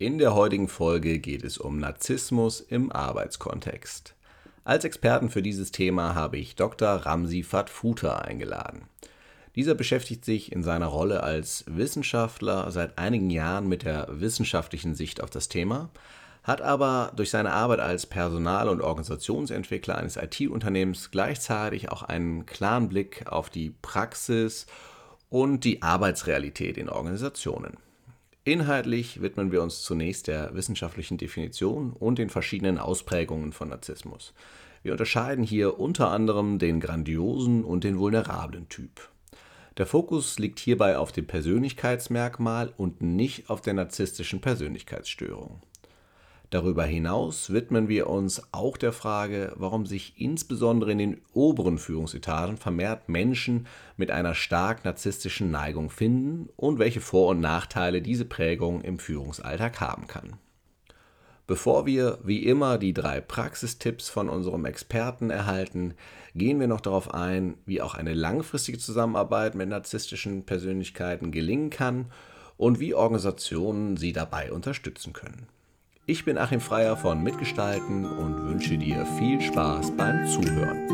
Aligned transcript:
In 0.00 0.18
der 0.18 0.32
heutigen 0.32 0.68
Folge 0.68 1.18
geht 1.18 1.42
es 1.42 1.58
um 1.58 1.80
Narzissmus 1.80 2.60
im 2.60 2.92
Arbeitskontext. 2.92 4.14
Als 4.62 4.84
Experten 4.84 5.28
für 5.28 5.42
dieses 5.42 5.72
Thema 5.72 6.14
habe 6.14 6.36
ich 6.36 6.54
Dr. 6.54 6.88
Ramsi 6.88 7.42
Fatfuta 7.42 8.18
eingeladen. 8.18 8.82
Dieser 9.56 9.74
beschäftigt 9.74 10.24
sich 10.24 10.52
in 10.52 10.62
seiner 10.62 10.86
Rolle 10.86 11.24
als 11.24 11.64
Wissenschaftler 11.66 12.70
seit 12.70 12.96
einigen 12.96 13.28
Jahren 13.28 13.68
mit 13.68 13.82
der 13.82 14.06
wissenschaftlichen 14.08 14.94
Sicht 14.94 15.20
auf 15.20 15.30
das 15.30 15.48
Thema, 15.48 15.90
hat 16.44 16.62
aber 16.62 17.10
durch 17.16 17.30
seine 17.30 17.52
Arbeit 17.52 17.80
als 17.80 18.06
Personal- 18.06 18.68
und 18.68 18.82
Organisationsentwickler 18.82 19.98
eines 19.98 20.16
IT-Unternehmens 20.16 21.10
gleichzeitig 21.10 21.90
auch 21.90 22.04
einen 22.04 22.46
klaren 22.46 22.88
Blick 22.88 23.26
auf 23.26 23.50
die 23.50 23.74
Praxis 23.82 24.66
und 25.28 25.64
die 25.64 25.82
Arbeitsrealität 25.82 26.78
in 26.78 26.88
Organisationen. 26.88 27.78
Inhaltlich 28.48 29.20
widmen 29.20 29.52
wir 29.52 29.62
uns 29.62 29.82
zunächst 29.82 30.26
der 30.26 30.54
wissenschaftlichen 30.54 31.18
Definition 31.18 31.92
und 31.92 32.18
den 32.18 32.30
verschiedenen 32.30 32.78
Ausprägungen 32.78 33.52
von 33.52 33.68
Narzissmus. 33.68 34.32
Wir 34.82 34.92
unterscheiden 34.92 35.44
hier 35.44 35.78
unter 35.78 36.10
anderem 36.10 36.58
den 36.58 36.80
grandiosen 36.80 37.62
und 37.62 37.84
den 37.84 37.98
vulnerablen 37.98 38.70
Typ. 38.70 39.10
Der 39.76 39.84
Fokus 39.84 40.38
liegt 40.38 40.60
hierbei 40.60 40.96
auf 40.96 41.12
dem 41.12 41.26
Persönlichkeitsmerkmal 41.26 42.72
und 42.78 43.02
nicht 43.02 43.50
auf 43.50 43.60
der 43.60 43.74
narzisstischen 43.74 44.40
Persönlichkeitsstörung. 44.40 45.60
Darüber 46.50 46.84
hinaus 46.84 47.52
widmen 47.52 47.88
wir 47.88 48.08
uns 48.08 48.42
auch 48.52 48.78
der 48.78 48.92
Frage, 48.92 49.52
warum 49.56 49.84
sich 49.84 50.14
insbesondere 50.16 50.92
in 50.92 50.98
den 50.98 51.20
oberen 51.34 51.76
Führungsetagen 51.76 52.56
vermehrt 52.56 53.10
Menschen 53.10 53.66
mit 53.98 54.10
einer 54.10 54.34
stark 54.34 54.82
narzisstischen 54.86 55.50
Neigung 55.50 55.90
finden 55.90 56.48
und 56.56 56.78
welche 56.78 57.02
Vor- 57.02 57.28
und 57.28 57.40
Nachteile 57.40 58.00
diese 58.00 58.24
Prägung 58.24 58.80
im 58.80 58.98
Führungsalltag 58.98 59.78
haben 59.82 60.06
kann. 60.06 60.38
Bevor 61.46 61.84
wir 61.84 62.18
wie 62.24 62.44
immer 62.44 62.78
die 62.78 62.94
drei 62.94 63.20
Praxistipps 63.20 64.08
von 64.08 64.30
unserem 64.30 64.64
Experten 64.64 65.28
erhalten, 65.28 65.94
gehen 66.34 66.60
wir 66.60 66.66
noch 66.66 66.80
darauf 66.80 67.12
ein, 67.12 67.56
wie 67.66 67.82
auch 67.82 67.94
eine 67.94 68.14
langfristige 68.14 68.78
Zusammenarbeit 68.78 69.54
mit 69.54 69.68
narzisstischen 69.68 70.44
Persönlichkeiten 70.44 71.30
gelingen 71.30 71.68
kann 71.68 72.06
und 72.56 72.80
wie 72.80 72.94
Organisationen 72.94 73.98
sie 73.98 74.12
dabei 74.14 74.50
unterstützen 74.50 75.12
können. 75.12 75.46
Ich 76.10 76.24
bin 76.24 76.38
Achim 76.38 76.58
Freier 76.58 76.96
von 76.96 77.22
Mitgestalten 77.22 78.06
und 78.06 78.48
wünsche 78.48 78.78
dir 78.78 79.04
viel 79.18 79.42
Spaß 79.42 79.94
beim 79.94 80.26
Zuhören. 80.26 80.88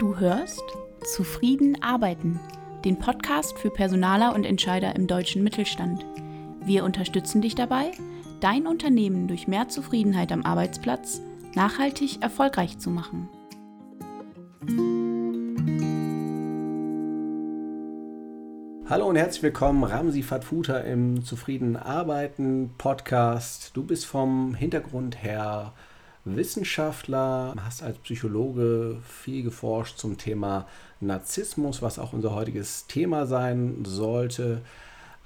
Du 0.00 0.18
hörst 0.18 0.64
Zufrieden 1.14 1.80
arbeiten, 1.84 2.40
den 2.84 2.98
Podcast 2.98 3.60
für 3.60 3.70
Personaler 3.70 4.34
und 4.34 4.44
Entscheider 4.44 4.96
im 4.96 5.06
deutschen 5.06 5.44
Mittelstand. 5.44 6.04
Wir 6.64 6.82
unterstützen 6.82 7.42
dich 7.42 7.54
dabei, 7.54 7.92
dein 8.40 8.66
Unternehmen 8.66 9.28
durch 9.28 9.46
mehr 9.46 9.68
Zufriedenheit 9.68 10.32
am 10.32 10.42
Arbeitsplatz 10.42 11.20
nachhaltig 11.54 12.22
erfolgreich 12.22 12.76
zu 12.78 12.90
machen. 12.90 13.28
Hallo 18.88 19.08
und 19.08 19.16
herzlich 19.16 19.42
willkommen, 19.42 19.82
Ramsi 19.82 20.22
Fatfuta 20.22 20.78
im 20.78 21.24
Zufrieden 21.24 21.76
Arbeiten 21.76 22.70
Podcast. 22.78 23.72
Du 23.74 23.82
bist 23.82 24.06
vom 24.06 24.54
Hintergrund 24.54 25.24
her 25.24 25.72
Wissenschaftler, 26.24 27.52
hast 27.64 27.82
als 27.82 27.98
Psychologe 27.98 28.98
viel 29.02 29.42
geforscht 29.42 29.98
zum 29.98 30.18
Thema 30.18 30.68
Narzissmus, 31.00 31.82
was 31.82 31.98
auch 31.98 32.12
unser 32.12 32.32
heutiges 32.32 32.86
Thema 32.86 33.26
sein 33.26 33.82
sollte. 33.84 34.62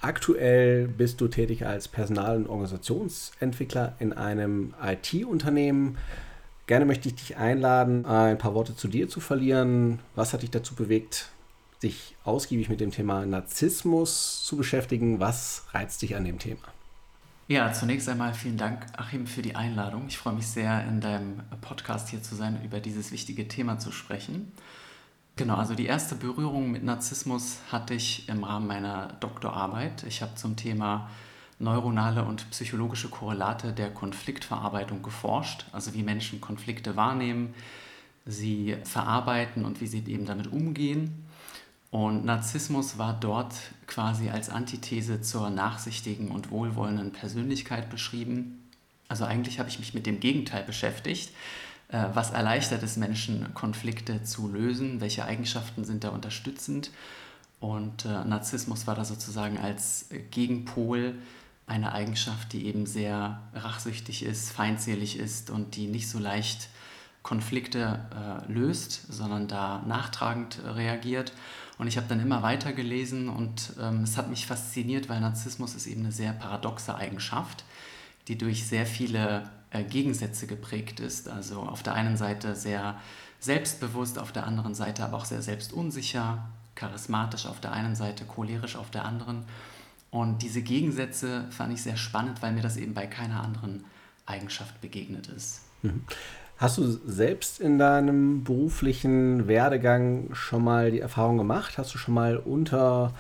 Aktuell 0.01 0.89
bist 0.89 1.21
du 1.21 1.29
tätig 1.29 1.67
als 1.67 1.87
Personal- 1.87 2.39
und 2.39 2.49
Organisationsentwickler 2.49 3.95
in 3.99 4.15
einem 4.15 4.73
IT-Unternehmen. 4.83 5.99
Gerne 6.67 6.87
möchte 6.87 7.11
ich 7.11 7.15
dich 7.17 7.37
einladen, 7.37 8.07
ein 8.07 8.39
paar 8.39 8.55
Worte 8.55 8.75
zu 8.75 8.89
dir 8.89 9.11
zu 9.11 9.21
verlieren. 9.21 9.99
Was 10.15 10.33
hat 10.33 10.41
dich 10.41 10.51
dazu 10.51 10.75
bewegt, 10.75 11.31
sich 11.81 12.15
ausgiebig 12.25 12.69
mit 12.69 12.81
dem 12.81 12.91
Thema 12.91 13.25
Narzissmus 13.25 14.45
zu 14.45 14.57
beschäftigen. 14.57 15.19
Was 15.19 15.65
reizt 15.73 16.03
dich 16.03 16.15
an 16.15 16.25
dem 16.25 16.39
Thema? 16.39 16.61
Ja, 17.49 17.73
zunächst 17.73 18.09
einmal 18.09 18.33
vielen 18.35 18.59
Dank, 18.59 18.87
Achim, 18.97 19.27
für 19.27 19.43
die 19.43 19.57
Einladung. 19.57 20.05
Ich 20.07 20.19
freue 20.19 20.35
mich 20.35 20.47
sehr, 20.47 20.87
in 20.87 21.01
deinem 21.01 21.43
Podcast 21.61 22.09
hier 22.09 22.23
zu 22.23 22.37
sein 22.37 22.63
über 22.65 22.79
dieses 22.79 23.11
wichtige 23.11 23.49
Thema 23.49 23.79
zu 23.79 23.91
sprechen. 23.91 24.53
Genau, 25.37 25.57
also 25.57 25.75
die 25.75 25.87
erste 25.87 26.15
Berührung 26.15 26.71
mit 26.71 26.85
Narzissmus 26.85 27.59
hatte 27.73 27.95
ich 27.95 28.29
im 28.29 28.45
Rahmen 28.45 28.67
meiner 28.67 29.15
Doktorarbeit. 29.21 30.05
Ich 30.05 30.23
habe 30.23 30.35
zum 30.35 30.55
Thema 30.55 31.11
neuronale 31.59 32.25
und 32.25 32.51
psychologische 32.51 33.09
Korrelate 33.09 33.73
der 33.73 33.91
Konfliktverarbeitung 33.91 35.03
geforscht, 35.03 35.65
also 35.73 35.95
wie 35.95 36.03
Menschen 36.03 36.41
Konflikte 36.41 36.95
wahrnehmen, 36.95 37.55
sie 38.27 38.77
verarbeiten 38.85 39.65
und 39.65 39.81
wie 39.81 39.87
sie 39.87 40.05
eben 40.07 40.27
damit 40.27 40.47
umgehen. 40.47 41.25
Und 41.91 42.25
Narzissmus 42.25 42.99
war 42.99 43.19
dort 43.19 43.55
quasi 43.87 44.31
als 44.31 44.49
Antithese 44.49 45.21
zur 45.21 45.51
nachsichtigen 45.51 46.31
und 46.31 46.51
wohlwollenden 46.51 47.13
Persönlichkeit 47.13 47.91
beschrieben. 47.91 48.69
Also 49.09 49.25
eigentlich 49.25 49.59
habe 49.59 49.69
ich 49.69 49.81
mich 49.81 49.93
mit 49.93 50.07
dem 50.07 50.21
Gegenteil 50.21 50.63
beschäftigt. 50.63 51.33
Äh, 51.89 52.07
was 52.15 52.31
erleichtert 52.31 52.85
es 52.85 52.97
Menschen, 52.97 53.53
Konflikte 53.55 54.23
zu 54.23 54.49
lösen? 54.49 55.01
Welche 55.01 55.25
Eigenschaften 55.25 55.85
sind 55.85 56.05
da 56.05 56.11
unterstützend? 56.11 56.93
Und 57.59 58.05
äh, 58.05 58.25
Narzissmus 58.25 58.87
war 58.87 58.95
da 58.95 59.05
sozusagen 59.05 59.59
als 59.59 60.07
Gegenpol 60.31 61.17
eine 61.67 61.93
Eigenschaft, 61.93 62.53
die 62.53 62.67
eben 62.67 62.87
sehr 62.87 63.41
rachsüchtig 63.55 64.25
ist, 64.25 64.51
feindselig 64.51 65.19
ist 65.19 65.51
und 65.51 65.77
die 65.77 65.87
nicht 65.87 66.09
so 66.09 66.19
leicht 66.19 66.69
Konflikte 67.23 68.01
äh, 68.49 68.53
löst, 68.53 69.13
sondern 69.13 69.47
da 69.47 69.83
nachtragend 69.87 70.59
reagiert. 70.65 71.33
Und 71.81 71.87
ich 71.87 71.97
habe 71.97 72.07
dann 72.09 72.21
immer 72.21 72.43
weiter 72.43 72.75
gelesen 72.75 73.31
und 73.31 73.73
ähm, 73.81 74.03
es 74.03 74.19
hat 74.19 74.29
mich 74.29 74.47
fasziniert, 74.47 75.09
weil 75.09 75.19
Narzissmus 75.19 75.75
ist 75.75 75.87
eben 75.87 76.03
eine 76.03 76.13
sehr 76.13 76.35
paradoxe 76.35 76.95
Eigenschaft, 76.95 77.65
die 78.29 78.37
durch 78.37 78.67
sehr 78.67 78.85
viele 78.85 79.49
äh, 79.71 79.83
Gegensätze 79.83 80.47
geprägt 80.47 81.01
ist. 81.01 81.27
Also 81.27 81.63
auf 81.63 81.83
der 81.83 81.95
einen 81.95 82.19
Seite 82.19 82.55
sehr 82.55 83.01
selbstbewusst, 83.39 84.19
auf 84.19 84.31
der 84.31 84.47
anderen 84.47 84.75
Seite 84.75 85.03
aber 85.03 85.17
auch 85.17 85.25
sehr 85.25 85.41
selbstunsicher, 85.41 86.51
charismatisch 86.75 87.47
auf 87.47 87.61
der 87.61 87.73
einen 87.73 87.97
Seite, 87.97 88.27
cholerisch 88.27 88.77
auf 88.77 88.91
der 88.91 89.07
anderen. 89.07 89.45
Und 90.11 90.43
diese 90.43 90.61
Gegensätze 90.61 91.47
fand 91.49 91.73
ich 91.73 91.81
sehr 91.81 91.97
spannend, 91.97 92.43
weil 92.43 92.53
mir 92.53 92.63
das 92.63 92.77
eben 92.77 92.93
bei 92.93 93.07
keiner 93.07 93.43
anderen 93.43 93.87
Eigenschaft 94.27 94.83
begegnet 94.83 95.29
ist. 95.29 95.63
Hast 96.61 96.77
du 96.77 96.87
selbst 97.07 97.59
in 97.59 97.79
deinem 97.79 98.45
beruflichen 98.45 99.49
Werdegang 99.49 100.35
schon 100.35 100.63
mal 100.63 100.91
die 100.91 101.01
Erfahrung 101.01 101.39
gemacht? 101.39 101.79
Hast 101.79 101.95
du 101.95 101.97
schon 101.97 102.13
mal 102.13 102.37
unter 102.37 103.15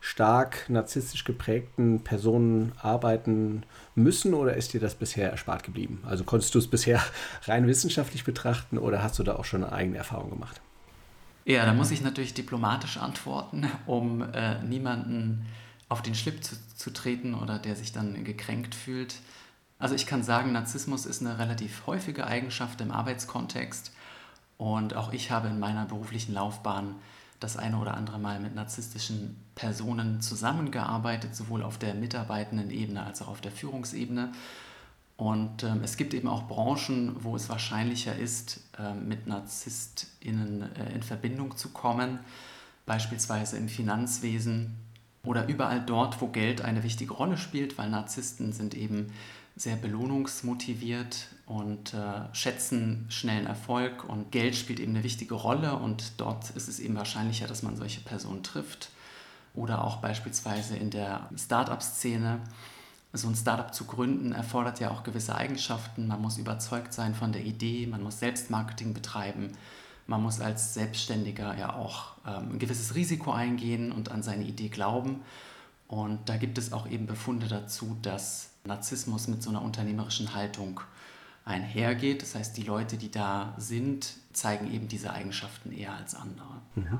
stark 0.00 0.68
narzisstisch 0.68 1.22
geprägten 1.22 2.02
Personen 2.02 2.72
arbeiten 2.82 3.62
müssen 3.94 4.34
oder 4.34 4.56
ist 4.56 4.72
dir 4.72 4.80
das 4.80 4.96
bisher 4.96 5.30
erspart 5.30 5.62
geblieben? 5.62 6.02
Also 6.04 6.24
konntest 6.24 6.52
du 6.56 6.58
es 6.58 6.66
bisher 6.66 7.00
rein 7.44 7.68
wissenschaftlich 7.68 8.24
betrachten 8.24 8.76
oder 8.76 9.04
hast 9.04 9.20
du 9.20 9.22
da 9.22 9.36
auch 9.36 9.44
schon 9.44 9.62
eine 9.62 9.72
eigene 9.72 9.98
Erfahrung 9.98 10.30
gemacht? 10.30 10.60
Ja, 11.44 11.64
da 11.66 11.72
muss 11.72 11.92
ich 11.92 12.02
natürlich 12.02 12.34
diplomatisch 12.34 12.96
antworten, 12.96 13.68
um 13.86 14.22
äh, 14.32 14.60
niemanden 14.64 15.46
auf 15.88 16.02
den 16.02 16.16
Schlip 16.16 16.42
zu, 16.42 16.56
zu 16.74 16.92
treten 16.92 17.34
oder 17.34 17.60
der 17.60 17.76
sich 17.76 17.92
dann 17.92 18.24
gekränkt 18.24 18.74
fühlt. 18.74 19.14
Also 19.80 19.94
ich 19.94 20.06
kann 20.06 20.22
sagen, 20.22 20.52
Narzissmus 20.52 21.06
ist 21.06 21.22
eine 21.22 21.38
relativ 21.38 21.86
häufige 21.86 22.26
Eigenschaft 22.26 22.80
im 22.82 22.92
Arbeitskontext 22.92 23.92
und 24.58 24.94
auch 24.94 25.12
ich 25.14 25.30
habe 25.30 25.48
in 25.48 25.58
meiner 25.58 25.86
beruflichen 25.86 26.34
Laufbahn 26.34 26.96
das 27.40 27.56
eine 27.56 27.78
oder 27.78 27.94
andere 27.94 28.18
Mal 28.18 28.38
mit 28.38 28.54
narzisstischen 28.54 29.42
Personen 29.54 30.20
zusammengearbeitet, 30.20 31.34
sowohl 31.34 31.62
auf 31.62 31.78
der 31.78 31.94
mitarbeitenden 31.94 32.70
Ebene 32.70 33.02
als 33.02 33.22
auch 33.22 33.28
auf 33.28 33.40
der 33.40 33.50
Führungsebene. 33.52 34.32
Und 35.16 35.62
ähm, 35.62 35.80
es 35.82 35.96
gibt 35.96 36.12
eben 36.12 36.28
auch 36.28 36.46
Branchen, 36.46 37.16
wo 37.24 37.34
es 37.34 37.48
wahrscheinlicher 37.48 38.14
ist, 38.14 38.60
äh, 38.78 38.92
mit 38.92 39.26
NarzisstInnen 39.26 40.76
äh, 40.76 40.94
in 40.94 41.02
Verbindung 41.02 41.56
zu 41.56 41.70
kommen, 41.70 42.18
beispielsweise 42.84 43.56
im 43.56 43.70
Finanzwesen 43.70 44.76
oder 45.24 45.48
überall 45.48 45.80
dort, 45.80 46.20
wo 46.20 46.28
Geld 46.28 46.62
eine 46.62 46.82
wichtige 46.82 47.14
Rolle 47.14 47.38
spielt, 47.38 47.78
weil 47.78 47.88
Narzissten 47.88 48.52
sind 48.52 48.74
eben 48.74 49.12
sehr 49.56 49.76
belohnungsmotiviert 49.76 51.28
und 51.46 51.94
äh, 51.94 52.32
schätzen 52.32 53.06
schnellen 53.08 53.46
Erfolg 53.46 54.04
und 54.04 54.30
Geld 54.30 54.56
spielt 54.56 54.80
eben 54.80 54.94
eine 54.94 55.04
wichtige 55.04 55.34
Rolle 55.34 55.76
und 55.76 56.12
dort 56.18 56.50
ist 56.50 56.68
es 56.68 56.78
eben 56.80 56.96
wahrscheinlicher, 56.96 57.46
dass 57.46 57.62
man 57.62 57.76
solche 57.76 58.00
Personen 58.00 58.42
trifft. 58.42 58.90
Oder 59.54 59.84
auch 59.84 59.96
beispielsweise 59.96 60.76
in 60.76 60.90
der 60.90 61.28
Startup-Szene. 61.36 62.40
So 63.12 63.26
ein 63.26 63.34
Startup 63.34 63.74
zu 63.74 63.84
gründen 63.84 64.30
erfordert 64.30 64.78
ja 64.78 64.92
auch 64.92 65.02
gewisse 65.02 65.34
Eigenschaften. 65.34 66.06
Man 66.06 66.22
muss 66.22 66.38
überzeugt 66.38 66.92
sein 66.92 67.16
von 67.16 67.32
der 67.32 67.44
Idee, 67.44 67.88
man 67.88 68.02
muss 68.02 68.20
Selbstmarketing 68.20 68.94
betreiben, 68.94 69.50
man 70.06 70.22
muss 70.22 70.40
als 70.40 70.74
Selbstständiger 70.74 71.56
ja 71.58 71.74
auch 71.74 72.12
ähm, 72.24 72.52
ein 72.52 72.58
gewisses 72.60 72.94
Risiko 72.94 73.32
eingehen 73.32 73.90
und 73.90 74.12
an 74.12 74.22
seine 74.22 74.44
Idee 74.44 74.68
glauben. 74.68 75.22
Und 75.88 76.28
da 76.28 76.36
gibt 76.36 76.56
es 76.56 76.72
auch 76.72 76.88
eben 76.88 77.06
Befunde 77.06 77.48
dazu, 77.48 77.96
dass 78.00 78.49
Narzissmus 78.64 79.28
mit 79.28 79.42
so 79.42 79.50
einer 79.50 79.62
unternehmerischen 79.62 80.34
Haltung 80.34 80.80
einhergeht. 81.44 82.22
Das 82.22 82.34
heißt, 82.34 82.56
die 82.56 82.62
Leute, 82.62 82.96
die 82.96 83.10
da 83.10 83.54
sind, 83.58 84.14
zeigen 84.32 84.72
eben 84.72 84.88
diese 84.88 85.12
Eigenschaften 85.12 85.72
eher 85.72 85.94
als 85.94 86.14
andere. 86.14 86.60
Mhm. 86.74 86.98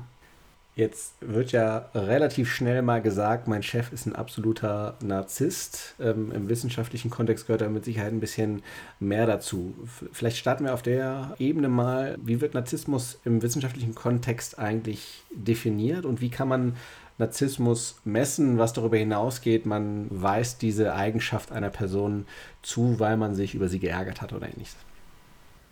Jetzt 0.73 1.15
wird 1.19 1.51
ja 1.51 1.89
relativ 1.93 2.49
schnell 2.49 2.81
mal 2.81 3.01
gesagt, 3.01 3.47
mein 3.47 3.61
Chef 3.61 3.91
ist 3.91 4.05
ein 4.05 4.15
absoluter 4.15 4.95
Narzisst. 5.01 5.95
Ähm, 5.99 6.31
Im 6.31 6.47
wissenschaftlichen 6.47 7.11
Kontext 7.11 7.45
gehört 7.45 7.61
da 7.61 7.67
mit 7.67 7.83
Sicherheit 7.83 8.13
ein 8.13 8.21
bisschen 8.21 8.63
mehr 8.99 9.25
dazu. 9.25 9.75
Vielleicht 10.13 10.37
starten 10.37 10.63
wir 10.63 10.73
auf 10.73 10.81
der 10.81 11.35
Ebene 11.39 11.67
mal, 11.67 12.17
wie 12.23 12.39
wird 12.39 12.53
Narzissmus 12.53 13.19
im 13.25 13.41
wissenschaftlichen 13.41 13.95
Kontext 13.95 14.59
eigentlich 14.59 15.23
definiert 15.31 16.05
und 16.05 16.21
wie 16.21 16.29
kann 16.29 16.47
man 16.47 16.77
Narzissmus 17.21 18.01
messen, 18.03 18.57
was 18.57 18.73
darüber 18.73 18.97
hinausgeht, 18.97 19.65
man 19.65 20.07
weist 20.09 20.61
diese 20.61 20.93
Eigenschaft 20.95 21.51
einer 21.51 21.69
Person 21.69 22.25
zu, 22.63 22.99
weil 22.99 23.15
man 23.15 23.35
sich 23.35 23.55
über 23.55 23.69
sie 23.69 23.79
geärgert 23.79 24.21
hat 24.21 24.33
oder 24.33 24.47
ähnliches. 24.47 24.75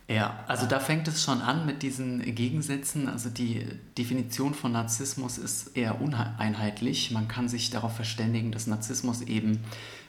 Ja, 0.07 0.43
also 0.47 0.65
da 0.65 0.79
fängt 0.79 1.07
es 1.07 1.23
schon 1.23 1.41
an 1.41 1.65
mit 1.65 1.83
diesen 1.83 2.21
Gegensätzen. 2.33 3.07
Also 3.07 3.29
die 3.29 3.65
Definition 3.97 4.53
von 4.55 4.71
Narzissmus 4.71 5.37
ist 5.37 5.77
eher 5.77 6.01
uneinheitlich. 6.01 7.11
Man 7.11 7.27
kann 7.27 7.47
sich 7.47 7.69
darauf 7.69 7.95
verständigen, 7.95 8.51
dass 8.51 8.65
Narzissmus 8.65 9.21
eben 9.21 9.63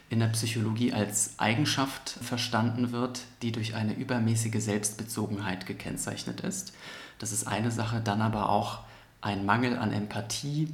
in 0.09 0.19
der 0.19 0.27
Psychologie 0.27 0.91
als 0.91 1.35
Eigenschaft 1.37 2.09
verstanden 2.09 2.91
wird, 2.91 3.21
die 3.41 3.51
durch 3.51 3.75
eine 3.75 3.93
übermäßige 3.93 4.61
Selbstbezogenheit 4.61 5.67
gekennzeichnet 5.67 6.41
ist. 6.41 6.73
Das 7.19 7.31
ist 7.31 7.47
eine 7.47 7.71
Sache, 7.71 8.01
dann 8.03 8.21
aber 8.21 8.49
auch 8.49 8.79
ein 9.21 9.45
Mangel 9.45 9.77
an 9.77 9.93
Empathie, 9.93 10.67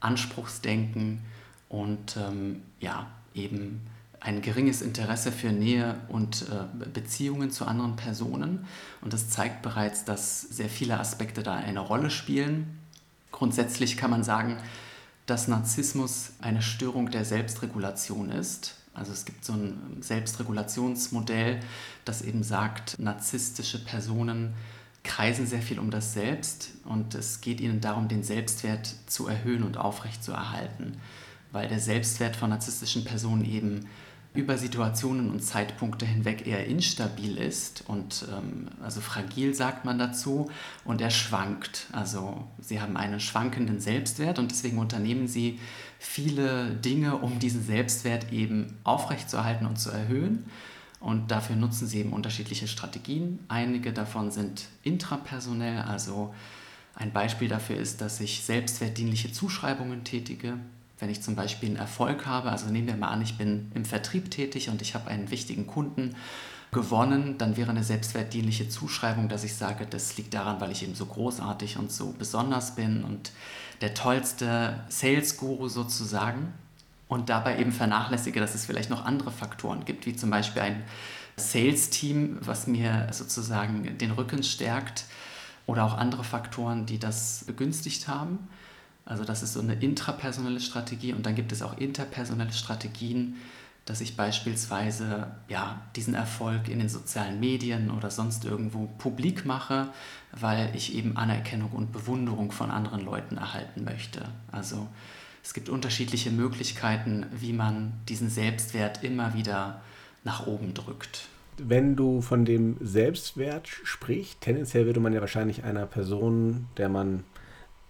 Anspruchsdenken 0.00 1.20
und 1.68 2.16
ähm, 2.16 2.62
ja, 2.80 3.08
eben 3.34 3.80
ein 4.20 4.42
geringes 4.42 4.82
Interesse 4.82 5.30
für 5.30 5.52
Nähe 5.52 5.96
und 6.08 6.46
äh, 6.48 6.88
Beziehungen 6.92 7.50
zu 7.50 7.66
anderen 7.66 7.96
Personen. 7.96 8.66
Und 9.00 9.12
das 9.12 9.30
zeigt 9.30 9.62
bereits, 9.62 10.04
dass 10.04 10.40
sehr 10.40 10.68
viele 10.68 10.98
Aspekte 10.98 11.42
da 11.42 11.54
eine 11.54 11.80
Rolle 11.80 12.10
spielen. 12.10 12.78
Grundsätzlich 13.30 13.96
kann 13.96 14.10
man 14.10 14.24
sagen, 14.24 14.56
dass 15.26 15.46
Narzissmus 15.46 16.30
eine 16.40 16.62
Störung 16.62 17.10
der 17.10 17.24
Selbstregulation 17.24 18.30
ist. 18.30 18.74
Also 18.94 19.12
es 19.12 19.24
gibt 19.24 19.44
so 19.44 19.52
ein 19.52 19.98
Selbstregulationsmodell, 20.00 21.60
das 22.04 22.22
eben 22.22 22.42
sagt, 22.42 22.98
narzisstische 22.98 23.84
Personen 23.84 24.54
kreisen 25.04 25.46
sehr 25.46 25.62
viel 25.62 25.78
um 25.78 25.90
das 25.90 26.12
Selbst 26.12 26.72
und 26.84 27.14
es 27.14 27.40
geht 27.40 27.60
ihnen 27.60 27.80
darum, 27.80 28.08
den 28.08 28.22
Selbstwert 28.22 28.94
zu 29.06 29.26
erhöhen 29.26 29.62
und 29.62 29.76
aufrechtzuerhalten, 29.76 30.98
weil 31.52 31.68
der 31.68 31.80
Selbstwert 31.80 32.36
von 32.36 32.50
narzisstischen 32.50 33.04
Personen 33.04 33.44
eben 33.44 33.86
über 34.34 34.58
Situationen 34.58 35.30
und 35.30 35.40
Zeitpunkte 35.42 36.04
hinweg 36.04 36.46
eher 36.46 36.66
instabil 36.66 37.38
ist 37.38 37.84
und 37.88 38.26
ähm, 38.30 38.68
also 38.82 39.00
fragil 39.00 39.54
sagt 39.54 39.84
man 39.84 39.98
dazu 39.98 40.50
und 40.84 41.00
er 41.00 41.10
schwankt. 41.10 41.86
Also 41.92 42.46
sie 42.60 42.80
haben 42.80 42.96
einen 42.96 43.20
schwankenden 43.20 43.80
Selbstwert 43.80 44.38
und 44.38 44.50
deswegen 44.50 44.78
unternehmen 44.78 45.26
sie 45.26 45.58
viele 45.98 46.70
Dinge, 46.74 47.16
um 47.16 47.38
diesen 47.38 47.64
Selbstwert 47.64 48.32
eben 48.32 48.76
aufrechtzuerhalten 48.84 49.66
und 49.66 49.80
zu 49.80 49.90
erhöhen. 49.90 50.44
Und 51.00 51.30
dafür 51.30 51.56
nutzen 51.56 51.86
sie 51.86 52.00
eben 52.00 52.12
unterschiedliche 52.12 52.68
Strategien. 52.68 53.38
Einige 53.48 53.92
davon 53.92 54.30
sind 54.30 54.66
intrapersonell, 54.82 55.82
also 55.82 56.34
ein 56.94 57.12
Beispiel 57.12 57.48
dafür 57.48 57.76
ist, 57.76 58.00
dass 58.00 58.20
ich 58.20 58.42
selbstwertdienliche 58.42 59.32
Zuschreibungen 59.32 60.02
tätige 60.02 60.58
wenn 60.98 61.10
ich 61.10 61.22
zum 61.22 61.36
Beispiel 61.36 61.70
einen 61.70 61.78
Erfolg 61.78 62.26
habe, 62.26 62.50
also 62.50 62.66
nehmen 62.66 62.88
wir 62.88 62.96
mal 62.96 63.08
an, 63.08 63.22
ich 63.22 63.36
bin 63.36 63.70
im 63.74 63.84
Vertrieb 63.84 64.30
tätig 64.30 64.68
und 64.68 64.82
ich 64.82 64.94
habe 64.94 65.08
einen 65.08 65.30
wichtigen 65.30 65.66
Kunden 65.66 66.14
gewonnen, 66.72 67.38
dann 67.38 67.56
wäre 67.56 67.70
eine 67.70 67.84
selbstwertdienliche 67.84 68.68
Zuschreibung, 68.68 69.28
dass 69.28 69.44
ich 69.44 69.54
sage, 69.54 69.86
das 69.86 70.16
liegt 70.16 70.34
daran, 70.34 70.60
weil 70.60 70.70
ich 70.70 70.82
eben 70.82 70.94
so 70.94 71.06
großartig 71.06 71.78
und 71.78 71.90
so 71.90 72.14
besonders 72.18 72.74
bin 72.74 73.04
und 73.04 73.32
der 73.80 73.94
tollste 73.94 74.80
Sales-Guru 74.88 75.68
sozusagen 75.68 76.52
und 77.08 77.30
dabei 77.30 77.58
eben 77.58 77.72
vernachlässige, 77.72 78.38
dass 78.38 78.54
es 78.54 78.66
vielleicht 78.66 78.90
noch 78.90 79.04
andere 79.04 79.30
Faktoren 79.30 79.84
gibt, 79.84 80.06
wie 80.06 80.14
zum 80.14 80.30
Beispiel 80.30 80.62
ein 80.62 80.84
Sales-Team, 81.36 82.38
was 82.40 82.66
mir 82.66 83.08
sozusagen 83.12 83.96
den 83.98 84.10
Rücken 84.10 84.42
stärkt 84.42 85.04
oder 85.66 85.84
auch 85.84 85.96
andere 85.96 86.24
Faktoren, 86.24 86.86
die 86.86 86.98
das 86.98 87.44
begünstigt 87.46 88.08
haben. 88.08 88.48
Also 89.04 89.24
das 89.24 89.42
ist 89.42 89.54
so 89.54 89.60
eine 89.60 89.74
intrapersonelle 89.74 90.60
Strategie 90.60 91.14
und 91.14 91.24
dann 91.24 91.34
gibt 91.34 91.52
es 91.52 91.62
auch 91.62 91.78
interpersonelle 91.78 92.52
Strategien, 92.52 93.36
dass 93.86 94.02
ich 94.02 94.16
beispielsweise 94.16 95.28
ja, 95.48 95.80
diesen 95.96 96.14
Erfolg 96.14 96.68
in 96.68 96.78
den 96.78 96.90
sozialen 96.90 97.40
Medien 97.40 97.90
oder 97.90 98.10
sonst 98.10 98.44
irgendwo 98.44 98.86
publik 98.98 99.46
mache, 99.46 99.88
weil 100.32 100.70
ich 100.76 100.94
eben 100.94 101.16
Anerkennung 101.16 101.70
und 101.70 101.90
Bewunderung 101.90 102.52
von 102.52 102.70
anderen 102.70 103.02
Leuten 103.02 103.38
erhalten 103.38 103.84
möchte. 103.84 104.28
Also 104.52 104.88
es 105.48 105.54
gibt 105.54 105.70
unterschiedliche 105.70 106.30
Möglichkeiten, 106.30 107.24
wie 107.32 107.54
man 107.54 107.94
diesen 108.06 108.28
Selbstwert 108.28 109.02
immer 109.02 109.32
wieder 109.32 109.80
nach 110.22 110.46
oben 110.46 110.74
drückt. 110.74 111.26
Wenn 111.56 111.96
du 111.96 112.20
von 112.20 112.44
dem 112.44 112.76
Selbstwert 112.82 113.66
sprichst, 113.66 114.42
tendenziell 114.42 114.84
würde 114.84 115.00
man 115.00 115.14
ja 115.14 115.22
wahrscheinlich 115.22 115.64
einer 115.64 115.86
Person, 115.86 116.66
der 116.76 116.90
man 116.90 117.24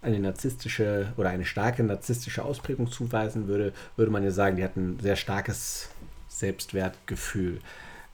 eine 0.03 0.21
narzisstische 0.21 1.13
oder 1.17 1.31
eine 1.31 1.45
starke 1.45 1.83
narzisstische 1.83 2.45
Ausprägung 2.45 2.93
zuweisen 2.93 3.49
würde, 3.49 3.73
würde 3.97 4.13
man 4.13 4.23
ja 4.23 4.31
sagen, 4.31 4.55
die 4.55 4.63
hat 4.63 4.77
ein 4.77 5.01
sehr 5.01 5.17
starkes 5.17 5.89
Selbstwertgefühl. 6.29 7.59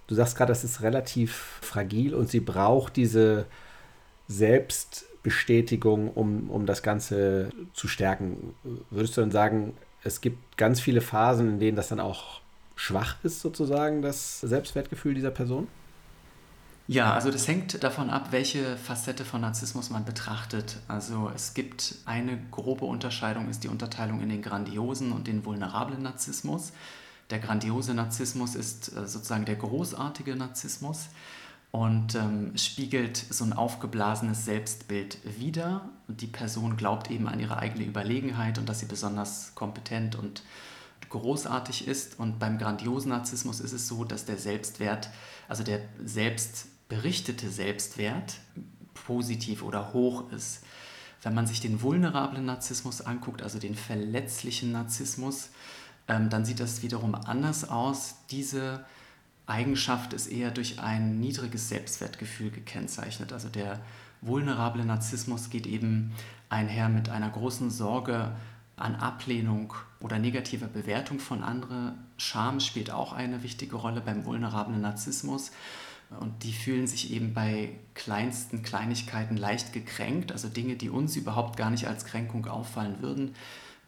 Du 0.06 0.14
sagst 0.14 0.38
gerade, 0.38 0.52
das 0.52 0.64
ist 0.64 0.81
relativ 0.81 1.61
fragil 1.61 2.14
und 2.14 2.31
sie 2.31 2.41
braucht 2.41 2.96
diese 2.96 3.44
Selbstbestätigung, 5.24 6.10
um, 6.10 6.50
um 6.50 6.66
das 6.66 6.82
Ganze 6.82 7.50
zu 7.72 7.88
stärken. 7.88 8.54
Würdest 8.90 9.16
du 9.16 9.22
dann 9.22 9.30
sagen, 9.30 9.74
es 10.02 10.20
gibt 10.20 10.58
ganz 10.58 10.80
viele 10.80 11.00
Phasen, 11.00 11.54
in 11.54 11.58
denen 11.60 11.76
das 11.76 11.88
dann 11.88 12.00
auch 12.00 12.40
schwach 12.76 13.16
ist, 13.22 13.40
sozusagen, 13.40 14.02
das 14.02 14.40
Selbstwertgefühl 14.40 15.14
dieser 15.14 15.30
Person? 15.30 15.66
Ja, 16.86 17.14
also 17.14 17.30
das 17.30 17.48
hängt 17.48 17.82
davon 17.82 18.10
ab, 18.10 18.28
welche 18.32 18.76
Facette 18.76 19.24
von 19.24 19.40
Narzissmus 19.40 19.88
man 19.88 20.04
betrachtet. 20.04 20.76
Also 20.86 21.30
es 21.34 21.54
gibt 21.54 21.94
eine 22.04 22.38
grobe 22.50 22.84
Unterscheidung, 22.84 23.48
ist 23.48 23.64
die 23.64 23.68
Unterteilung 23.68 24.20
in 24.20 24.28
den 24.28 24.42
grandiosen 24.42 25.12
und 25.12 25.26
den 25.26 25.46
vulnerablen 25.46 26.02
Narzissmus. 26.02 26.72
Der 27.31 27.38
grandiose 27.38 27.94
Narzissmus 27.94 28.54
ist 28.54 28.94
äh, 28.94 29.06
sozusagen 29.06 29.46
der 29.46 29.56
großartige 29.56 30.36
Narzissmus 30.36 31.08
und 31.74 32.14
ähm, 32.14 32.56
spiegelt 32.56 33.16
so 33.16 33.43
ein 33.43 33.52
aufgeblasenes 33.52 34.44
Selbstbild 34.44 35.19
wider. 35.40 35.90
Und 36.06 36.20
die 36.20 36.28
Person 36.28 36.76
glaubt 36.76 37.10
eben 37.10 37.26
an 37.26 37.40
ihre 37.40 37.58
eigene 37.58 37.84
Überlegenheit 37.84 38.58
und 38.58 38.69
dass 38.69 38.78
sie 38.78 38.86
besonders 38.86 39.56
kompetent 39.56 40.14
und 40.14 40.44
großartig 41.08 41.88
ist. 41.88 42.20
Und 42.20 42.38
beim 42.38 42.58
grandiosen 42.58 43.08
Narzissmus 43.08 43.58
ist 43.58 43.72
es 43.72 43.88
so, 43.88 44.04
dass 44.04 44.24
der 44.24 44.38
Selbstwert, 44.38 45.10
also 45.48 45.64
der 45.64 45.81
Selbst 46.04 46.69
berichtete 46.88 47.50
Selbstwert 47.50 48.36
positiv 48.94 49.64
oder 49.64 49.93
hoch 49.93 50.31
ist. 50.31 50.62
Wenn 51.22 51.34
man 51.34 51.48
sich 51.48 51.60
den 51.60 51.82
vulnerablen 51.82 52.44
Narzissmus 52.44 53.00
anguckt, 53.00 53.43
also 53.43 53.58
den 53.58 53.74
verletzlichen 53.74 54.70
Narzissmus, 54.70 55.48
ähm, 56.06 56.31
dann 56.31 56.44
sieht 56.44 56.60
das 56.60 56.82
wiederum 56.82 57.16
anders 57.16 57.69
aus. 57.69 58.14
Diese 58.31 58.84
Eigenschaft 59.46 60.13
ist 60.13 60.27
eher 60.27 60.51
durch 60.51 60.81
ein 60.81 61.20
niedriges 61.20 61.69
Selbstwertgefühl 61.69 62.51
gekennzeichnet. 62.51 63.32
Also 63.32 63.48
der 63.48 63.81
vulnerable 64.20 64.84
Narzissmus 64.84 65.51
geht 65.51 65.67
eben 65.67 66.13
einher 66.48 66.89
mit 66.89 67.08
einer 67.08 67.29
großen 67.29 67.70
Sorge 67.70 68.32
an 68.77 68.96
Ablehnung 68.96 69.74
oder 70.01 70.19
negativer 70.19 70.67
Bewertung 70.67 71.19
von 71.19 71.43
anderen. 71.43 71.98
Scham 72.17 72.60
spielt 72.60 72.91
auch 72.91 73.13
eine 73.13 73.43
wichtige 73.43 73.77
Rolle 73.77 74.01
beim 74.01 74.24
vulnerablen 74.24 74.81
Narzissmus. 74.81 75.53
Und 76.20 76.44
die 76.44 76.53
fühlen 76.53 76.86
sich 76.86 77.13
eben 77.13 77.34
bei 77.34 77.70
kleinsten 77.94 78.63
Kleinigkeiten 78.63 79.36
leicht 79.36 79.72
gekränkt. 79.72 80.32
Also 80.32 80.48
Dinge, 80.48 80.77
die 80.77 80.91
uns 80.91 81.17
überhaupt 81.17 81.56
gar 81.56 81.70
nicht 81.70 81.86
als 81.89 82.05
Kränkung 82.05 82.46
auffallen 82.46 82.96
würden, 83.01 83.34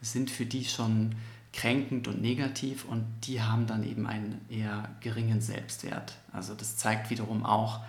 sind 0.01 0.31
für 0.31 0.47
die 0.47 0.65
schon 0.65 1.15
kränkend 1.57 2.07
und 2.07 2.21
negativ 2.21 2.85
und 2.85 3.05
die 3.25 3.41
haben 3.41 3.67
dann 3.67 3.83
eben 3.83 4.07
einen 4.07 4.45
eher 4.51 4.91
geringen 5.01 5.41
Selbstwert. 5.41 6.15
Also 6.33 6.55
das 6.55 6.77
zeigt 6.77 7.09
wiederum 7.09 7.47
auch, 7.47 7.81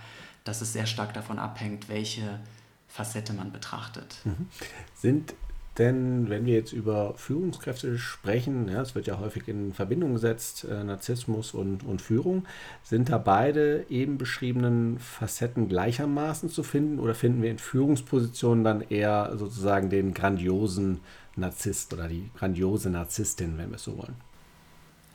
dass 0.46 0.62
es 0.62 0.72
sehr 0.72 0.86
stark 0.86 1.14
davon 1.14 1.38
abhängt, 1.38 1.90
welche 1.90 2.40
Facette 2.88 3.34
man 3.34 3.52
betrachtet. 3.52 4.20
Mhm. 4.24 4.48
Sind 4.96 5.34
Denn 5.78 6.30
wenn 6.30 6.46
wir 6.46 6.56
jetzt 6.56 6.72
über 6.72 7.14
Führungskräfte 7.18 8.00
sprechen, 8.00 8.70
ja, 8.70 8.82
es 8.82 8.96
wird 8.96 9.06
ja 9.06 9.20
häufig 9.20 9.48
in 9.50 9.74
Verbindung 9.74 10.14
gesetzt, 10.14 10.64
äh, 10.64 10.84
Narzissmus 10.84 11.54
und, 11.54 11.84
und 11.84 12.02
Führung, 12.02 12.46
sind 12.84 13.10
da 13.10 13.18
beide 13.18 13.86
eben 13.90 14.18
beschriebenen 14.18 14.98
Facetten 14.98 15.68
gleichermaßen 15.68 16.50
zu 16.50 16.64
finden 16.64 17.00
oder 17.00 17.14
finden 17.14 17.44
wir 17.44 17.52
in 17.52 17.60
Führungspositionen 17.60 18.64
dann 18.64 18.82
eher 18.82 19.34
sozusagen 19.38 19.90
den 19.90 20.14
grandiosen 20.14 21.02
Narzisst 21.38 21.94
oder 21.94 22.08
die 22.08 22.30
grandiose 22.36 22.90
Narzisstin, 22.90 23.58
wenn 23.58 23.70
wir 23.70 23.76
es 23.76 23.84
so 23.84 23.98
wollen? 23.98 24.16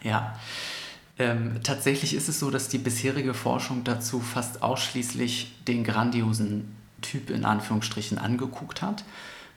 Ja, 0.03 0.39
ähm, 1.19 1.61
tatsächlich 1.63 2.15
ist 2.15 2.29
es 2.29 2.39
so, 2.39 2.51
dass 2.51 2.69
die 2.69 2.79
bisherige 2.79 3.35
Forschung 3.35 3.85
dazu 3.85 4.21
fast 4.21 4.63
ausschließlich 4.63 5.65
den 5.67 5.85
grandiosen 5.85 6.77
Typ 7.03 7.31
in 7.31 7.45
Anführungsstrichen 7.45 8.19
angeguckt 8.19 8.83
hat. 8.83 9.05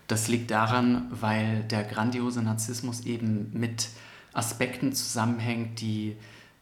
Das 0.08 0.28
liegt 0.28 0.52
daran, 0.52 1.08
weil 1.10 1.64
der 1.64 1.84
grandiose 1.84 2.42
Narzissmus 2.42 3.02
eben 3.02 3.50
mit 3.54 3.90
Aspekten 4.34 4.94
zusammenhängt, 4.94 5.82
die 5.82 6.16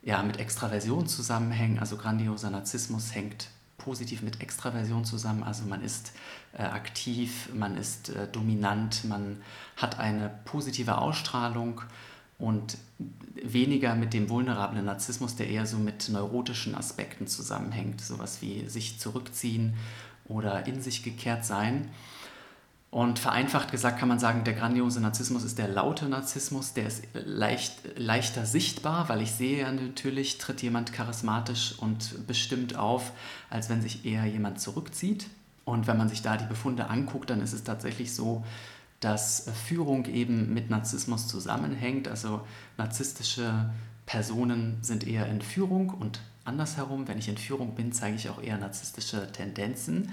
ja 0.03 0.21
mit 0.23 0.39
Extraversion 0.39 1.07
zusammenhängen. 1.07 1.79
Also 1.79 1.97
grandioser 1.97 2.49
Narzissmus 2.49 3.13
hängt 3.13 3.49
positiv 3.77 4.21
mit 4.21 4.41
Extraversion 4.41 5.03
zusammen. 5.03 5.43
Also 5.43 5.65
man 5.65 5.83
ist 5.83 6.13
äh, 6.53 6.63
aktiv, 6.63 7.49
man 7.53 7.77
ist 7.77 8.09
äh, 8.09 8.27
dominant, 8.27 9.05
man 9.05 9.41
hat 9.75 9.99
eine 9.99 10.29
positive 10.45 10.97
Ausstrahlung 10.99 11.81
und 12.37 12.77
weniger 13.35 13.95
mit 13.95 14.13
dem 14.13 14.29
vulnerablen 14.29 14.85
Narzissmus, 14.85 15.35
der 15.35 15.49
eher 15.49 15.65
so 15.65 15.77
mit 15.77 16.09
neurotischen 16.09 16.75
Aspekten 16.75 17.27
zusammenhängt. 17.27 18.01
Sowas 18.01 18.41
wie 18.41 18.67
sich 18.69 18.99
zurückziehen 18.99 19.75
oder 20.25 20.67
in 20.67 20.81
sich 20.81 21.03
gekehrt 21.03 21.45
sein. 21.45 21.89
Und 22.91 23.17
vereinfacht 23.17 23.71
gesagt 23.71 23.97
kann 23.97 24.07
man 24.07 24.19
sagen, 24.19 24.43
der 24.43 24.53
grandiose 24.53 25.01
Narzissmus 25.01 25.43
ist 25.43 25.57
der 25.57 25.67
laute 25.67 26.07
Narzissmus, 26.07 26.73
der 26.73 26.85
ist 26.85 27.03
leicht, 27.13 27.73
leichter 27.97 28.45
sichtbar, 28.45 29.09
weil 29.09 29.23
ich 29.23 29.31
sehe 29.31 29.61
ja 29.61 29.71
natürlich, 29.71 30.37
tritt 30.37 30.61
jemand 30.61 30.93
charismatisch 30.93 31.73
und 31.79 32.27
bestimmt 32.27 32.75
auf, 32.75 33.11
als 33.49 33.67
wenn 33.69 33.81
sich 33.81 34.05
eher 34.05 34.25
jemand 34.25 34.61
zurückzieht. 34.61 35.25
Und 35.65 35.87
wenn 35.87 35.97
man 35.97 36.09
sich 36.09 36.21
da 36.21 36.37
die 36.37 36.45
Befunde 36.45 36.89
anguckt, 36.89 37.29
dann 37.29 37.41
ist 37.41 37.53
es 37.53 37.63
tatsächlich 37.63 38.13
so, 38.13 38.43
dass 38.99 39.49
Führung 39.67 40.05
eben 40.05 40.53
mit 40.53 40.69
Narzissmus 40.69 41.27
zusammenhängt. 41.27 42.07
Also 42.07 42.41
narzisstische 42.77 43.69
Personen 44.05 44.77
sind 44.81 45.07
eher 45.07 45.27
in 45.27 45.41
Führung 45.41 45.89
und 45.89 46.21
andersherum, 46.45 47.07
wenn 47.07 47.17
ich 47.17 47.29
in 47.29 47.37
Führung 47.37 47.75
bin, 47.75 47.91
zeige 47.91 48.15
ich 48.15 48.29
auch 48.29 48.41
eher 48.41 48.57
narzisstische 48.57 49.31
Tendenzen. 49.31 50.11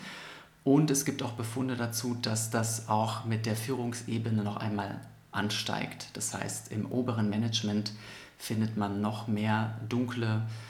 Und 0.62 0.90
es 0.90 1.04
gibt 1.04 1.23
auch 1.23 1.33
Befunde 1.33 1.76
dazu, 1.76 2.16
dass 2.21 2.50
das 2.50 2.88
auch 2.88 3.25
mit 3.25 3.47
der 3.47 3.57
Führungsebene 3.57 4.42
noch 4.45 4.57
einmal 4.57 5.00
ansteigt. 5.33 6.09
Das 6.14 6.35
heißt, 6.35 6.71
im 6.71 6.87
oberen 6.87 7.30
Management 7.30 7.92
findet 8.38 8.76
man 8.76 9.00
noch 9.00 9.26
mehr 9.26 9.80
dunkle 9.88 10.42
äh, 10.42 10.70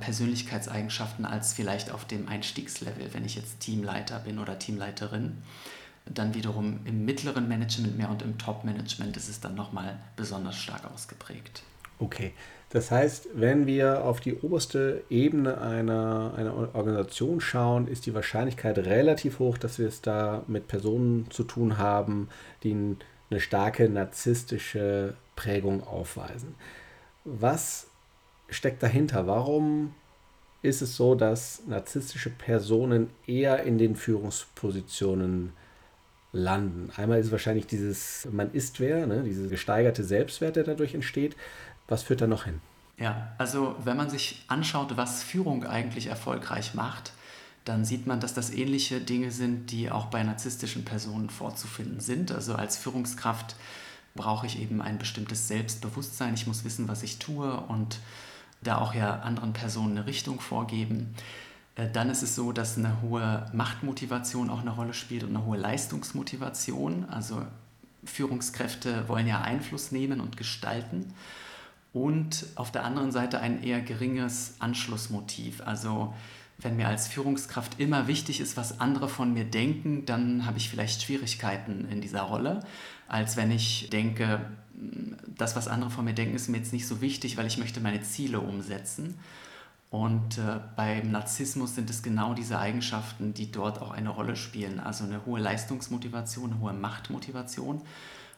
Persönlichkeitseigenschaften 0.00 1.24
als 1.24 1.52
vielleicht 1.52 1.92
auf 1.92 2.04
dem 2.04 2.28
Einstiegslevel, 2.28 3.14
wenn 3.14 3.24
ich 3.24 3.36
jetzt 3.36 3.60
Teamleiter 3.60 4.18
bin 4.18 4.38
oder 4.38 4.58
Teamleiterin. 4.58 5.38
Dann 6.06 6.34
wiederum 6.34 6.80
im 6.84 7.04
mittleren 7.04 7.48
Management 7.48 7.96
mehr 7.96 8.10
und 8.10 8.22
im 8.22 8.38
Top-Management 8.38 9.16
ist 9.16 9.28
es 9.28 9.40
dann 9.40 9.54
nochmal 9.54 9.98
besonders 10.16 10.56
stark 10.56 10.90
ausgeprägt. 10.92 11.62
Okay, 12.00 12.32
das 12.70 12.90
heißt, 12.90 13.28
wenn 13.34 13.66
wir 13.66 14.04
auf 14.04 14.20
die 14.20 14.34
oberste 14.34 15.02
Ebene 15.10 15.60
einer, 15.60 16.34
einer 16.36 16.54
Organisation 16.74 17.40
schauen, 17.40 17.88
ist 17.88 18.06
die 18.06 18.14
Wahrscheinlichkeit 18.14 18.78
relativ 18.78 19.38
hoch, 19.38 19.58
dass 19.58 19.78
wir 19.78 19.88
es 19.88 20.00
da 20.00 20.42
mit 20.46 20.68
Personen 20.68 21.30
zu 21.30 21.44
tun 21.44 21.78
haben, 21.78 22.28
die 22.62 22.96
eine 23.30 23.40
starke 23.40 23.88
narzisstische 23.88 25.14
Prägung 25.34 25.82
aufweisen. 25.82 26.54
Was 27.24 27.88
steckt 28.48 28.82
dahinter? 28.82 29.26
Warum 29.26 29.94
ist 30.62 30.82
es 30.82 30.96
so, 30.96 31.14
dass 31.14 31.62
narzisstische 31.66 32.30
Personen 32.30 33.10
eher 33.26 33.62
in 33.62 33.78
den 33.78 33.96
Führungspositionen 33.96 35.52
landen? 36.32 36.90
Einmal 36.96 37.20
ist 37.20 37.30
wahrscheinlich 37.30 37.66
dieses 37.66 38.28
Man 38.30 38.52
ist 38.52 38.80
wer, 38.80 39.06
ne? 39.06 39.22
diese 39.22 39.48
gesteigerte 39.48 40.04
Selbstwert, 40.04 40.56
der 40.56 40.64
dadurch 40.64 40.94
entsteht. 40.94 41.36
Was 41.86 42.02
führt 42.02 42.20
da 42.20 42.26
noch 42.26 42.44
hin? 42.44 42.60
Ja, 42.98 43.32
also 43.38 43.76
wenn 43.84 43.96
man 43.96 44.10
sich 44.10 44.44
anschaut, 44.48 44.96
was 44.96 45.22
Führung 45.22 45.64
eigentlich 45.64 46.08
erfolgreich 46.08 46.74
macht, 46.74 47.12
dann 47.64 47.84
sieht 47.84 48.06
man, 48.06 48.18
dass 48.18 48.34
das 48.34 48.50
ähnliche 48.50 49.00
Dinge 49.00 49.30
sind, 49.30 49.70
die 49.70 49.90
auch 49.90 50.06
bei 50.06 50.22
narzisstischen 50.22 50.84
Personen 50.84 51.30
vorzufinden 51.30 52.00
sind. 52.00 52.32
Also 52.32 52.54
als 52.54 52.76
Führungskraft 52.76 53.56
brauche 54.14 54.46
ich 54.46 54.60
eben 54.60 54.82
ein 54.82 54.98
bestimmtes 54.98 55.48
Selbstbewusstsein. 55.48 56.34
Ich 56.34 56.46
muss 56.46 56.64
wissen, 56.64 56.88
was 56.88 57.02
ich 57.02 57.18
tue 57.18 57.60
und 57.68 58.00
da 58.62 58.78
auch 58.78 58.94
ja 58.94 59.20
anderen 59.20 59.52
Personen 59.52 59.96
eine 59.96 60.06
Richtung 60.06 60.40
vorgeben. 60.40 61.14
Äh, 61.76 61.88
dann 61.90 62.10
ist 62.10 62.22
es 62.22 62.34
so, 62.34 62.52
dass 62.52 62.76
eine 62.76 63.00
hohe 63.02 63.46
Machtmotivation 63.52 64.50
auch 64.50 64.60
eine 64.60 64.70
Rolle 64.70 64.94
spielt 64.94 65.22
und 65.22 65.30
eine 65.30 65.44
hohe 65.44 65.56
Leistungsmotivation. 65.56 67.06
Also 67.08 67.42
Führungskräfte 68.04 69.08
wollen 69.08 69.26
ja 69.26 69.40
Einfluss 69.40 69.92
nehmen 69.92 70.20
und 70.20 70.36
gestalten 70.36 71.14
und 71.92 72.46
auf 72.54 72.70
der 72.70 72.84
anderen 72.84 73.12
Seite 73.12 73.40
ein 73.40 73.62
eher 73.62 73.80
geringes 73.80 74.54
Anschlussmotiv. 74.58 75.62
Also 75.64 76.14
wenn 76.58 76.76
mir 76.76 76.88
als 76.88 77.06
Führungskraft 77.06 77.78
immer 77.78 78.08
wichtig 78.08 78.40
ist, 78.40 78.56
was 78.56 78.80
andere 78.80 79.08
von 79.08 79.32
mir 79.32 79.44
denken, 79.44 80.04
dann 80.06 80.44
habe 80.44 80.58
ich 80.58 80.68
vielleicht 80.68 81.02
Schwierigkeiten 81.02 81.86
in 81.90 82.00
dieser 82.00 82.22
Rolle, 82.22 82.60
als 83.08 83.36
wenn 83.36 83.50
ich 83.50 83.90
denke, 83.90 84.40
das, 85.26 85.56
was 85.56 85.68
andere 85.68 85.90
von 85.90 86.04
mir 86.04 86.14
denken, 86.14 86.36
ist 86.36 86.48
mir 86.48 86.58
jetzt 86.58 86.72
nicht 86.72 86.86
so 86.86 87.00
wichtig, 87.00 87.36
weil 87.36 87.46
ich 87.46 87.58
möchte 87.58 87.80
meine 87.80 88.02
Ziele 88.02 88.40
umsetzen. 88.40 89.18
Und 89.90 90.36
äh, 90.36 90.60
beim 90.76 91.10
Narzissmus 91.10 91.74
sind 91.74 91.88
es 91.88 92.02
genau 92.02 92.34
diese 92.34 92.58
Eigenschaften, 92.58 93.32
die 93.32 93.50
dort 93.50 93.80
auch 93.80 93.90
eine 93.90 94.10
Rolle 94.10 94.36
spielen. 94.36 94.80
Also 94.80 95.04
eine 95.04 95.24
hohe 95.24 95.40
Leistungsmotivation, 95.40 96.52
eine 96.52 96.60
hohe 96.60 96.74
Machtmotivation 96.74 97.80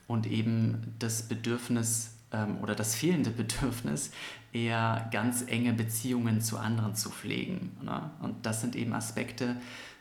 und 0.07 0.27
eben 0.27 0.95
das 1.01 1.23
Bedürfnis, 1.23 2.13
ähm, 2.33 2.59
oder 2.63 2.77
das 2.77 2.95
fehlende 2.95 3.31
Bedürfnis, 3.31 4.13
eher 4.53 5.09
ganz 5.11 5.43
enge 5.47 5.73
Beziehungen 5.73 6.41
zu 6.41 6.57
anderen 6.59 6.95
zu 6.95 7.11
pflegen. 7.11 7.77
Ne? 7.83 8.11
Und 8.21 8.47
das 8.47 8.61
sind 8.61 8.77
eben 8.77 8.93
Aspekte, 8.93 9.57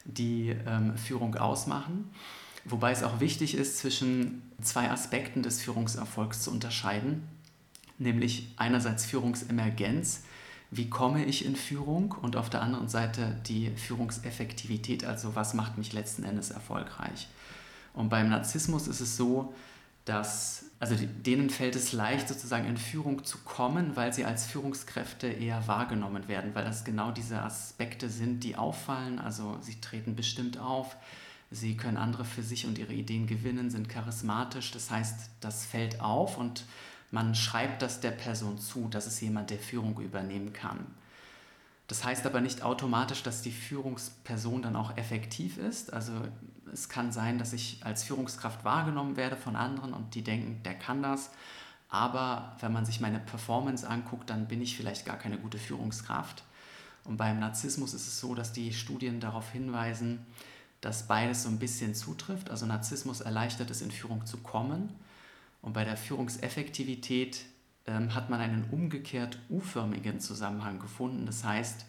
die 0.06 0.56
ähm, 0.68 0.96
Führung 0.98 1.36
ausmachen. 1.36 2.12
Wobei 2.66 2.92
es 2.92 3.04
auch 3.04 3.20
wichtig 3.20 3.56
ist, 3.56 3.78
zwischen 3.78 4.42
zwei 4.62 4.90
Aspekten 4.92 5.44
des 5.44 5.62
Führungserfolgs 5.62 6.42
zu 6.42 6.52
unterscheiden, 6.52 7.28
nämlich 7.98 8.54
einerseits 8.58 9.06
Führungsemergenz, 9.06 10.24
wie 10.72 10.90
komme 10.90 11.26
ich 11.26 11.46
in 11.46 11.56
Führung 11.56 12.16
und 12.22 12.36
auf 12.36 12.50
der 12.50 12.62
anderen 12.62 12.90
Seite 12.90 13.36
die 13.48 13.72
Führungseffektivität, 13.72 15.04
also 15.04 15.36
was 15.36 15.54
macht 15.54 15.78
mich 15.78 15.94
letzten 15.94 16.24
Endes 16.24 16.52
erfolgreich. 16.52 17.28
Und 17.94 18.10
beim 18.10 18.30
Narzissmus 18.30 18.88
ist 18.88 19.00
es 19.00 19.18
so, 19.18 19.54
dass, 20.06 20.66
also 20.80 20.96
denen 20.96 21.50
fällt 21.50 21.76
es 21.76 21.92
leicht, 21.92 22.28
sozusagen 22.28 22.66
in 22.66 22.78
Führung 22.78 23.24
zu 23.24 23.40
kommen, 23.40 23.96
weil 23.96 24.14
sie 24.14 24.26
als 24.26 24.46
Führungskräfte 24.46 25.28
eher 25.28 25.68
wahrgenommen 25.68 26.28
werden, 26.28 26.56
weil 26.56 26.66
das 26.66 26.84
genau 26.84 27.12
diese 27.12 27.42
Aspekte 27.42 28.10
sind, 28.10 28.44
die 28.44 28.56
auffallen. 28.56 29.20
Also 29.20 29.58
sie 29.62 29.80
treten 29.82 30.16
bestimmt 30.16 30.58
auf, 30.58 30.96
sie 31.52 31.78
können 31.78 31.98
andere 31.98 32.26
für 32.26 32.44
sich 32.44 32.66
und 32.66 32.78
ihre 32.78 32.94
Ideen 32.94 33.28
gewinnen, 33.28 33.70
sind 33.70 33.90
charismatisch. 33.90 34.72
Das 34.72 34.92
heißt, 34.92 35.30
das 35.42 35.66
fällt 35.66 36.02
auf 36.02 36.38
und 36.38 36.66
man 37.12 37.34
schreibt 37.34 37.82
das 37.82 38.02
der 38.02 38.12
Person 38.12 38.60
zu, 38.60 38.88
dass 38.88 39.08
es 39.08 39.20
jemand, 39.22 39.50
der 39.50 39.60
Führung 39.60 40.00
übernehmen 40.00 40.54
kann. 40.54 40.86
Das 41.88 42.04
heißt 42.04 42.28
aber 42.28 42.40
nicht 42.40 42.62
automatisch, 42.62 43.24
dass 43.24 43.42
die 43.42 43.52
Führungsperson 43.52 44.62
dann 44.62 44.76
auch 44.76 44.96
effektiv 44.96 45.58
ist. 45.58 45.92
Also 45.92 46.14
es 46.72 46.88
kann 46.88 47.12
sein, 47.12 47.40
dass 47.40 47.52
ich 47.52 47.80
als 47.84 48.04
Führungskraft 48.04 48.64
wahrgenommen 48.64 49.18
werde 49.18 49.36
von 49.36 49.56
anderen 49.56 49.94
und 49.94 50.14
die 50.14 50.22
denken, 50.22 50.62
der 50.64 50.76
kann 50.76 51.02
das. 51.02 51.32
Aber 51.90 52.56
wenn 52.60 52.72
man 52.72 52.86
sich 52.86 53.00
meine 53.00 53.20
Performance 53.20 53.90
anguckt, 53.90 54.30
dann 54.30 54.48
bin 54.48 54.62
ich 54.62 54.78
vielleicht 54.78 55.04
gar 55.08 55.18
keine 55.18 55.40
gute 55.40 55.58
Führungskraft. 55.58 56.44
Und 57.06 57.18
beim 57.18 57.40
Narzissmus 57.40 57.96
ist 57.96 58.08
es 58.08 58.20
so, 58.20 58.36
dass 58.36 58.54
die 58.54 58.72
Studien 58.72 59.20
darauf 59.20 59.50
hinweisen, 59.52 60.24
dass 60.82 61.08
beides 61.08 61.44
so 61.44 61.50
ein 61.50 61.60
bisschen 61.60 61.96
zutrifft. 61.96 62.50
Also 62.50 62.66
Narzissmus 62.66 63.22
erleichtert 63.22 63.70
es, 63.70 63.82
in 63.82 63.92
Führung 63.92 64.26
zu 64.26 64.38
kommen. 64.38 64.94
Und 65.62 65.74
bei 65.74 65.84
der 65.84 65.98
Führungseffektivität 65.98 67.42
ähm, 67.86 68.14
hat 68.16 68.30
man 68.30 68.40
einen 68.40 68.66
umgekehrt 68.72 69.38
U-förmigen 69.50 70.20
Zusammenhang 70.20 70.80
gefunden. 70.80 71.26
Das 71.26 71.44
heißt, 71.44 71.86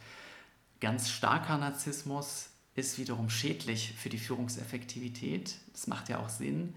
ganz 0.81 1.09
starker 1.11 1.59
Narzissmus 1.59 2.51
ist 2.75 2.99
wiederum 2.99 3.31
schädlich 3.31 3.95
für 3.97 4.09
die 4.09 4.19
Führungseffektivität. 4.19 5.57
Das 5.73 5.87
macht 5.87 6.09
ja 6.09 6.19
auch 6.19 6.29
Sinn, 6.29 6.75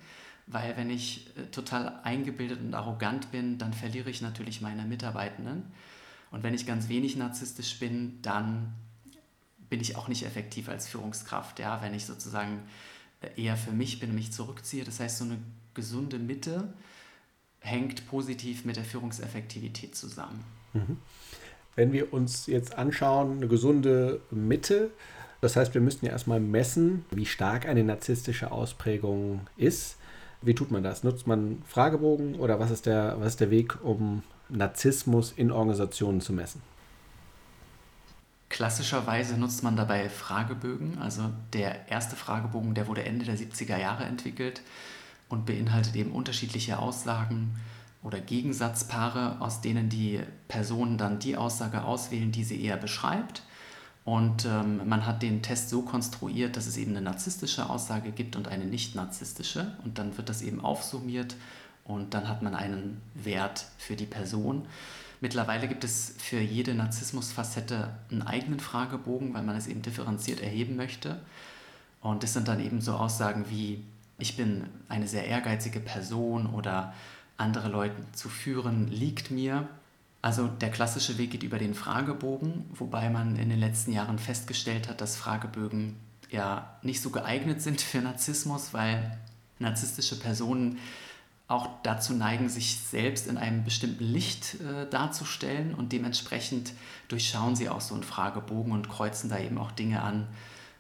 weil 0.48 0.75
wenn 0.77 0.89
ich 0.89 1.36
äh, 1.38 1.46
total 1.48 2.00
eingebildet 2.03 2.60
und 2.60 2.74
arrogant 2.74 3.32
bin, 3.32 3.58
dann 3.58 3.74
verliere 3.74 4.10
ich 4.10 4.22
natürlich 4.22 4.62
meine 4.62 4.84
Mitarbeitenden. 4.84 5.72
Und 6.32 6.43
wenn 6.43 6.53
ich 6.53 6.65
ganz 6.65 6.89
wenig 6.89 7.15
narzisstisch 7.15 7.79
bin, 7.79 8.22
dann 8.22 8.74
bin 9.74 9.82
ich 9.82 9.96
auch 9.96 10.08
nicht 10.08 10.24
effektiv 10.24 10.70
als 10.70 10.88
Führungskraft. 10.88 11.58
Ja? 11.58 11.82
Wenn 11.82 11.96
ich 11.96 12.06
sozusagen 12.06 12.60
äh, 13.22 13.42
eher 13.42 13.58
für 13.58 13.72
mich 13.72 14.00
bin 14.00 14.12
und 14.12 14.15
mich 14.15 14.32
zurückziehe. 14.32 14.84
Das 14.84 15.00
heißt, 15.00 15.18
so 15.18 15.25
eine 15.25 15.39
gesunde 15.74 16.20
Mitte 16.20 16.72
hängt 17.60 18.08
positiv 18.08 18.65
mit 18.65 18.75
der 18.75 18.84
Führungseffektivität 18.84 19.96
zusammen. 19.96 20.44
Mhm. 20.74 20.98
Wenn 21.75 21.92
wir 21.92 22.13
uns 22.13 22.46
jetzt 22.46 22.77
anschauen, 22.77 23.38
eine 23.38 23.48
gesunde 23.48 24.22
Mitte, 24.30 24.92
das 25.42 25.56
heißt, 25.56 25.74
wir 25.74 25.82
müssten 25.82 26.06
ja 26.06 26.12
erstmal 26.12 26.39
messen, 26.39 27.03
wie 27.10 27.25
stark 27.25 27.65
eine 27.68 27.84
narzisstische 27.84 28.51
Ausprägung 28.51 29.48
ist. 29.58 29.98
Wie 30.44 30.53
tut 30.53 30.70
man 30.70 30.84
das? 30.84 31.03
Nutzt 31.03 31.25
man 31.25 31.63
Fragebogen 31.65 32.36
oder 32.36 32.60
was 32.60 32.70
ist 32.70 32.86
der, 32.86 33.15
was 33.18 33.30
ist 33.30 33.39
der 33.39 33.50
Weg, 33.50 33.84
um 33.84 34.22
Narzissmus 34.50 35.32
in 35.32 35.50
Organisationen 35.50 36.22
zu 36.22 36.32
messen? 36.32 36.62
Klassischerweise 38.54 39.36
nutzt 39.36 39.64
man 39.64 39.76
dabei 39.76 40.10
Fragebögen. 40.10 41.00
Also 41.00 41.32
der 41.54 41.90
erste 41.90 42.16
Fragebogen, 42.16 42.76
der 42.76 42.88
wurde 42.88 43.04
Ende 43.04 43.26
der 43.26 43.36
70er 43.36 43.80
Jahre 43.80 44.04
entwickelt 44.04 44.62
und 45.28 45.48
beinhaltet 45.48 45.96
eben 45.96 46.12
unterschiedliche 46.12 46.78
Aussagen 46.78 47.56
oder 48.04 48.20
Gegensatzpaare, 48.20 49.38
aus 49.42 49.62
denen 49.62 49.90
die 49.90 50.20
Personen 50.50 51.00
dann 51.00 51.18
die 51.18 51.36
Aussage 51.36 51.84
auswählen, 51.84 52.32
die 52.32 52.44
sie 52.44 52.64
eher 52.64 52.78
beschreibt. 52.78 53.42
Und 54.06 54.46
ähm, 54.46 54.88
man 54.88 55.08
hat 55.08 55.24
den 55.24 55.42
Test 55.42 55.70
so 55.72 55.82
konstruiert, 55.82 56.56
dass 56.56 56.68
es 56.68 56.78
eben 56.78 56.92
eine 56.92 57.02
narzisstische 57.02 57.72
Aussage 57.72 58.12
gibt 58.12 58.36
und 58.36 58.48
eine 58.48 58.66
nicht 58.66 58.94
narzisstische. 58.94 59.76
Und 59.84 59.98
dann 59.98 60.16
wird 60.16 60.30
das 60.30 60.44
eben 60.44 60.62
aufsummiert 60.62 61.36
und 61.86 62.14
dann 62.14 62.30
hat 62.30 62.44
man 62.44 62.54
einen 62.54 63.02
Wert 63.16 63.66
für 63.80 63.96
die 63.96 64.06
Person. 64.06 64.68
Mittlerweile 65.24 65.70
gibt 65.70 65.86
es 65.86 66.15
für 66.18 66.42
jede 66.42 66.75
Narzissmusfacette 66.75 67.96
einen 68.12 68.24
eigenen 68.24 68.60
Fragebogen, 68.60 69.34
weil 69.34 69.44
man 69.44 69.56
es 69.56 69.68
eben 69.68 69.82
differenziert 69.82 70.42
erheben 70.42 70.75
möchte. 70.75 71.22
Und 72.01 72.24
das 72.24 72.34
sind 72.34 72.50
dann 72.50 72.60
eben 72.60 72.82
so 72.82 72.96
Aussagen 72.96 73.46
wie, 73.50 73.82
ich 74.18 74.36
bin 74.36 74.65
eine 74.89 75.08
sehr 75.08 75.25
ehrgeizige 75.25 75.80
Person 75.80 76.48
oder 76.48 76.94
andere 77.38 77.70
Leute 77.70 77.96
zu 78.12 78.27
führen 78.27 78.89
liegt 78.89 79.32
mir. 79.32 79.70
Also 80.22 80.48
der 80.48 80.72
klassische 80.72 81.18
Weg 81.18 81.32
geht 81.32 81.44
über 81.44 81.58
den 81.58 81.74
Fragebogen, 81.74 82.65
wobei 82.74 83.10
man 83.10 83.38
in 83.38 83.48
den 83.48 83.62
letzten 83.62 83.94
Jahren 83.94 84.20
festgestellt 84.20 84.89
hat, 84.89 85.00
dass 85.00 85.15
Fragebögen 85.15 85.96
ja 86.32 86.75
nicht 86.82 87.01
so 87.01 87.12
geeignet 87.12 87.62
sind 87.62 87.80
für 87.80 88.01
Narzissmus, 88.01 88.74
weil 88.74 89.18
narzisstische 89.58 90.20
Personen 90.20 90.80
auch 91.54 91.70
dazu 91.84 92.14
neigen, 92.14 92.50
sich 92.50 92.80
selbst 92.80 93.28
in 93.28 93.38
einem 93.38 93.64
bestimmten 93.64 94.04
Licht 94.04 94.56
äh, 94.62 94.90
darzustellen 94.90 95.76
und 95.76 95.92
dementsprechend 95.92 96.74
durchschauen 97.08 97.56
sie 97.56 97.70
auch 97.70 97.82
so 97.82 97.94
einen 97.94 98.04
Fragebogen 98.04 98.74
und 98.74 98.90
kreuzen 98.90 99.30
da 99.30 99.38
eben 99.38 99.58
auch 99.58 99.72
Dinge 99.72 100.02
an, 100.02 100.28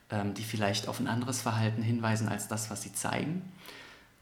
ähm, 0.09 0.33
die 0.33 0.43
vielleicht 0.43 0.87
auf 0.87 0.99
ein 0.99 1.07
anderes 1.07 1.41
Verhalten 1.41 1.83
hinweisen 1.83 2.27
als 2.27 2.47
das, 2.47 2.71
was 2.71 2.81
sie 2.81 2.91
zeigen. 2.91 3.43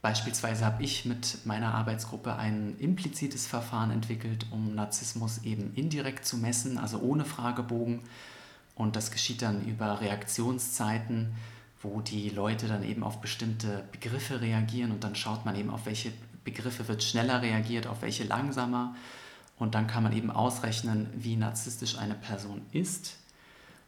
Beispielsweise 0.01 0.65
habe 0.65 0.83
ich 0.83 1.05
mit 1.05 1.45
meiner 1.45 1.73
Arbeitsgruppe 1.73 2.35
ein 2.35 2.75
implizites 2.79 3.47
Verfahren 3.47 3.91
entwickelt, 3.91 4.47
um 4.51 4.75
Narzissmus 4.75 5.43
eben 5.43 5.73
indirekt 5.75 6.25
zu 6.25 6.37
messen, 6.37 6.77
also 6.77 6.99
ohne 6.99 7.23
Fragebogen. 7.23 8.01
Und 8.75 8.95
das 8.95 9.11
geschieht 9.11 9.41
dann 9.41 9.63
über 9.65 10.01
Reaktionszeiten, 10.01 11.35
wo 11.83 12.01
die 12.01 12.29
Leute 12.29 12.67
dann 12.67 12.83
eben 12.83 13.03
auf 13.03 13.21
bestimmte 13.21 13.83
Begriffe 13.91 14.41
reagieren 14.41 14.91
und 14.91 15.03
dann 15.03 15.15
schaut 15.15 15.45
man 15.45 15.55
eben, 15.55 15.69
auf 15.69 15.85
welche 15.85 16.11
Begriffe 16.43 16.87
wird 16.87 17.03
schneller 17.03 17.41
reagiert, 17.41 17.87
auf 17.87 18.01
welche 18.01 18.23
langsamer. 18.23 18.95
Und 19.57 19.75
dann 19.75 19.87
kann 19.87 20.03
man 20.03 20.13
eben 20.13 20.31
ausrechnen, 20.31 21.09
wie 21.15 21.35
narzisstisch 21.35 21.97
eine 21.97 22.15
Person 22.15 22.61
ist. 22.71 23.17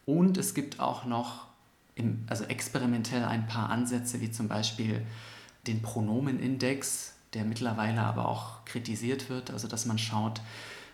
Und 0.06 0.38
es 0.38 0.54
gibt 0.54 0.80
auch 0.80 1.06
noch 1.06 1.48
im, 1.96 2.24
also 2.28 2.44
experimentell 2.44 3.24
ein 3.24 3.48
paar 3.48 3.70
Ansätze, 3.70 4.22
wie 4.22 4.32
zum 4.32 4.48
Beispiel 4.48 5.02
den 5.68 5.82
Pronomenindex, 5.82 7.14
der 7.34 7.46
mittlerweile 7.46 8.02
aber 8.02 8.28
auch 8.28 8.66
kritisiert 8.66 9.30
wird, 9.30 9.52
also 9.52 9.68
dass 9.68 9.86
man 9.86 9.98
schaut, 9.98 10.42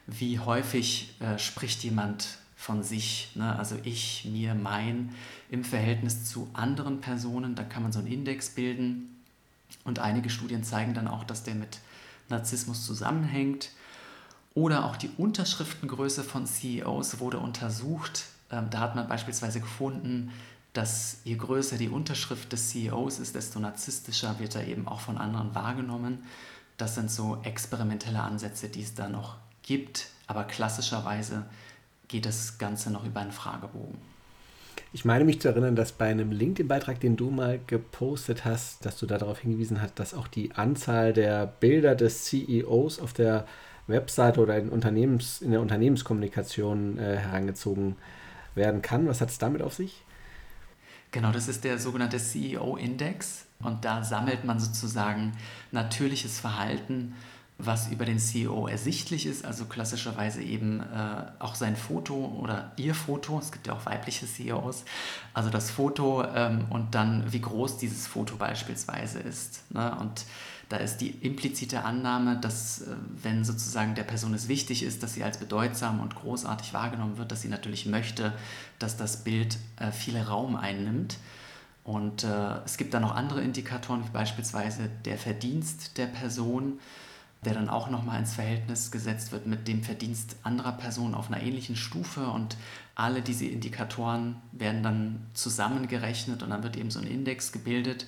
wie 0.08 0.40
häufig 0.40 1.16
äh, 1.20 1.38
spricht 1.38 1.84
jemand 1.84 2.38
von 2.56 2.84
sich, 2.84 3.32
ne? 3.36 3.58
also 3.58 3.76
ich, 3.84 4.26
mir, 4.26 4.54
mein, 4.54 5.16
im 5.50 5.64
Verhältnis 5.64 6.26
zu 6.26 6.50
anderen 6.54 7.00
Personen. 7.00 7.56
Da 7.56 7.64
kann 7.64 7.84
man 7.84 7.92
so 7.92 8.00
einen 8.00 8.10
Index 8.10 8.50
bilden. 8.50 9.19
Und 9.84 10.00
einige 10.00 10.30
Studien 10.30 10.64
zeigen 10.64 10.94
dann 10.94 11.08
auch, 11.08 11.24
dass 11.24 11.44
der 11.44 11.56
mit 11.56 11.80
Narzissmus 12.30 12.86
zusammenhängt. 12.86 13.72
Oder 14.54 14.86
auch 14.86 14.96
die 14.96 15.10
Unterschriftengröße 15.18 16.24
von 16.24 16.46
CEOs 16.46 17.20
wurde 17.20 17.40
untersucht. 17.40 18.26
Ähm, 18.52 18.70
da 18.70 18.80
hat 18.80 18.96
man 18.96 19.08
beispielsweise 19.08 19.60
gefunden, 19.60 20.32
dass 20.74 21.20
je 21.24 21.36
größer 21.36 21.78
die 21.78 21.90
Unterschrift 21.90 22.52
des 22.52 22.70
CEOs 22.70 23.20
ist, 23.20 23.36
desto 23.36 23.60
narzisstischer 23.60 24.40
wird 24.40 24.56
er 24.56 24.68
eben 24.68 24.88
auch 24.88 25.02
von 25.02 25.18
anderen 25.18 25.56
wahrgenommen. 25.56 26.24
Das 26.78 26.96
sind 26.96 27.12
so 27.12 27.40
experimentelle 27.44 28.22
Ansätze, 28.22 28.70
die 28.70 28.84
es 28.84 28.94
da 28.94 29.10
noch 29.10 29.36
gibt, 29.64 30.08
aber 30.28 30.44
klassischerweise 30.46 31.46
geht 32.08 32.26
das 32.26 32.58
Ganze 32.58 32.92
noch 32.92 33.06
über 33.06 33.20
einen 33.20 33.32
Fragebogen. 33.32 33.98
Ich 34.92 35.06
meine 35.06 35.24
mich 35.24 35.40
zu 35.40 35.50
erinnern, 35.50 35.76
dass 35.76 35.92
bei 35.92 36.10
einem 36.10 36.32
LinkedIn-Beitrag, 36.32 37.00
den 37.00 37.16
du 37.16 37.30
mal 37.30 37.60
gepostet 37.68 38.44
hast, 38.44 38.86
dass 38.86 38.98
du 38.98 39.06
darauf 39.06 39.40
hingewiesen 39.40 39.82
hast, 39.82 40.00
dass 40.00 40.16
auch 40.16 40.28
die 40.28 40.52
Anzahl 40.54 41.14
der 41.14 41.46
Bilder 41.46 41.94
des 41.94 42.26
CEOs 42.26 43.00
auf 43.00 43.14
der 43.14 43.46
Webseite 43.86 44.40
oder 44.42 44.58
in, 44.58 44.70
Unternehmens, 44.70 45.42
in 45.42 45.52
der 45.52 45.62
Unternehmenskommunikation 45.62 46.98
äh, 46.98 47.18
herangezogen 47.18 47.98
werden 48.56 48.82
kann. 48.82 49.08
Was 49.08 49.22
hat 49.22 49.30
es 49.30 49.38
damit 49.38 49.62
auf 49.62 49.76
sich? 49.76 50.04
Genau, 51.12 51.32
das 51.32 51.48
ist 51.48 51.64
der 51.64 51.78
sogenannte 51.78 52.18
CEO-Index 52.18 53.46
und 53.62 53.86
da 53.86 54.04
sammelt 54.04 54.44
man 54.44 54.60
sozusagen 54.60 55.34
natürliches 55.72 56.40
Verhalten, 56.40 57.16
was 57.62 57.90
über 57.90 58.06
den 58.06 58.20
CEO 58.20 58.68
ersichtlich 58.68 59.26
ist, 59.26 59.44
also 59.44 59.66
klassischerweise 59.66 60.42
eben 60.42 60.80
äh, 60.80 61.26
auch 61.40 61.56
sein 61.56 61.76
Foto 61.76 62.16
oder 62.42 62.72
ihr 62.78 62.96
Foto, 62.96 63.38
es 63.38 63.52
gibt 63.52 63.68
ja 63.68 63.74
auch 63.74 63.86
weibliche 63.86 64.26
CEOs, 64.26 64.86
also 65.34 65.50
das 65.50 65.70
Foto 65.70 66.24
ähm, 66.24 66.66
und 66.70 66.96
dann 66.96 67.32
wie 67.34 67.42
groß 67.42 67.78
dieses 67.78 68.08
Foto 68.08 68.38
beispielsweise 68.38 69.20
ist. 69.20 69.70
Ne? 69.74 69.94
Und 70.00 70.26
da 70.70 70.78
ist 70.78 70.98
die 70.98 71.10
implizite 71.10 71.84
Annahme, 71.84 72.38
dass 72.38 72.82
äh, 72.82 72.96
wenn 73.22 73.44
sozusagen 73.44 73.94
der 73.94 74.04
Person 74.04 74.34
es 74.34 74.48
wichtig 74.48 74.82
ist, 74.82 75.04
dass 75.04 75.16
sie 75.16 75.24
als 75.26 75.38
bedeutsam 75.38 76.00
und 76.00 76.16
großartig 76.16 76.74
wahrgenommen 76.74 77.18
wird, 77.18 77.32
dass 77.32 77.42
sie 77.42 77.50
natürlich 77.50 77.86
möchte, 77.86 78.32
dass 78.80 78.96
das 78.96 79.26
Bild 79.26 79.58
äh, 79.78 79.92
viel 79.92 80.18
Raum 80.18 80.56
einnimmt. 80.56 81.18
Und 81.84 82.24
äh, 82.24 82.60
es 82.64 82.78
gibt 82.78 82.94
dann 82.94 83.02
noch 83.02 83.16
andere 83.16 83.42
Indikatoren, 83.42 84.06
wie 84.06 84.12
beispielsweise 84.12 84.90
der 85.04 85.18
Verdienst 85.18 85.98
der 85.98 86.06
Person, 86.06 86.80
der 87.46 87.54
dann 87.54 87.70
auch 87.70 87.90
nochmal 87.90 88.20
ins 88.20 88.34
Verhältnis 88.34 88.92
gesetzt 88.92 89.32
wird 89.32 89.48
mit 89.48 89.68
dem 89.68 89.84
Verdienst 89.84 90.36
anderer 90.44 90.74
Personen 90.74 91.16
auf 91.16 91.32
einer 91.32 91.42
ähnlichen 91.42 91.76
Stufe. 91.76 92.28
Und 92.28 92.58
alle 92.96 93.22
diese 93.22 93.46
Indikatoren 93.46 94.36
werden 94.52 94.84
dann 94.84 95.28
zusammengerechnet 95.34 96.44
und 96.44 96.50
dann 96.50 96.64
wird 96.64 96.76
eben 96.76 96.92
so 96.92 97.00
ein 97.00 97.08
Index 97.08 97.52
gebildet. 97.52 98.08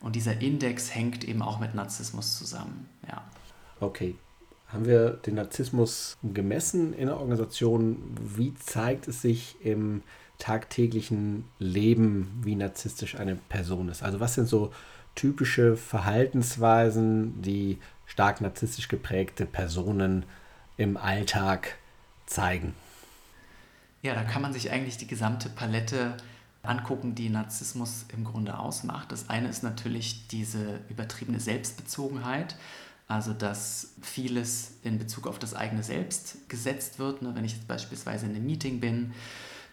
Und 0.00 0.16
dieser 0.16 0.40
Index 0.40 0.94
hängt 0.94 1.24
eben 1.24 1.42
auch 1.42 1.60
mit 1.60 1.74
Narzissmus 1.74 2.38
zusammen. 2.38 2.88
Ja. 3.06 3.22
Okay. 3.80 4.16
Haben 4.68 4.86
wir 4.86 5.10
den 5.10 5.34
Narzissmus 5.34 6.16
gemessen 6.22 6.94
in 6.94 7.06
der 7.06 7.18
Organisation? 7.18 8.14
Wie 8.18 8.54
zeigt 8.54 9.08
es 9.08 9.20
sich 9.20 9.56
im 9.62 10.02
tagtäglichen 10.38 11.44
Leben, 11.58 12.40
wie 12.42 12.54
narzisstisch 12.54 13.16
eine 13.16 13.34
Person 13.34 13.88
ist? 13.88 14.02
Also 14.02 14.20
was 14.20 14.36
sind 14.36 14.48
so 14.48 14.72
typische 15.16 15.76
Verhaltensweisen, 15.76 17.42
die 17.42 17.78
stark 18.10 18.40
narzisstisch 18.40 18.88
geprägte 18.88 19.46
Personen 19.46 20.26
im 20.76 20.96
Alltag 20.96 21.78
zeigen? 22.26 22.74
Ja, 24.02 24.14
da 24.14 24.24
kann 24.24 24.42
man 24.42 24.52
sich 24.52 24.70
eigentlich 24.70 24.96
die 24.96 25.06
gesamte 25.06 25.48
Palette 25.48 26.16
angucken, 26.62 27.14
die 27.14 27.28
Narzissmus 27.28 28.06
im 28.12 28.24
Grunde 28.24 28.58
ausmacht. 28.58 29.12
Das 29.12 29.30
eine 29.30 29.48
ist 29.48 29.62
natürlich 29.62 30.26
diese 30.28 30.80
übertriebene 30.88 31.38
Selbstbezogenheit, 31.38 32.56
also 33.06 33.32
dass 33.32 33.92
vieles 34.02 34.72
in 34.82 34.98
Bezug 34.98 35.26
auf 35.26 35.38
das 35.38 35.54
eigene 35.54 35.82
Selbst 35.82 36.48
gesetzt 36.48 36.98
wird. 36.98 37.22
Ne? 37.22 37.34
Wenn 37.34 37.44
ich 37.44 37.52
jetzt 37.52 37.68
beispielsweise 37.68 38.26
in 38.26 38.34
einem 38.34 38.44
Meeting 38.44 38.80
bin, 38.80 39.12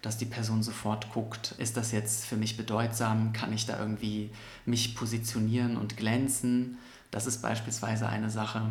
dass 0.01 0.17
die 0.17 0.25
Person 0.25 0.61
sofort 0.61 1.11
guckt, 1.11 1.55
ist 1.57 1.75
das 1.75 1.91
jetzt 1.91 2.25
für 2.25 2.37
mich 2.37 2.55
bedeutsam, 2.55 3.33
kann 3.33 3.51
ich 3.51 3.65
da 3.65 3.79
irgendwie 3.79 4.29
mich 4.65 4.95
positionieren 4.95 5.75
und 5.75 5.97
glänzen. 5.97 6.77
Das 7.11 7.27
ist 7.27 7.41
beispielsweise 7.41 8.07
eine 8.07 8.29
Sache. 8.29 8.61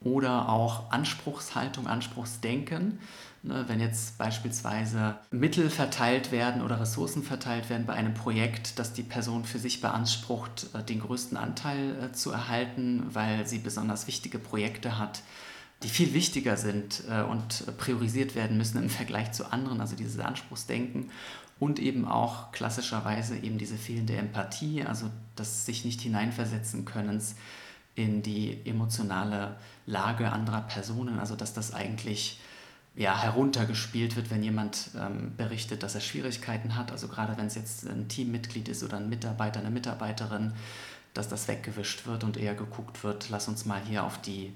Oder 0.00 0.48
auch 0.48 0.90
Anspruchshaltung, 0.90 1.86
Anspruchsdenken. 1.86 2.98
Ne, 3.46 3.64
wenn 3.68 3.78
jetzt 3.78 4.16
beispielsweise 4.16 5.16
Mittel 5.30 5.68
verteilt 5.68 6.32
werden 6.32 6.62
oder 6.62 6.80
Ressourcen 6.80 7.22
verteilt 7.22 7.68
werden 7.68 7.84
bei 7.84 7.92
einem 7.92 8.14
Projekt, 8.14 8.78
dass 8.78 8.94
die 8.94 9.02
Person 9.02 9.44
für 9.44 9.58
sich 9.58 9.82
beansprucht, 9.82 10.68
äh, 10.72 10.82
den 10.82 11.00
größten 11.00 11.36
Anteil 11.36 11.94
äh, 12.04 12.12
zu 12.12 12.30
erhalten, 12.30 13.04
weil 13.10 13.46
sie 13.46 13.58
besonders 13.58 14.06
wichtige 14.06 14.38
Projekte 14.38 14.98
hat, 14.98 15.20
die 15.82 15.90
viel 15.90 16.14
wichtiger 16.14 16.56
sind 16.56 17.02
äh, 17.10 17.20
und 17.20 17.76
priorisiert 17.76 18.34
werden 18.34 18.56
müssen 18.56 18.82
im 18.82 18.88
Vergleich 18.88 19.32
zu 19.32 19.52
anderen, 19.52 19.82
also 19.82 19.94
dieses 19.94 20.18
Anspruchsdenken 20.18 21.10
und 21.64 21.78
eben 21.78 22.06
auch 22.06 22.52
klassischerweise 22.52 23.38
eben 23.38 23.56
diese 23.56 23.78
fehlende 23.78 24.14
Empathie, 24.16 24.84
also 24.84 25.10
das 25.34 25.64
sich 25.64 25.86
nicht 25.86 26.02
hineinversetzen 26.02 26.84
können 26.84 27.22
in 27.94 28.22
die 28.22 28.60
emotionale 28.66 29.56
Lage 29.86 30.30
anderer 30.30 30.60
Personen, 30.60 31.18
also 31.18 31.36
dass 31.36 31.54
das 31.54 31.72
eigentlich 31.72 32.38
ja, 32.96 33.18
heruntergespielt 33.18 34.14
wird, 34.14 34.30
wenn 34.30 34.42
jemand 34.42 34.90
ähm, 34.94 35.32
berichtet, 35.38 35.82
dass 35.82 35.94
er 35.94 36.02
Schwierigkeiten 36.02 36.76
hat. 36.76 36.92
Also 36.92 37.08
gerade 37.08 37.34
wenn 37.38 37.46
es 37.46 37.54
jetzt 37.54 37.86
ein 37.86 38.08
Teammitglied 38.08 38.68
ist 38.68 38.82
oder 38.82 38.98
ein 38.98 39.08
Mitarbeiter, 39.08 39.60
eine 39.60 39.70
Mitarbeiterin, 39.70 40.52
dass 41.14 41.30
das 41.30 41.48
weggewischt 41.48 42.06
wird 42.06 42.24
und 42.24 42.36
eher 42.36 42.54
geguckt 42.54 43.02
wird, 43.04 43.30
lass 43.30 43.48
uns 43.48 43.64
mal 43.64 43.80
hier 43.80 44.04
auf 44.04 44.20
die 44.20 44.52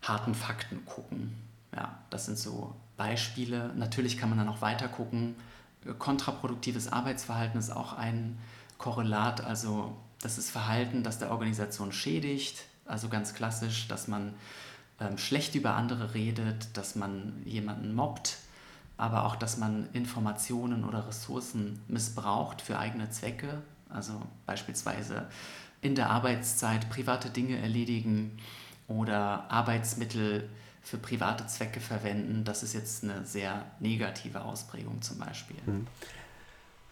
harten 0.00 0.36
Fakten 0.36 0.84
gucken. 0.84 1.34
Ja, 1.74 1.98
das 2.10 2.26
sind 2.26 2.38
so 2.38 2.76
Beispiele. 2.96 3.72
Natürlich 3.74 4.16
kann 4.16 4.28
man 4.28 4.38
dann 4.38 4.46
noch 4.46 4.62
weiter 4.62 4.86
gucken. 4.86 5.34
Kontraproduktives 5.98 6.92
Arbeitsverhalten 6.92 7.58
ist 7.58 7.70
auch 7.70 7.92
ein 7.92 8.38
Korrelat, 8.78 9.44
also 9.44 9.96
das 10.20 10.38
ist 10.38 10.50
Verhalten, 10.50 11.02
das 11.02 11.18
der 11.18 11.30
Organisation 11.30 11.92
schädigt. 11.92 12.64
Also 12.86 13.08
ganz 13.08 13.34
klassisch, 13.34 13.88
dass 13.88 14.08
man 14.08 14.34
ähm, 15.00 15.18
schlecht 15.18 15.54
über 15.54 15.74
andere 15.74 16.14
redet, 16.14 16.76
dass 16.76 16.94
man 16.94 17.42
jemanden 17.44 17.94
mobbt, 17.94 18.38
aber 18.96 19.24
auch, 19.24 19.36
dass 19.36 19.58
man 19.58 19.88
Informationen 19.92 20.84
oder 20.84 21.06
Ressourcen 21.06 21.80
missbraucht 21.88 22.62
für 22.62 22.78
eigene 22.78 23.10
Zwecke. 23.10 23.62
Also 23.88 24.20
beispielsweise 24.46 25.28
in 25.80 25.94
der 25.94 26.10
Arbeitszeit 26.10 26.88
private 26.90 27.30
Dinge 27.30 27.58
erledigen 27.58 28.38
oder 28.88 29.50
Arbeitsmittel 29.50 30.48
für 30.84 30.98
private 30.98 31.46
Zwecke 31.46 31.80
verwenden. 31.80 32.44
Das 32.44 32.62
ist 32.62 32.74
jetzt 32.74 33.02
eine 33.02 33.24
sehr 33.24 33.64
negative 33.80 34.42
Ausprägung 34.42 35.02
zum 35.02 35.18
Beispiel. 35.18 35.56
Mhm. 35.66 35.86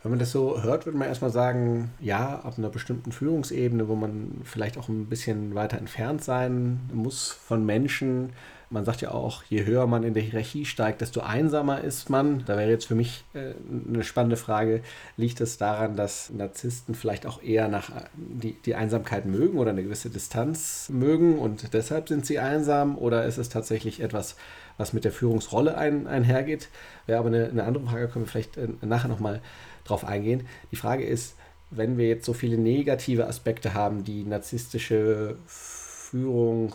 Wenn 0.03 0.11
man 0.11 0.19
das 0.19 0.33
so 0.33 0.61
hört, 0.61 0.85
würde 0.85 0.99
man 0.99 1.07
erstmal 1.07 1.31
sagen, 1.31 1.93
ja, 2.01 2.41
ab 2.41 2.55
einer 2.59 2.71
bestimmten 2.71 3.13
Führungsebene, 3.13 3.87
wo 3.87 3.95
man 3.95 4.41
vielleicht 4.43 4.77
auch 4.77 4.89
ein 4.89 5.07
bisschen 5.07 5.55
weiter 5.55 5.79
entfernt 5.79 6.25
sein 6.25 6.81
muss 6.93 7.31
von 7.31 7.65
Menschen. 7.65 8.33
Man 8.73 8.87
sagt 8.87 9.03
ja 9.03 9.11
auch, 9.11 9.43
je 9.45 9.67
höher 9.67 9.87
man 9.87 10.03
in 10.03 10.15
der 10.15 10.23
Hierarchie 10.23 10.65
steigt, 10.65 11.03
desto 11.03 11.21
einsamer 11.21 11.83
ist 11.83 12.09
man. 12.09 12.43
Da 12.47 12.57
wäre 12.57 12.71
jetzt 12.71 12.87
für 12.87 12.95
mich 12.95 13.23
äh, 13.35 13.53
eine 13.87 14.03
spannende 14.03 14.39
Frage, 14.39 14.81
liegt 15.19 15.43
es 15.43 15.59
daran, 15.59 15.95
dass 15.95 16.31
Narzissten 16.31 16.95
vielleicht 16.95 17.27
auch 17.27 17.43
eher 17.43 17.69
nach 17.69 17.91
die, 18.15 18.55
die 18.65 18.75
Einsamkeit 18.75 19.27
mögen 19.27 19.59
oder 19.59 19.73
eine 19.73 19.83
gewisse 19.83 20.09
Distanz 20.09 20.89
mögen 20.89 21.39
und 21.39 21.75
deshalb 21.75 22.09
sind 22.09 22.25
sie 22.25 22.39
einsam? 22.39 22.97
Oder 22.97 23.27
ist 23.27 23.37
es 23.37 23.51
tatsächlich 23.51 24.01
etwas, 24.01 24.37
was 24.79 24.95
mit 24.95 25.05
der 25.05 25.13
Führungsrolle 25.13 25.77
ein, 25.77 26.07
einhergeht? 26.07 26.71
Wäre 27.05 27.19
aber 27.19 27.29
eine, 27.29 27.51
eine 27.51 27.65
andere 27.65 27.85
Frage, 27.85 28.09
können 28.09 28.25
wir 28.25 28.31
vielleicht 28.31 28.57
äh, 28.57 28.69
nachher 28.81 29.09
nochmal 29.09 29.43
drauf 29.85 30.07
eingehen. 30.07 30.47
Die 30.71 30.77
Frage 30.77 31.05
ist, 31.05 31.37
wenn 31.71 31.99
wir 31.99 32.09
jetzt 32.09 32.25
so 32.25 32.33
viele 32.33 32.57
negative 32.57 33.27
Aspekte 33.27 33.75
haben, 33.75 34.03
die 34.03 34.25
narzisstische 34.25 35.37
Führung 35.47 36.75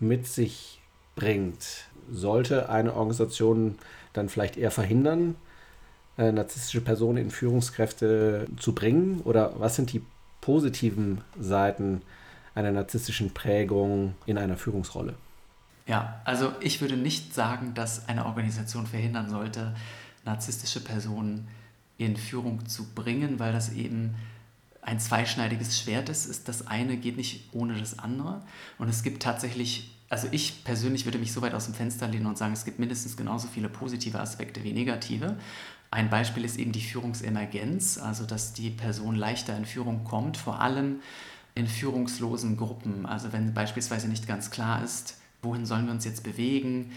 mit 0.00 0.26
sich 0.26 0.75
bringt, 1.16 1.88
sollte 2.10 2.68
eine 2.68 2.94
Organisation 2.94 3.76
dann 4.12 4.28
vielleicht 4.28 4.56
eher 4.56 4.70
verhindern, 4.70 5.34
äh, 6.16 6.30
narzisstische 6.30 6.80
Personen 6.80 7.18
in 7.18 7.30
Führungskräfte 7.30 8.46
zu 8.58 8.74
bringen? 8.74 9.20
Oder 9.22 9.54
was 9.58 9.74
sind 9.74 9.92
die 9.92 10.02
positiven 10.40 11.22
Seiten 11.38 12.02
einer 12.54 12.70
narzisstischen 12.70 13.34
Prägung 13.34 14.14
in 14.24 14.38
einer 14.38 14.56
Führungsrolle? 14.56 15.14
Ja, 15.86 16.20
also 16.24 16.52
ich 16.60 16.80
würde 16.80 16.96
nicht 16.96 17.34
sagen, 17.34 17.74
dass 17.74 18.08
eine 18.08 18.26
Organisation 18.26 18.86
verhindern 18.86 19.28
sollte, 19.28 19.74
narzisstische 20.24 20.80
Personen 20.80 21.48
in 21.98 22.16
Führung 22.16 22.66
zu 22.66 22.92
bringen, 22.94 23.38
weil 23.38 23.52
das 23.52 23.72
eben 23.72 24.14
ein 24.82 25.00
zweischneidiges 25.00 25.80
Schwert 25.80 26.08
ist. 26.08 26.26
ist. 26.26 26.48
Das 26.48 26.66
eine 26.66 26.96
geht 26.96 27.16
nicht 27.16 27.48
ohne 27.52 27.74
das 27.78 27.98
andere. 27.98 28.42
Und 28.78 28.88
es 28.88 29.02
gibt 29.02 29.22
tatsächlich, 29.22 29.95
also 30.08 30.28
ich 30.30 30.64
persönlich 30.64 31.04
würde 31.04 31.18
mich 31.18 31.32
so 31.32 31.42
weit 31.42 31.54
aus 31.54 31.64
dem 31.64 31.74
Fenster 31.74 32.06
lehnen 32.06 32.26
und 32.26 32.38
sagen, 32.38 32.52
es 32.52 32.64
gibt 32.64 32.78
mindestens 32.78 33.16
genauso 33.16 33.48
viele 33.48 33.68
positive 33.68 34.20
Aspekte 34.20 34.62
wie 34.62 34.72
negative. 34.72 35.36
Ein 35.90 36.10
Beispiel 36.10 36.44
ist 36.44 36.58
eben 36.58 36.72
die 36.72 36.80
Führungsemergenz, 36.80 37.98
also 37.98 38.24
dass 38.24 38.52
die 38.52 38.70
Person 38.70 39.16
leichter 39.16 39.56
in 39.56 39.64
Führung 39.64 40.04
kommt, 40.04 40.36
vor 40.36 40.60
allem 40.60 41.00
in 41.54 41.66
führungslosen 41.66 42.56
Gruppen. 42.56 43.06
Also 43.06 43.32
wenn 43.32 43.54
beispielsweise 43.54 44.08
nicht 44.08 44.28
ganz 44.28 44.50
klar 44.50 44.82
ist, 44.84 45.18
wohin 45.42 45.66
sollen 45.66 45.86
wir 45.86 45.92
uns 45.92 46.04
jetzt 46.04 46.22
bewegen, 46.22 46.92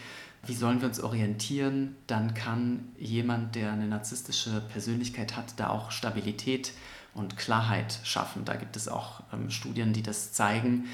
wie 0.45 0.53
sollen 0.53 0.81
wir 0.81 0.87
uns 0.87 1.01
orientieren, 1.01 1.95
dann 2.07 2.33
kann 2.33 2.89
jemand, 2.97 3.55
der 3.55 3.73
eine 3.73 3.87
narzisstische 3.87 4.61
Persönlichkeit 4.71 5.35
hat, 5.35 5.53
da 5.57 5.69
auch 5.69 5.91
Stabilität 5.91 6.73
und 7.13 7.37
Klarheit 7.37 7.99
schaffen. 8.03 8.45
Da 8.45 8.55
gibt 8.55 8.75
es 8.75 8.87
auch 8.87 9.23
ähm, 9.33 9.49
Studien, 9.49 9.93
die 9.93 10.03
das 10.03 10.31
zeigen, 10.31 10.85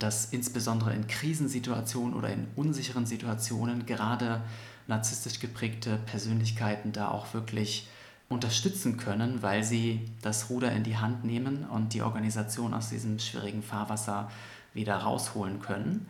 dass 0.00 0.26
insbesondere 0.26 0.92
in 0.94 1.06
Krisensituationen 1.06 2.14
oder 2.14 2.30
in 2.30 2.48
unsicheren 2.56 3.06
Situationen 3.06 3.86
gerade 3.86 4.42
narzisstisch 4.88 5.38
geprägte 5.38 5.98
Persönlichkeiten 6.06 6.92
da 6.92 7.08
auch 7.08 7.32
wirklich 7.32 7.86
unterstützen 8.28 8.96
können, 8.96 9.42
weil 9.42 9.62
sie 9.62 10.08
das 10.22 10.50
Ruder 10.50 10.72
in 10.72 10.84
die 10.84 10.96
Hand 10.96 11.24
nehmen 11.24 11.64
und 11.64 11.94
die 11.94 12.02
Organisation 12.02 12.74
aus 12.74 12.88
diesem 12.88 13.18
schwierigen 13.18 13.62
Fahrwasser 13.62 14.30
wieder 14.72 14.96
rausholen 14.96 15.60
können. 15.60 16.06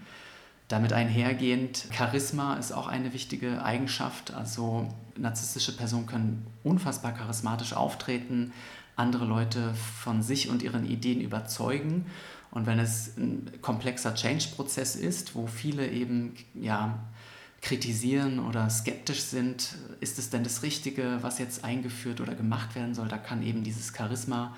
Damit 0.69 0.93
einhergehend, 0.93 1.89
Charisma 1.91 2.55
ist 2.55 2.73
auch 2.73 2.87
eine 2.87 3.13
wichtige 3.13 3.65
Eigenschaft. 3.65 4.33
Also 4.33 4.87
narzisstische 5.17 5.77
Personen 5.77 6.07
können 6.07 6.47
unfassbar 6.63 7.13
charismatisch 7.13 7.73
auftreten, 7.73 8.53
andere 8.95 9.25
Leute 9.25 9.75
von 9.75 10.23
sich 10.23 10.49
und 10.49 10.63
ihren 10.63 10.89
Ideen 10.89 11.21
überzeugen. 11.21 12.07
Und 12.51 12.67
wenn 12.67 12.79
es 12.79 13.17
ein 13.17 13.51
komplexer 13.63 14.15
Change-Prozess 14.15 14.97
ist, 14.97 15.35
wo 15.35 15.47
viele 15.47 15.89
eben 15.89 16.35
ja, 16.55 16.99
kritisieren 17.63 18.41
oder 18.41 18.69
skeptisch 18.71 19.23
sind, 19.23 19.77
ist 20.01 20.19
es 20.19 20.31
denn 20.31 20.43
das 20.43 20.63
Richtige, 20.63 21.19
was 21.21 21.39
jetzt 21.39 21.65
eingeführt 21.65 22.21
oder 22.21 22.35
gemacht 22.35 22.75
werden 22.75 22.95
soll, 22.95 23.09
da 23.09 23.19
kann 23.19 23.43
eben 23.43 23.63
dieses 23.63 23.93
Charisma 23.97 24.57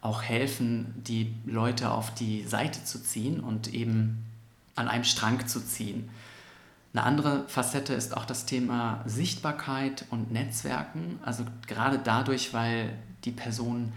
auch 0.00 0.22
helfen, 0.22 0.92
die 0.96 1.32
Leute 1.46 1.90
auf 1.90 2.12
die 2.12 2.42
Seite 2.42 2.84
zu 2.84 3.02
ziehen 3.02 3.40
und 3.40 3.72
eben 3.72 4.24
an 4.74 4.88
einem 4.88 5.04
Strang 5.04 5.46
zu 5.46 5.64
ziehen. 5.64 6.10
Eine 6.92 7.04
andere 7.04 7.48
Facette 7.48 7.94
ist 7.94 8.16
auch 8.16 8.26
das 8.26 8.44
Thema 8.44 9.02
Sichtbarkeit 9.06 10.04
und 10.10 10.32
Netzwerken. 10.32 11.18
Also 11.24 11.44
gerade 11.66 11.98
dadurch, 11.98 12.52
weil 12.52 12.98
die 13.24 13.30
Personen 13.30 13.92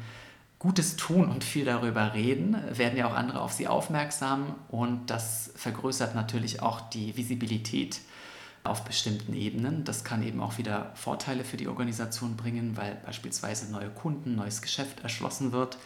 Gutes 0.60 0.96
tun 0.96 1.30
und 1.30 1.44
viel 1.44 1.66
darüber 1.66 2.14
reden, 2.14 2.56
werden 2.72 2.98
ja 2.98 3.08
auch 3.08 3.14
andere 3.14 3.42
auf 3.42 3.54
sie 3.54 3.68
aufmerksam 3.68 4.56
und 4.70 5.10
das 5.10 5.52
vergrößert 5.56 6.16
natürlich 6.16 6.62
auch 6.62 6.82
die 6.82 7.18
Visibilität 7.18 8.00
auf 8.64 8.84
bestimmten 8.84 9.34
Ebenen. 9.34 9.84
Das 9.84 10.04
kann 10.04 10.24
eben 10.24 10.42
auch 10.42 10.58
wieder 10.58 10.92
Vorteile 10.96 11.44
für 11.44 11.58
die 11.58 11.68
Organisation 11.68 12.36
bringen, 12.36 12.78
weil 12.78 12.96
beispielsweise 13.06 13.72
neue 13.72 13.90
Kunden, 13.90 14.36
neues 14.36 14.62
Geschäft 14.62 15.02
erschlossen 15.02 15.52
wird 15.52 15.78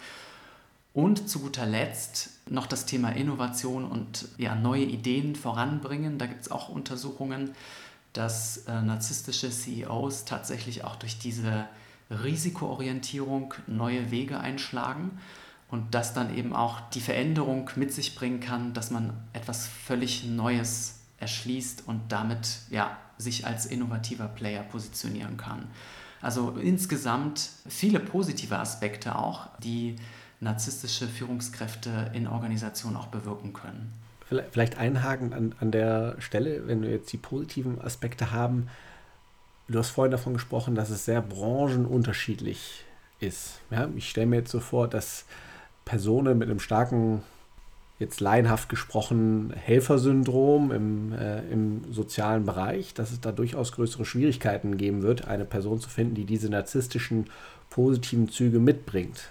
und 0.93 1.29
zu 1.29 1.39
guter 1.39 1.65
Letzt 1.65 2.29
noch 2.49 2.65
das 2.65 2.85
Thema 2.85 3.09
Innovation 3.09 3.85
und 3.85 4.27
ja, 4.37 4.55
neue 4.55 4.83
Ideen 4.83 5.35
voranbringen. 5.35 6.17
Da 6.17 6.25
gibt 6.25 6.41
es 6.41 6.51
auch 6.51 6.69
Untersuchungen, 6.69 7.53
dass 8.13 8.65
äh, 8.67 8.81
narzisstische 8.81 9.49
CEOs 9.51 10.25
tatsächlich 10.25 10.83
auch 10.83 10.95
durch 10.95 11.19
diese 11.19 11.67
Risikoorientierung 12.09 13.53
neue 13.67 14.11
Wege 14.11 14.39
einschlagen 14.39 15.19
und 15.69 15.93
das 15.93 16.13
dann 16.13 16.35
eben 16.35 16.53
auch 16.53 16.79
die 16.89 17.01
Veränderung 17.01 17.69
mit 17.75 17.93
sich 17.93 18.15
bringen 18.15 18.39
kann, 18.39 18.73
dass 18.73 18.91
man 18.91 19.13
etwas 19.33 19.67
völlig 19.67 20.25
Neues 20.25 20.99
erschließt 21.19 21.83
und 21.87 22.01
damit 22.09 22.59
ja, 22.69 22.97
sich 23.17 23.45
als 23.45 23.65
innovativer 23.65 24.27
Player 24.27 24.63
positionieren 24.63 25.37
kann. 25.37 25.67
Also 26.21 26.51
insgesamt 26.51 27.49
viele 27.67 27.99
positive 27.99 28.57
Aspekte 28.57 29.15
auch, 29.15 29.47
die 29.59 29.95
narzisstische 30.39 31.07
Führungskräfte 31.07 32.11
in 32.13 32.27
Organisationen 32.27 32.97
auch 32.97 33.07
bewirken 33.07 33.53
können. 33.53 33.93
Vielleicht 34.51 34.77
einhaken 34.77 35.33
an, 35.33 35.55
an 35.59 35.71
der 35.71 36.15
Stelle, 36.19 36.67
wenn 36.67 36.81
wir 36.81 36.91
jetzt 36.91 37.11
die 37.11 37.17
positiven 37.17 37.81
Aspekte 37.81 38.31
haben. 38.31 38.67
Du 39.69 39.77
hast 39.77 39.91
vorhin 39.91 40.11
davon 40.11 40.33
gesprochen, 40.33 40.75
dass 40.75 40.89
es 40.89 41.05
sehr 41.05 41.21
branchenunterschiedlich 41.21 42.83
ist. 43.19 43.59
Ja, 43.69 43.87
ich 43.95 44.09
stelle 44.09 44.27
mir 44.27 44.37
jetzt 44.37 44.51
so 44.51 44.59
vor, 44.59 44.87
dass 44.87 45.25
Personen 45.85 46.37
mit 46.37 46.49
einem 46.49 46.59
starken, 46.59 47.21
jetzt 47.99 48.19
laienhaft 48.19 48.67
gesprochen, 48.69 49.53
Helfersyndrom 49.55 50.71
im, 50.71 51.13
äh, 51.13 51.41
im 51.51 51.81
sozialen 51.91 52.45
Bereich, 52.45 52.93
dass 52.93 53.11
es 53.11 53.21
da 53.21 53.31
durchaus 53.31 53.71
größere 53.71 54.05
Schwierigkeiten 54.05 54.77
geben 54.77 55.03
wird, 55.03 55.27
eine 55.27 55.45
Person 55.45 55.79
zu 55.79 55.89
finden, 55.89 56.15
die 56.15 56.25
diese 56.25 56.49
narzisstischen 56.49 57.29
positiven 57.69 58.29
Züge 58.29 58.59
mitbringt 58.59 59.29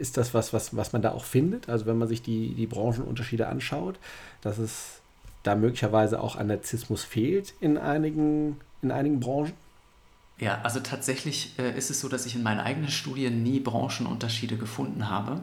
ist 0.00 0.16
das 0.16 0.32
was, 0.32 0.52
was, 0.52 0.74
was 0.74 0.92
man 0.92 1.02
da 1.02 1.12
auch 1.12 1.24
findet? 1.24 1.68
Also 1.68 1.84
wenn 1.86 1.98
man 1.98 2.08
sich 2.08 2.22
die, 2.22 2.54
die 2.54 2.66
Branchenunterschiede 2.66 3.46
anschaut, 3.46 3.98
dass 4.40 4.58
es 4.58 5.00
da 5.42 5.54
möglicherweise 5.54 6.20
auch 6.20 6.36
an 6.36 6.46
Narzissmus 6.46 7.04
fehlt 7.04 7.54
in 7.60 7.76
einigen, 7.76 8.56
in 8.82 8.90
einigen 8.90 9.20
Branchen? 9.20 9.52
Ja, 10.38 10.60
also 10.62 10.80
tatsächlich 10.80 11.58
äh, 11.58 11.76
ist 11.76 11.90
es 11.90 12.00
so, 12.00 12.08
dass 12.08 12.24
ich 12.24 12.34
in 12.34 12.42
meinen 12.42 12.60
eigenen 12.60 12.90
Studien 12.90 13.42
nie 13.42 13.60
Branchenunterschiede 13.60 14.56
gefunden 14.56 15.08
habe. 15.08 15.42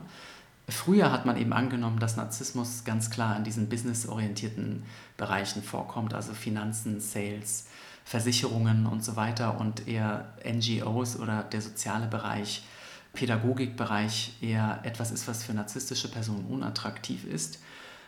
Früher 0.70 1.12
hat 1.12 1.26
man 1.26 1.38
eben 1.38 1.54
angenommen, 1.54 2.00
dass 2.00 2.18
Narzissmus 2.18 2.84
ganz 2.84 3.10
klar 3.10 3.38
in 3.38 3.44
diesen 3.44 3.70
businessorientierten 3.70 4.84
Bereichen 5.16 5.64
vorkommt, 5.64 6.14
also 6.14 6.34
Finanzen, 6.34 7.00
Sales, 7.00 7.68
Versicherungen 8.04 8.86
und 8.86 9.04
so 9.04 9.16
weiter 9.16 9.60
und 9.60 9.88
eher 9.88 10.34
NGOs 10.44 11.20
oder 11.20 11.44
der 11.44 11.62
soziale 11.62 12.08
Bereich, 12.08 12.64
Pädagogikbereich 13.14 14.38
eher 14.42 14.80
etwas 14.84 15.12
ist, 15.12 15.28
was 15.28 15.44
für 15.44 15.54
narzisstische 15.54 16.10
Personen 16.10 16.46
unattraktiv 16.46 17.24
ist. 17.24 17.60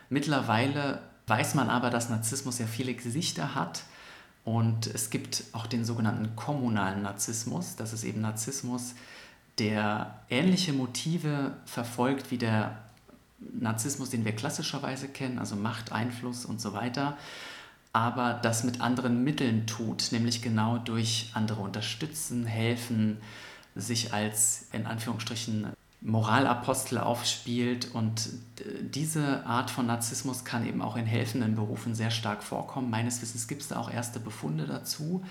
Mittlerweile 0.08 1.00
weiß 1.28 1.54
man 1.54 1.70
aber, 1.70 1.90
dass 1.90 2.10
Narzissmus 2.10 2.58
ja 2.58 2.66
viele 2.66 2.94
Gesichter 2.94 3.54
hat 3.54 3.84
und 4.50 4.88
es 4.88 5.10
gibt 5.10 5.44
auch 5.52 5.68
den 5.68 5.84
sogenannten 5.84 6.34
kommunalen 6.34 7.02
Narzissmus. 7.02 7.76
Das 7.76 7.92
ist 7.92 8.02
eben 8.02 8.20
Narzissmus, 8.20 8.96
der 9.60 10.22
ähnliche 10.28 10.72
Motive 10.72 11.52
verfolgt 11.66 12.32
wie 12.32 12.38
der 12.38 12.76
Narzissmus, 13.38 14.10
den 14.10 14.24
wir 14.24 14.32
klassischerweise 14.32 15.06
kennen, 15.06 15.38
also 15.38 15.54
Macht, 15.54 15.92
Einfluss 15.92 16.44
und 16.44 16.60
so 16.60 16.72
weiter, 16.72 17.16
aber 17.92 18.34
das 18.34 18.64
mit 18.64 18.80
anderen 18.80 19.22
Mitteln 19.22 19.68
tut, 19.68 20.10
nämlich 20.10 20.42
genau 20.42 20.78
durch 20.78 21.30
andere 21.34 21.60
unterstützen, 21.60 22.44
helfen, 22.44 23.18
sich 23.76 24.12
als 24.12 24.66
in 24.72 24.84
Anführungsstrichen 24.84 25.68
Moralapostel 26.02 26.98
aufspielt 26.98 27.94
und 27.94 28.30
diese 28.80 29.44
Art 29.44 29.70
von 29.70 29.86
Narzissmus 29.86 30.44
kann 30.44 30.66
eben 30.66 30.80
auch 30.80 30.96
in 30.96 31.04
helfenden 31.04 31.56
Berufen 31.56 31.94
sehr 31.94 32.10
stark 32.10 32.42
vorkommen. 32.42 32.88
Meines 32.88 33.20
Wissens 33.20 33.48
gibt 33.48 33.62
es 33.62 33.68
da 33.68 33.78
auch 33.78 33.90
erste 33.90 34.18
Befunde 34.18 34.66
dazu. 34.66 35.22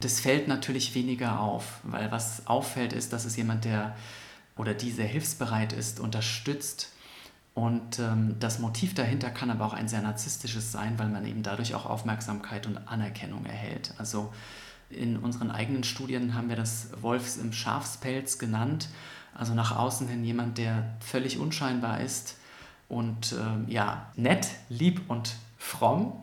Das 0.00 0.18
fällt 0.18 0.48
natürlich 0.48 0.94
weniger 0.94 1.40
auf, 1.40 1.80
weil 1.84 2.10
was 2.10 2.46
auffällt 2.46 2.92
ist, 2.92 3.12
dass 3.12 3.24
es 3.24 3.36
jemand, 3.36 3.64
der 3.64 3.94
oder 4.56 4.74
die 4.74 4.90
sehr 4.90 5.06
hilfsbereit 5.06 5.72
ist, 5.72 6.00
unterstützt. 6.00 6.92
Und 7.54 7.98
ähm, 7.98 8.36
das 8.40 8.58
Motiv 8.58 8.94
dahinter 8.94 9.30
kann 9.30 9.50
aber 9.50 9.64
auch 9.64 9.74
ein 9.74 9.88
sehr 9.88 10.02
narzisstisches 10.02 10.72
sein, 10.72 10.98
weil 10.98 11.08
man 11.08 11.26
eben 11.26 11.42
dadurch 11.42 11.74
auch 11.74 11.86
Aufmerksamkeit 11.86 12.66
und 12.66 12.78
Anerkennung 12.88 13.44
erhält. 13.44 13.94
Also 13.98 14.32
in 14.88 15.16
unseren 15.16 15.50
eigenen 15.50 15.84
Studien 15.84 16.34
haben 16.34 16.48
wir 16.48 16.56
das 16.56 16.88
Wolfs 17.00 17.36
im 17.36 17.52
Schafspelz 17.52 18.38
genannt. 18.38 18.88
Also 19.40 19.54
nach 19.54 19.74
außen 19.74 20.06
hin 20.06 20.22
jemand, 20.22 20.58
der 20.58 20.96
völlig 21.00 21.38
unscheinbar 21.38 22.02
ist 22.02 22.36
und 22.90 23.32
ähm, 23.32 23.64
ja, 23.68 24.12
nett, 24.14 24.48
lieb 24.68 25.00
und 25.08 25.34
fromm, 25.56 26.22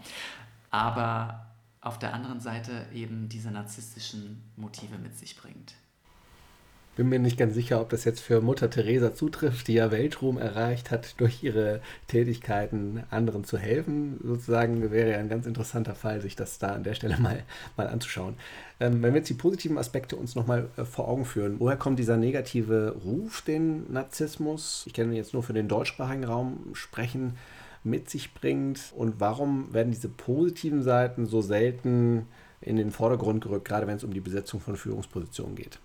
aber 0.69 1.47
auf 1.81 1.97
der 1.97 2.13
anderen 2.13 2.39
Seite 2.39 2.85
eben 2.93 3.27
diese 3.27 3.49
narzisstischen 3.49 4.43
Motive 4.55 4.99
mit 4.99 5.17
sich 5.17 5.35
bringt. 5.35 5.73
Bin 6.97 7.09
mir 7.09 7.19
nicht 7.19 7.37
ganz 7.37 7.53
sicher, 7.53 7.79
ob 7.79 7.89
das 7.89 8.05
jetzt 8.05 8.21
für 8.21 8.41
Mutter 8.41 8.71
Teresa 8.71 9.13
zutrifft, 9.13 9.67
die 9.67 9.75
ja 9.75 9.91
Weltruhm 9.91 10.39
erreicht 10.39 10.89
hat, 10.89 11.13
durch 11.21 11.43
ihre 11.43 11.79
Tätigkeiten 12.07 13.03
anderen 13.11 13.43
zu 13.43 13.59
helfen. 13.59 14.19
Sozusagen 14.23 14.89
wäre 14.89 15.11
ja 15.11 15.19
ein 15.19 15.29
ganz 15.29 15.45
interessanter 15.45 15.93
Fall, 15.93 16.21
sich 16.21 16.35
das 16.35 16.57
da 16.57 16.69
an 16.69 16.83
der 16.83 16.95
Stelle 16.95 17.19
mal, 17.19 17.43
mal 17.77 17.85
anzuschauen. 17.85 18.33
Ähm, 18.79 19.03
wenn 19.03 19.13
wir 19.13 19.19
jetzt 19.19 19.29
die 19.29 19.35
positiven 19.35 19.77
Aspekte 19.77 20.15
uns 20.15 20.33
nochmal 20.33 20.69
äh, 20.75 20.85
vor 20.85 21.07
Augen 21.07 21.25
führen, 21.25 21.59
woher 21.59 21.77
kommt 21.77 21.99
dieser 21.99 22.17
negative 22.17 22.95
Ruf, 23.05 23.43
den 23.43 23.93
Narzissmus, 23.93 24.83
ich 24.87 24.93
kenne 24.93 25.15
jetzt 25.15 25.35
nur 25.35 25.43
für 25.43 25.53
den 25.53 25.67
deutschsprachigen 25.67 26.23
Raum 26.23 26.71
sprechen, 26.73 27.37
mit 27.83 28.09
sich 28.09 28.33
bringt 28.33 28.91
und 28.95 29.19
warum 29.19 29.71
werden 29.71 29.91
diese 29.91 30.09
positiven 30.09 30.81
Seiten 30.81 31.27
so 31.27 31.43
selten 31.43 32.25
in 32.59 32.75
den 32.75 32.89
Vordergrund 32.89 33.43
gerückt, 33.43 33.65
gerade 33.65 33.85
wenn 33.85 33.97
es 33.97 34.03
um 34.03 34.15
die 34.15 34.19
Besetzung 34.19 34.59
von 34.59 34.75
Führungspositionen 34.75 35.55
geht? 35.55 35.77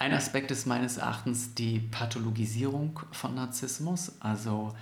Ein 0.00 0.14
Aspekt 0.14 0.50
ist 0.50 0.64
meines 0.66 0.96
Erachtens 0.96 1.52
die 1.52 1.78
Pathologisierung 1.78 3.00
von 3.12 3.34
Narzissmus. 3.34 4.12
Also 4.20 4.74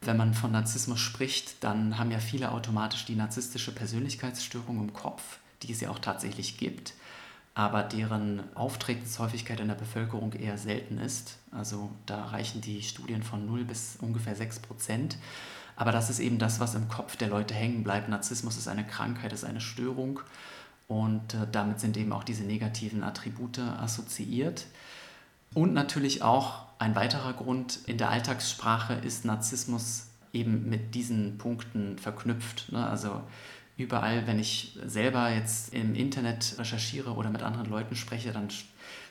wenn 0.00 0.16
man 0.16 0.32
von 0.32 0.52
Narzissmus 0.52 1.00
spricht, 1.00 1.62
dann 1.62 1.98
haben 1.98 2.10
ja 2.10 2.18
viele 2.18 2.50
automatisch 2.50 3.04
die 3.04 3.14
narzisstische 3.14 3.74
Persönlichkeitsstörung 3.74 4.78
im 4.78 4.94
Kopf, 4.94 5.36
die 5.62 5.72
es 5.72 5.82
ja 5.82 5.90
auch 5.90 5.98
tatsächlich 5.98 6.56
gibt, 6.56 6.94
aber 7.54 7.82
deren 7.82 8.42
Auftretenshäufigkeit 8.56 9.60
in 9.60 9.68
der 9.68 9.74
Bevölkerung 9.74 10.32
eher 10.32 10.56
selten 10.56 10.96
ist. 10.96 11.36
Also 11.50 11.90
da 12.06 12.24
reichen 12.24 12.62
die 12.62 12.82
Studien 12.82 13.22
von 13.22 13.44
0 13.44 13.64
bis 13.64 13.98
ungefähr 14.00 14.34
6 14.34 14.60
Prozent. 14.60 15.18
Aber 15.76 15.92
das 15.92 16.08
ist 16.08 16.20
eben 16.20 16.38
das, 16.38 16.58
was 16.58 16.74
im 16.74 16.88
Kopf 16.88 17.16
der 17.16 17.28
Leute 17.28 17.52
hängen 17.52 17.84
bleibt. 17.84 18.08
Narzissmus 18.08 18.56
ist 18.56 18.68
eine 18.68 18.86
Krankheit, 18.86 19.34
ist 19.34 19.44
eine 19.44 19.60
Störung 19.60 20.20
und 20.88 21.34
äh, 21.34 21.46
damit 21.50 21.80
sind 21.80 21.96
eben 21.96 22.12
auch 22.12 22.24
diese 22.24 22.44
negativen 22.44 23.02
Attribute 23.02 23.58
assoziiert. 23.58 24.66
Und 25.54 25.72
natürlich 25.72 26.22
auch 26.22 26.64
ein 26.78 26.94
weiterer 26.94 27.32
Grund, 27.32 27.78
in 27.86 27.98
der 27.98 28.10
Alltagssprache 28.10 28.94
ist 28.94 29.24
Narzissmus 29.24 30.08
eben 30.32 30.68
mit 30.68 30.94
diesen 30.94 31.38
Punkten 31.38 31.98
verknüpft. 31.98 32.72
Ne? 32.72 32.84
Also 32.84 33.22
überall, 33.76 34.26
wenn 34.26 34.38
ich 34.38 34.76
selber 34.84 35.30
jetzt 35.30 35.72
im 35.72 35.94
Internet 35.94 36.56
recherchiere 36.58 37.14
oder 37.14 37.30
mit 37.30 37.42
anderen 37.42 37.70
Leuten 37.70 37.96
spreche, 37.96 38.32
dann 38.32 38.48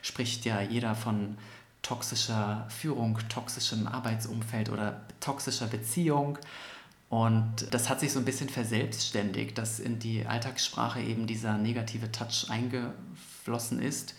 spricht 0.02 0.44
ja 0.44 0.60
jeder 0.60 0.94
von 0.94 1.36
toxischer 1.82 2.66
Führung, 2.68 3.18
toxischem 3.28 3.86
Arbeitsumfeld 3.86 4.70
oder 4.70 5.02
toxischer 5.20 5.66
Beziehung. 5.66 6.38
Und 7.14 7.72
das 7.72 7.88
hat 7.88 8.00
sich 8.00 8.12
so 8.12 8.18
ein 8.18 8.24
bisschen 8.24 8.48
verselbstständigt, 8.48 9.56
dass 9.56 9.78
in 9.78 10.00
die 10.00 10.26
Alltagssprache 10.26 11.00
eben 11.00 11.28
dieser 11.28 11.56
negative 11.58 12.10
Touch 12.10 12.50
eingeflossen 12.50 13.80
ist 13.80 14.16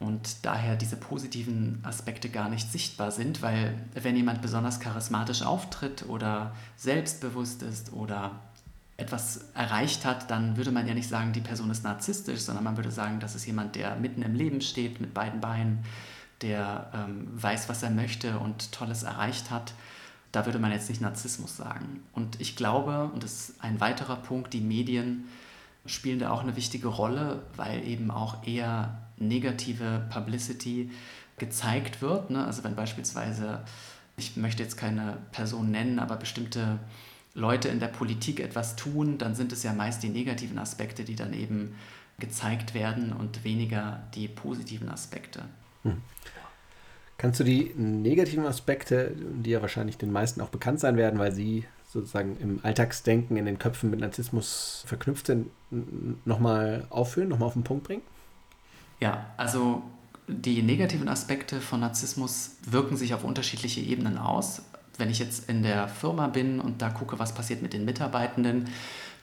und 0.00 0.44
daher 0.44 0.74
diese 0.74 0.96
positiven 0.96 1.78
Aspekte 1.84 2.28
gar 2.28 2.48
nicht 2.48 2.72
sichtbar 2.72 3.12
sind, 3.12 3.40
weil 3.40 3.78
wenn 3.94 4.16
jemand 4.16 4.42
besonders 4.42 4.80
charismatisch 4.80 5.42
auftritt 5.42 6.08
oder 6.08 6.56
selbstbewusst 6.76 7.62
ist 7.62 7.92
oder 7.92 8.32
etwas 8.96 9.44
erreicht 9.54 10.04
hat, 10.04 10.28
dann 10.28 10.56
würde 10.56 10.72
man 10.72 10.88
ja 10.88 10.94
nicht 10.94 11.08
sagen, 11.08 11.32
die 11.32 11.40
Person 11.40 11.70
ist 11.70 11.84
narzisstisch, 11.84 12.40
sondern 12.40 12.64
man 12.64 12.76
würde 12.76 12.90
sagen, 12.90 13.20
das 13.20 13.36
ist 13.36 13.46
jemand, 13.46 13.76
der 13.76 13.94
mitten 13.94 14.22
im 14.22 14.34
Leben 14.34 14.60
steht 14.60 15.00
mit 15.00 15.14
beiden 15.14 15.40
Beinen, 15.40 15.84
der 16.42 16.90
ähm, 16.92 17.28
weiß, 17.40 17.68
was 17.68 17.84
er 17.84 17.90
möchte 17.90 18.40
und 18.40 18.72
Tolles 18.72 19.04
erreicht 19.04 19.52
hat. 19.52 19.72
Da 20.32 20.44
würde 20.44 20.58
man 20.58 20.72
jetzt 20.72 20.88
nicht 20.88 21.00
Narzissmus 21.00 21.56
sagen. 21.56 22.02
Und 22.12 22.40
ich 22.40 22.56
glaube, 22.56 23.10
und 23.12 23.22
das 23.22 23.50
ist 23.50 23.62
ein 23.62 23.80
weiterer 23.80 24.16
Punkt, 24.16 24.52
die 24.52 24.60
Medien 24.60 25.24
spielen 25.86 26.18
da 26.18 26.30
auch 26.30 26.42
eine 26.42 26.56
wichtige 26.56 26.88
Rolle, 26.88 27.42
weil 27.56 27.86
eben 27.86 28.10
auch 28.10 28.46
eher 28.46 28.98
negative 29.18 30.06
Publicity 30.10 30.90
gezeigt 31.38 32.02
wird. 32.02 32.30
Ne? 32.30 32.44
Also 32.44 32.64
wenn 32.64 32.74
beispielsweise, 32.74 33.60
ich 34.16 34.36
möchte 34.36 34.62
jetzt 34.62 34.76
keine 34.76 35.18
Person 35.32 35.70
nennen, 35.70 35.98
aber 35.98 36.16
bestimmte 36.16 36.78
Leute 37.34 37.68
in 37.68 37.80
der 37.80 37.88
Politik 37.88 38.40
etwas 38.40 38.76
tun, 38.76 39.18
dann 39.18 39.34
sind 39.34 39.52
es 39.52 39.62
ja 39.62 39.72
meist 39.72 40.02
die 40.02 40.08
negativen 40.08 40.58
Aspekte, 40.58 41.04
die 41.04 41.16
dann 41.16 41.34
eben 41.34 41.76
gezeigt 42.18 42.72
werden 42.72 43.12
und 43.12 43.44
weniger 43.44 44.02
die 44.14 44.26
positiven 44.26 44.88
Aspekte. 44.88 45.42
Hm. 45.82 46.00
Kannst 47.18 47.40
du 47.40 47.44
die 47.44 47.72
negativen 47.76 48.46
Aspekte, 48.46 49.12
die 49.16 49.50
ja 49.50 49.62
wahrscheinlich 49.62 49.96
den 49.96 50.12
meisten 50.12 50.40
auch 50.40 50.50
bekannt 50.50 50.80
sein 50.80 50.96
werden, 50.96 51.18
weil 51.18 51.32
sie 51.32 51.64
sozusagen 51.88 52.36
im 52.40 52.60
Alltagsdenken 52.62 53.36
in 53.36 53.46
den 53.46 53.58
Köpfen 53.58 53.90
mit 53.90 54.00
Narzissmus 54.00 54.84
verknüpft 54.86 55.26
sind, 55.26 55.48
nochmal 56.26 56.86
aufführen, 56.90 57.28
nochmal 57.28 57.48
auf 57.48 57.54
den 57.54 57.64
Punkt 57.64 57.84
bringen? 57.84 58.02
Ja, 59.00 59.26
also 59.36 59.82
die 60.28 60.62
negativen 60.62 61.08
Aspekte 61.08 61.60
von 61.60 61.80
Narzissmus 61.80 62.56
wirken 62.66 62.96
sich 62.96 63.14
auf 63.14 63.24
unterschiedliche 63.24 63.80
Ebenen 63.80 64.18
aus. 64.18 64.62
Wenn 64.98 65.10
ich 65.10 65.18
jetzt 65.18 65.48
in 65.48 65.62
der 65.62 65.88
Firma 65.88 66.26
bin 66.26 66.60
und 66.60 66.82
da 66.82 66.90
gucke, 66.90 67.18
was 67.18 67.34
passiert 67.34 67.62
mit 67.62 67.72
den 67.72 67.84
Mitarbeitenden, 67.84 68.68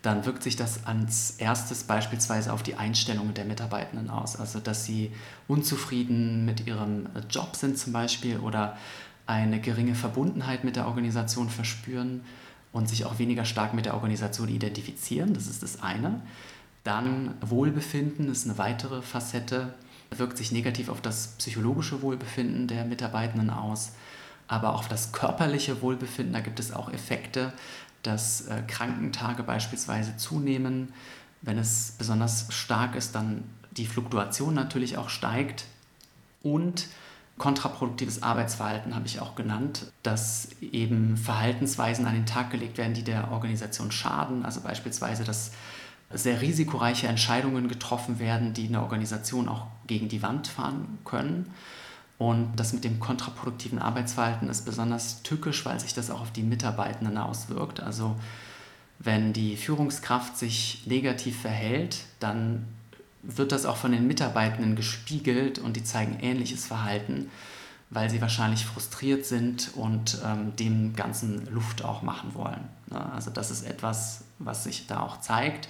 dann 0.04 0.26
wirkt 0.26 0.44
sich 0.44 0.58
das 0.58 0.86
als 0.86 1.32
erstes 1.38 1.86
beispielsweise 1.86 2.52
auf 2.52 2.62
die 2.62 2.76
Einstellungen 2.76 3.34
der 3.34 3.46
Mitarbeitenden 3.46 4.10
aus. 4.10 4.36
Also 4.36 4.60
dass 4.60 4.84
sie 4.84 5.12
unzufrieden 5.48 6.46
mit 6.46 6.68
ihrem 6.68 7.08
Job 7.30 7.56
sind 7.56 7.78
zum 7.78 7.94
Beispiel 7.94 8.38
oder 8.38 8.78
eine 9.26 9.62
geringe 9.62 9.96
Verbundenheit 9.96 10.66
mit 10.66 10.76
der 10.76 10.88
Organisation 10.88 11.50
verspüren 11.50 12.22
und 12.74 12.90
sich 12.90 13.06
auch 13.06 13.18
weniger 13.18 13.46
stark 13.46 13.74
mit 13.74 13.86
der 13.86 13.94
Organisation 13.94 14.50
identifizieren. 14.50 15.34
Das 15.34 15.48
ist 15.48 15.64
das 15.64 15.82
eine. 15.82 16.22
Dann 16.84 17.36
Wohlbefinden 17.40 18.30
ist 18.30 18.46
eine 18.46 18.58
weitere 18.58 19.02
Facette, 19.02 19.74
wirkt 20.12 20.38
sich 20.38 20.52
negativ 20.52 20.90
auf 20.90 21.00
das 21.00 21.36
psychologische 21.38 22.02
Wohlbefinden 22.02 22.68
der 22.68 22.84
Mitarbeitenden 22.84 23.50
aus, 23.50 23.94
aber 24.50 24.74
auch 24.74 24.80
auf 24.80 24.90
das 24.90 25.14
körperliche 25.14 25.82
Wohlbefinden. 25.82 26.34
Da 26.34 26.42
gibt 26.42 26.60
es 26.60 26.74
auch 26.74 26.92
Effekte, 26.92 27.54
dass 28.04 28.48
äh, 28.48 28.62
Krankentage 28.68 29.44
beispielsweise 29.44 30.16
zunehmen. 30.18 30.94
Wenn 31.42 31.58
es 31.58 31.96
besonders 31.98 32.48
stark 32.50 32.96
ist, 32.96 33.16
dann 33.16 33.44
die 33.72 33.86
Fluktuation 33.86 34.54
natürlich 34.54 34.98
auch 34.98 35.10
steigt. 35.10 35.66
Und 36.42 36.88
kontraproduktives 37.38 38.22
Arbeitsverhalten 38.22 38.96
habe 38.96 39.08
ich 39.08 39.20
auch 39.20 39.36
genannt, 39.36 39.92
dass 40.04 40.50
eben 40.62 41.18
Verhaltensweisen 41.18 42.06
an 42.06 42.14
den 42.14 42.26
Tag 42.26 42.52
gelegt 42.52 42.78
werden, 42.78 42.94
die 42.94 43.04
der 43.04 43.32
Organisation 43.32 43.92
schaden. 43.92 44.46
Also 44.46 44.62
beispielsweise, 44.62 45.24
dass 45.24 45.52
sehr 46.12 46.42
risikoreiche 46.42 47.08
Entscheidungen 47.08 47.68
getroffen 47.68 48.20
werden, 48.20 48.54
die 48.54 48.68
eine 48.68 48.82
Organisation 48.82 49.50
auch 49.50 49.68
gegen 49.88 50.10
die 50.10 50.22
Wand 50.22 50.48
fahren 50.48 51.00
können. 51.06 51.52
Und 52.18 52.56
das 52.56 52.74
mit 52.74 52.84
dem 52.84 53.00
kontraproduktiven 53.00 53.80
Arbeitsverhalten 53.80 54.50
ist 54.50 54.66
besonders 54.66 55.24
tückisch, 55.24 55.66
weil 55.66 55.80
sich 55.80 55.94
das 55.94 56.10
auch 56.10 56.22
auf 56.22 56.32
die 56.32 56.44
Mitarbeitenden 56.44 57.18
auswirkt. 57.18 57.80
Also 57.80 58.16
wenn 59.00 59.34
die 59.34 59.58
Führungskraft 59.58 60.38
sich 60.38 60.84
negativ 60.86 61.42
verhält, 61.42 61.98
dann 62.20 62.66
wird 63.24 63.52
das 63.52 63.66
auch 63.66 63.78
von 63.78 63.92
den 63.92 64.08
Mitarbeitenden 64.08 64.76
gespiegelt 64.76 65.60
und 65.60 65.76
die 65.76 65.84
zeigen 65.84 66.20
ähnliches 66.22 66.66
Verhalten, 66.66 67.30
weil 67.90 68.10
sie 68.10 68.22
wahrscheinlich 68.22 68.66
frustriert 68.66 69.26
sind 69.26 69.72
und 69.76 70.20
ähm, 70.26 70.56
dem 70.56 70.96
Ganzen 70.96 71.48
Luft 71.52 71.84
auch 71.84 72.02
machen 72.02 72.34
wollen. 72.34 72.68
Ne? 72.90 73.12
Also 73.14 73.32
das 73.32 73.50
ist 73.50 73.64
etwas, 73.64 74.24
was 74.40 74.64
sich 74.64 74.88
da 74.88 75.02
auch 75.02 75.20
zeigt. 75.20 75.68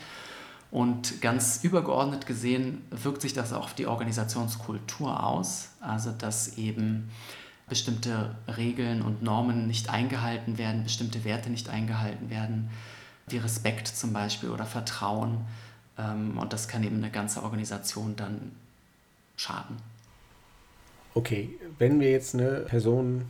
Und 0.74 1.22
ganz 1.22 1.64
übergeordnet 1.64 2.26
gesehen 2.26 2.82
wirkt 2.90 3.22
sich 3.22 3.34
das 3.34 3.54
auch 3.54 3.66
auf 3.66 3.74
die 3.76 3.86
Organisationskultur 3.86 5.24
aus, 5.24 5.70
also 5.80 6.10
dass 6.10 6.58
eben 6.58 7.12
bestimmte 7.70 8.36
Regeln 8.58 9.04
und 9.04 9.22
Normen 9.22 9.68
nicht 9.68 9.92
eingehalten 9.92 10.58
werden, 10.58 10.84
bestimmte 10.84 11.26
Werte 11.26 11.52
nicht 11.52 11.70
eingehalten 11.70 12.32
werden, 12.32 12.72
wie 13.28 13.38
Respekt 13.38 13.88
zum 13.88 14.14
Beispiel 14.14 14.50
oder 14.50 14.66
Vertrauen. 14.66 15.46
Ähm, 16.00 16.40
und 16.40 16.54
das 16.54 16.68
kann 16.68 16.84
eben 16.84 16.98
eine 16.98 17.12
ganze 17.12 17.44
Organisation 17.44 18.16
dann 18.16 18.54
schaden. 19.36 19.78
Okay, 21.14 21.56
wenn 21.78 22.00
wir 22.00 22.10
jetzt 22.10 22.34
eine 22.34 22.62
Person 22.62 23.26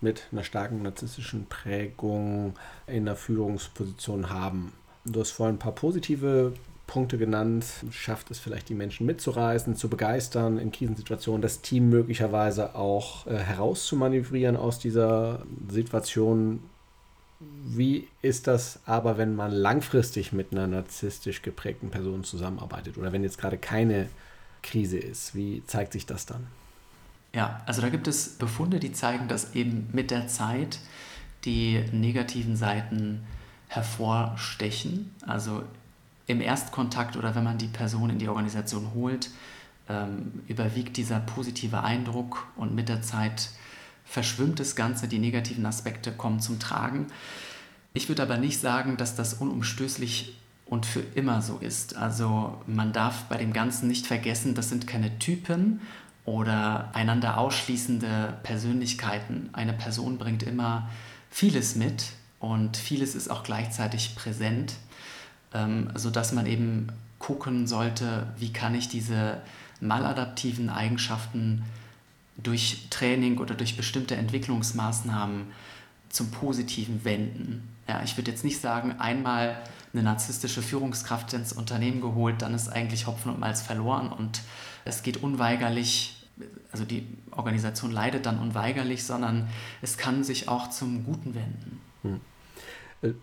mit 0.00 0.24
einer 0.32 0.42
starken 0.42 0.82
narzisstischen 0.82 1.46
Prägung 1.46 2.56
in 2.88 3.04
der 3.04 3.14
Führungsposition 3.14 4.30
haben, 4.30 4.72
Du 5.04 5.20
hast 5.20 5.32
vorhin 5.32 5.56
ein 5.56 5.58
paar 5.58 5.72
positive 5.72 6.52
Punkte 6.86 7.18
genannt. 7.18 7.64
Schafft 7.90 8.30
es 8.30 8.38
vielleicht, 8.38 8.68
die 8.68 8.74
Menschen 8.74 9.06
mitzureißen, 9.06 9.76
zu 9.76 9.88
begeistern 9.88 10.58
in 10.58 10.72
Krisensituationen, 10.72 11.42
das 11.42 11.60
Team 11.60 11.88
möglicherweise 11.88 12.74
auch 12.74 13.26
äh, 13.26 13.36
herauszumanövrieren 13.36 14.56
aus 14.56 14.78
dieser 14.78 15.42
Situation. 15.68 16.60
Wie 17.40 18.08
ist 18.20 18.46
das 18.46 18.80
aber, 18.86 19.18
wenn 19.18 19.34
man 19.34 19.50
langfristig 19.50 20.32
mit 20.32 20.52
einer 20.52 20.66
narzisstisch 20.66 21.42
geprägten 21.42 21.90
Person 21.90 22.24
zusammenarbeitet 22.24 22.98
oder 22.98 23.12
wenn 23.12 23.22
jetzt 23.22 23.38
gerade 23.38 23.58
keine 23.58 24.08
Krise 24.62 24.98
ist? 24.98 25.34
Wie 25.34 25.62
zeigt 25.66 25.92
sich 25.92 26.06
das 26.06 26.26
dann? 26.26 26.46
Ja, 27.34 27.62
also 27.66 27.80
da 27.80 27.88
gibt 27.88 28.06
es 28.08 28.36
Befunde, 28.36 28.78
die 28.78 28.92
zeigen, 28.92 29.26
dass 29.26 29.54
eben 29.54 29.88
mit 29.92 30.10
der 30.10 30.28
Zeit 30.28 30.78
die 31.44 31.82
negativen 31.90 32.56
Seiten 32.56 33.24
hervorstechen. 33.68 35.14
Also 35.26 35.64
im 36.26 36.40
Erstkontakt 36.40 37.16
oder 37.16 37.34
wenn 37.34 37.44
man 37.44 37.58
die 37.58 37.68
Person 37.68 38.10
in 38.10 38.18
die 38.18 38.28
Organisation 38.28 38.92
holt, 38.94 39.30
ähm, 39.88 40.42
überwiegt 40.46 40.96
dieser 40.96 41.20
positive 41.20 41.82
Eindruck 41.82 42.46
und 42.56 42.74
mit 42.74 42.88
der 42.88 43.02
Zeit 43.02 43.50
verschwimmt 44.04 44.60
das 44.60 44.76
Ganze, 44.76 45.08
die 45.08 45.18
negativen 45.18 45.66
Aspekte 45.66 46.12
kommen 46.12 46.40
zum 46.40 46.58
Tragen. 46.58 47.06
Ich 47.94 48.08
würde 48.08 48.22
aber 48.22 48.36
nicht 48.36 48.60
sagen, 48.60 48.96
dass 48.96 49.16
das 49.16 49.34
unumstößlich 49.34 50.36
und 50.66 50.86
für 50.86 51.00
immer 51.14 51.42
so 51.42 51.58
ist. 51.58 51.96
Also 51.96 52.62
man 52.66 52.92
darf 52.92 53.24
bei 53.24 53.36
dem 53.36 53.52
Ganzen 53.52 53.88
nicht 53.88 54.06
vergessen, 54.06 54.54
das 54.54 54.70
sind 54.70 54.86
keine 54.86 55.18
Typen 55.18 55.80
oder 56.24 56.90
einander 56.94 57.36
ausschließende 57.36 58.38
Persönlichkeiten. 58.42 59.50
Eine 59.52 59.72
Person 59.72 60.18
bringt 60.18 60.42
immer 60.42 60.88
vieles 61.30 61.74
mit 61.74 62.04
und 62.38 62.76
vieles 62.76 63.14
ist 63.14 63.28
auch 63.30 63.42
gleichzeitig 63.42 64.14
präsent 64.14 64.74
ähm, 65.54 65.90
sodass 65.94 66.32
man 66.32 66.46
eben 66.46 66.88
gucken 67.18 67.66
sollte, 67.66 68.26
wie 68.38 68.52
kann 68.52 68.74
ich 68.74 68.88
diese 68.88 69.40
maladaptiven 69.80 70.70
Eigenschaften 70.70 71.64
durch 72.36 72.86
Training 72.90 73.38
oder 73.38 73.54
durch 73.54 73.76
bestimmte 73.76 74.16
Entwicklungsmaßnahmen 74.16 75.46
zum 76.08 76.30
Positiven 76.30 77.04
wenden. 77.04 77.68
Ja, 77.88 78.02
ich 78.02 78.16
würde 78.16 78.30
jetzt 78.30 78.44
nicht 78.44 78.60
sagen, 78.60 78.92
einmal 78.98 79.60
eine 79.92 80.02
narzisstische 80.02 80.62
Führungskraft 80.62 81.32
ins 81.32 81.52
Unternehmen 81.52 82.00
geholt, 82.00 82.42
dann 82.42 82.54
ist 82.54 82.68
eigentlich 82.68 83.06
Hopfen 83.06 83.32
und 83.32 83.40
Malz 83.40 83.60
verloren 83.62 84.08
und 84.08 84.40
es 84.84 85.02
geht 85.02 85.22
unweigerlich, 85.22 86.26
also 86.72 86.84
die 86.84 87.06
Organisation 87.30 87.90
leidet 87.90 88.26
dann 88.26 88.38
unweigerlich, 88.38 89.04
sondern 89.04 89.48
es 89.80 89.98
kann 89.98 90.24
sich 90.24 90.48
auch 90.48 90.70
zum 90.70 91.04
Guten 91.04 91.34
wenden. 91.34 91.80
Hm 92.02 92.20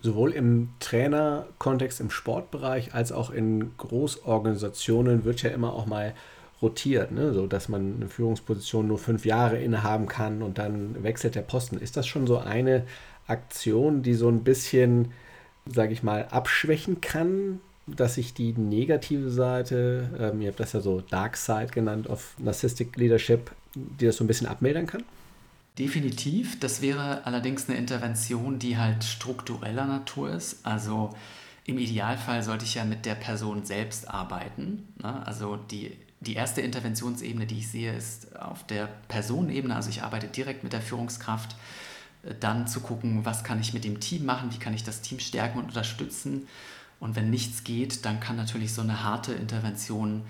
sowohl 0.02 0.34
im 0.34 0.70
Trainerkontext, 0.80 2.00
im 2.02 2.10
Sportbereich, 2.10 2.94
als 2.94 3.12
auch 3.12 3.32
in 3.32 3.72
Großorganisationen 3.78 5.24
wird 5.24 5.42
ja 5.42 5.52
immer 5.52 5.74
auch 5.74 5.86
mal 5.86 6.14
rotiert, 6.62 7.12
ne? 7.12 7.34
so 7.34 7.48
dass 7.48 7.70
man 7.70 7.96
eine 7.96 8.10
Führungsposition 8.10 8.88
nur 8.88 8.98
fünf 8.98 9.26
Jahre 9.26 9.58
innehaben 9.58 10.08
kann 10.08 10.42
und 10.42 10.58
dann 10.58 11.02
wechselt 11.04 11.36
der 11.36 11.42
Posten. 11.42 11.78
Ist 11.78 11.96
das 11.96 12.08
schon 12.08 12.28
so 12.28 12.38
eine 12.38 12.84
Aktion, 13.28 14.04
die 14.04 14.14
so 14.14 14.28
ein 14.28 14.44
bisschen, 14.44 15.14
sage 15.66 15.94
ich 15.94 16.04
mal, 16.04 16.28
abschwächen 16.30 17.00
kann, 17.00 17.62
dass 17.88 18.16
sich 18.16 18.34
die 18.34 18.54
negative 18.54 19.30
Seite, 19.30 20.10
ähm, 20.20 20.42
ihr 20.42 20.50
habt 20.50 20.60
das 20.60 20.74
ja 20.74 20.82
so 20.82 21.02
Dark 21.02 21.38
Side 21.38 21.68
genannt, 21.68 22.10
of 22.10 22.36
Narcissistic 22.38 22.98
Leadership, 22.98 23.52
die 23.76 24.06
das 24.06 24.18
so 24.18 24.24
ein 24.24 24.28
bisschen 24.28 24.48
abmildern 24.48 24.86
kann? 24.86 25.04
Definitiv. 25.80 26.60
Das 26.60 26.82
wäre 26.82 27.26
allerdings 27.26 27.70
eine 27.70 27.78
Intervention, 27.78 28.60
die 28.60 28.78
halt 28.78 29.06
struktureller 29.06 29.86
Natur 29.86 30.30
ist. 30.30 30.66
Also 30.66 31.16
im 31.64 31.78
Idealfall 31.78 32.44
sollte 32.44 32.66
ich 32.66 32.76
ja 32.76 32.84
mit 32.84 33.06
der 33.06 33.16
Person 33.16 33.64
selbst 33.64 34.10
arbeiten. 34.10 34.94
Ne? 35.02 35.26
Also 35.26 35.56
die, 35.56 35.96
die 36.20 36.34
erste 36.34 36.60
Interventionsebene, 36.60 37.46
die 37.46 37.60
ich 37.60 37.70
sehe, 37.70 37.94
ist 37.94 38.36
auf 38.36 38.68
der 38.68 38.90
Personenebene. 39.08 39.74
Also 39.74 39.90
ich 39.90 40.04
arbeite 40.04 40.28
direkt 40.28 40.64
mit 40.64 40.74
der 40.74 40.82
Führungskraft. 40.82 41.56
Dann 42.42 42.68
zu 42.68 42.82
gucken, 42.82 43.24
was 43.24 43.46
kann 43.46 43.62
ich 43.62 43.74
mit 43.74 43.86
dem 43.86 44.02
Team 44.02 44.26
machen, 44.26 44.52
wie 44.52 44.60
kann 44.60 44.74
ich 44.74 44.84
das 44.84 45.00
Team 45.00 45.20
stärken 45.20 45.60
und 45.60 45.66
unterstützen. 45.68 46.50
Und 47.00 47.16
wenn 47.16 47.30
nichts 47.30 47.64
geht, 47.64 48.04
dann 48.04 48.20
kann 48.20 48.36
natürlich 48.36 48.74
so 48.74 48.82
eine 48.82 49.06
harte 49.06 49.32
Intervention 49.32 50.24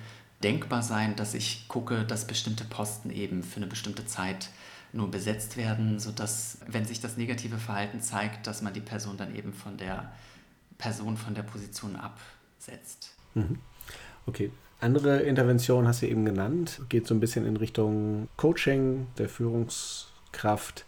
denkbar 0.44 0.84
sein, 0.84 1.16
dass 1.16 1.34
ich 1.34 1.68
gucke, 1.68 2.06
dass 2.06 2.28
bestimmte 2.28 2.66
Posten 2.66 3.10
eben 3.10 3.42
für 3.42 3.58
eine 3.58 3.66
bestimmte 3.66 4.06
Zeit 4.06 4.50
nur 4.94 5.12
besetzt 5.12 5.58
werden, 5.58 6.00
sodass, 6.00 6.60
wenn 6.68 6.86
sich 6.86 7.00
das 7.00 7.18
negative 7.18 7.58
Verhalten 7.58 8.02
zeigt, 8.02 8.48
dass 8.48 8.62
man 8.62 8.74
die 8.74 8.82
Person 8.82 9.18
dann 9.18 9.36
eben 9.36 9.54
von 9.54 9.78
der 9.78 10.12
Person, 10.78 11.18
von 11.18 11.36
der 11.36 11.44
Position 11.44 11.96
absetzt. 11.96 13.12
Mhm. 13.36 13.60
Okay. 14.26 14.52
Andere 14.82 15.20
Intervention 15.20 15.88
hast 15.88 16.02
du 16.02 16.08
eben 16.08 16.24
genannt, 16.24 16.82
geht 16.88 17.06
so 17.06 17.14
ein 17.14 17.20
bisschen 17.20 17.46
in 17.46 17.58
Richtung 17.58 18.30
Coaching 18.38 19.08
der 19.18 19.28
Führungskraft, 19.28 20.86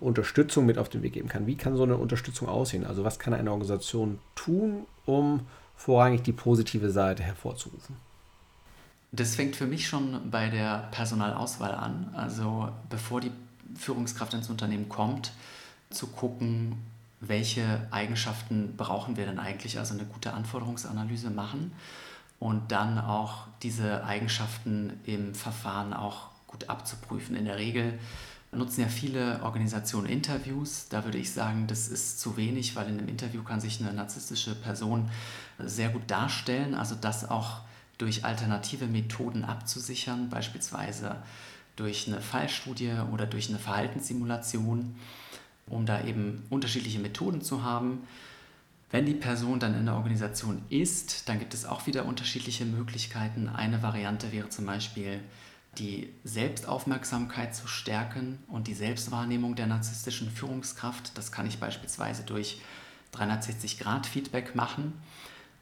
Unterstützung 0.00 0.66
mit 0.66 0.76
auf 0.76 0.88
den 0.88 1.02
Weg 1.02 1.12
geben 1.12 1.28
kann. 1.28 1.46
Wie 1.46 1.56
kann 1.56 1.76
so 1.76 1.84
eine 1.84 1.96
Unterstützung 1.96 2.48
aussehen? 2.48 2.84
Also 2.84 3.04
was 3.04 3.20
kann 3.20 3.34
eine 3.34 3.52
Organisation 3.52 4.18
tun, 4.34 4.86
um 5.06 5.46
vorrangig 5.76 6.22
die 6.22 6.32
positive 6.32 6.90
Seite 6.90 7.22
hervorzurufen? 7.22 7.96
Das 9.10 9.36
fängt 9.36 9.56
für 9.56 9.66
mich 9.66 9.88
schon 9.88 10.30
bei 10.30 10.48
der 10.48 10.88
Personalauswahl 10.90 11.74
an. 11.74 12.10
Also 12.14 12.68
bevor 12.90 13.20
die 13.20 13.32
Führungskraft 13.74 14.34
ins 14.34 14.50
Unternehmen 14.50 14.88
kommt, 14.88 15.32
zu 15.90 16.08
gucken, 16.08 16.76
welche 17.20 17.86
Eigenschaften 17.90 18.76
brauchen 18.76 19.16
wir 19.16 19.26
denn 19.26 19.38
eigentlich, 19.38 19.78
also 19.78 19.94
eine 19.94 20.04
gute 20.04 20.34
Anforderungsanalyse 20.34 21.30
machen 21.30 21.72
und 22.38 22.70
dann 22.70 22.98
auch 22.98 23.46
diese 23.62 24.04
Eigenschaften 24.04 25.00
im 25.04 25.34
Verfahren 25.34 25.92
auch 25.92 26.28
gut 26.46 26.68
abzuprüfen. 26.68 27.34
In 27.34 27.46
der 27.46 27.58
Regel 27.58 27.98
nutzen 28.52 28.82
ja 28.82 28.88
viele 28.88 29.42
Organisationen 29.42 30.06
Interviews. 30.06 30.88
Da 30.88 31.04
würde 31.04 31.18
ich 31.18 31.32
sagen, 31.32 31.66
das 31.66 31.88
ist 31.88 32.20
zu 32.20 32.36
wenig, 32.36 32.76
weil 32.76 32.88
in 32.88 32.98
einem 32.98 33.08
Interview 33.08 33.42
kann 33.42 33.60
sich 33.60 33.80
eine 33.80 33.92
narzisstische 33.92 34.54
Person 34.54 35.10
sehr 35.58 35.88
gut 35.88 36.02
darstellen. 36.06 36.74
Also 36.74 36.94
das 36.94 37.28
auch 37.28 37.60
durch 37.98 38.24
alternative 38.24 38.86
Methoden 38.86 39.44
abzusichern, 39.44 40.30
beispielsweise 40.30 41.16
durch 41.76 42.08
eine 42.08 42.20
Fallstudie 42.20 42.92
oder 43.12 43.26
durch 43.26 43.48
eine 43.48 43.58
Verhaltenssimulation, 43.58 44.96
um 45.66 45.86
da 45.86 46.04
eben 46.04 46.44
unterschiedliche 46.50 46.98
Methoden 46.98 47.42
zu 47.42 47.62
haben. 47.62 48.00
Wenn 48.90 49.04
die 49.04 49.14
Person 49.14 49.60
dann 49.60 49.74
in 49.74 49.84
der 49.84 49.96
Organisation 49.96 50.62
ist, 50.70 51.28
dann 51.28 51.38
gibt 51.38 51.52
es 51.52 51.66
auch 51.66 51.86
wieder 51.86 52.06
unterschiedliche 52.06 52.64
Möglichkeiten. 52.64 53.48
Eine 53.48 53.82
Variante 53.82 54.32
wäre 54.32 54.48
zum 54.48 54.64
Beispiel, 54.64 55.20
die 55.76 56.12
Selbstaufmerksamkeit 56.24 57.54
zu 57.54 57.68
stärken 57.68 58.38
und 58.48 58.66
die 58.66 58.74
Selbstwahrnehmung 58.74 59.54
der 59.54 59.66
narzisstischen 59.66 60.30
Führungskraft. 60.30 61.16
Das 61.16 61.30
kann 61.30 61.46
ich 61.46 61.58
beispielsweise 61.58 62.22
durch 62.22 62.60
360-Grad-Feedback 63.14 64.54
machen, 64.54 64.94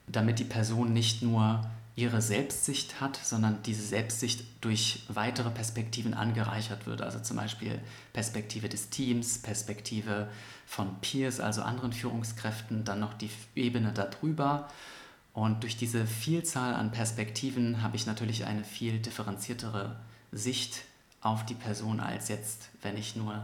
damit 0.06 0.38
die 0.38 0.44
Person 0.44 0.92
nicht 0.92 1.22
nur 1.22 1.68
ihre 1.96 2.20
Selbstsicht 2.20 3.00
hat, 3.00 3.18
sondern 3.22 3.62
diese 3.62 3.82
Selbstsicht 3.82 4.44
durch 4.60 5.06
weitere 5.08 5.50
Perspektiven 5.50 6.12
angereichert 6.12 6.86
wird. 6.86 7.00
Also 7.00 7.18
zum 7.20 7.38
Beispiel 7.38 7.80
Perspektive 8.12 8.68
des 8.68 8.90
Teams, 8.90 9.38
Perspektive 9.38 10.28
von 10.66 11.00
Peers, 11.00 11.40
also 11.40 11.62
anderen 11.62 11.94
Führungskräften, 11.94 12.84
dann 12.84 13.00
noch 13.00 13.14
die 13.14 13.30
Ebene 13.54 13.92
darüber. 13.94 14.68
Und 15.32 15.62
durch 15.62 15.78
diese 15.78 16.06
Vielzahl 16.06 16.74
an 16.74 16.92
Perspektiven 16.92 17.82
habe 17.82 17.96
ich 17.96 18.06
natürlich 18.06 18.44
eine 18.44 18.64
viel 18.64 18.98
differenziertere 18.98 19.96
Sicht 20.32 20.82
auf 21.22 21.46
die 21.46 21.54
Person 21.54 22.00
als 22.00 22.28
jetzt, 22.28 22.68
wenn 22.82 22.98
ich 22.98 23.16
nur 23.16 23.42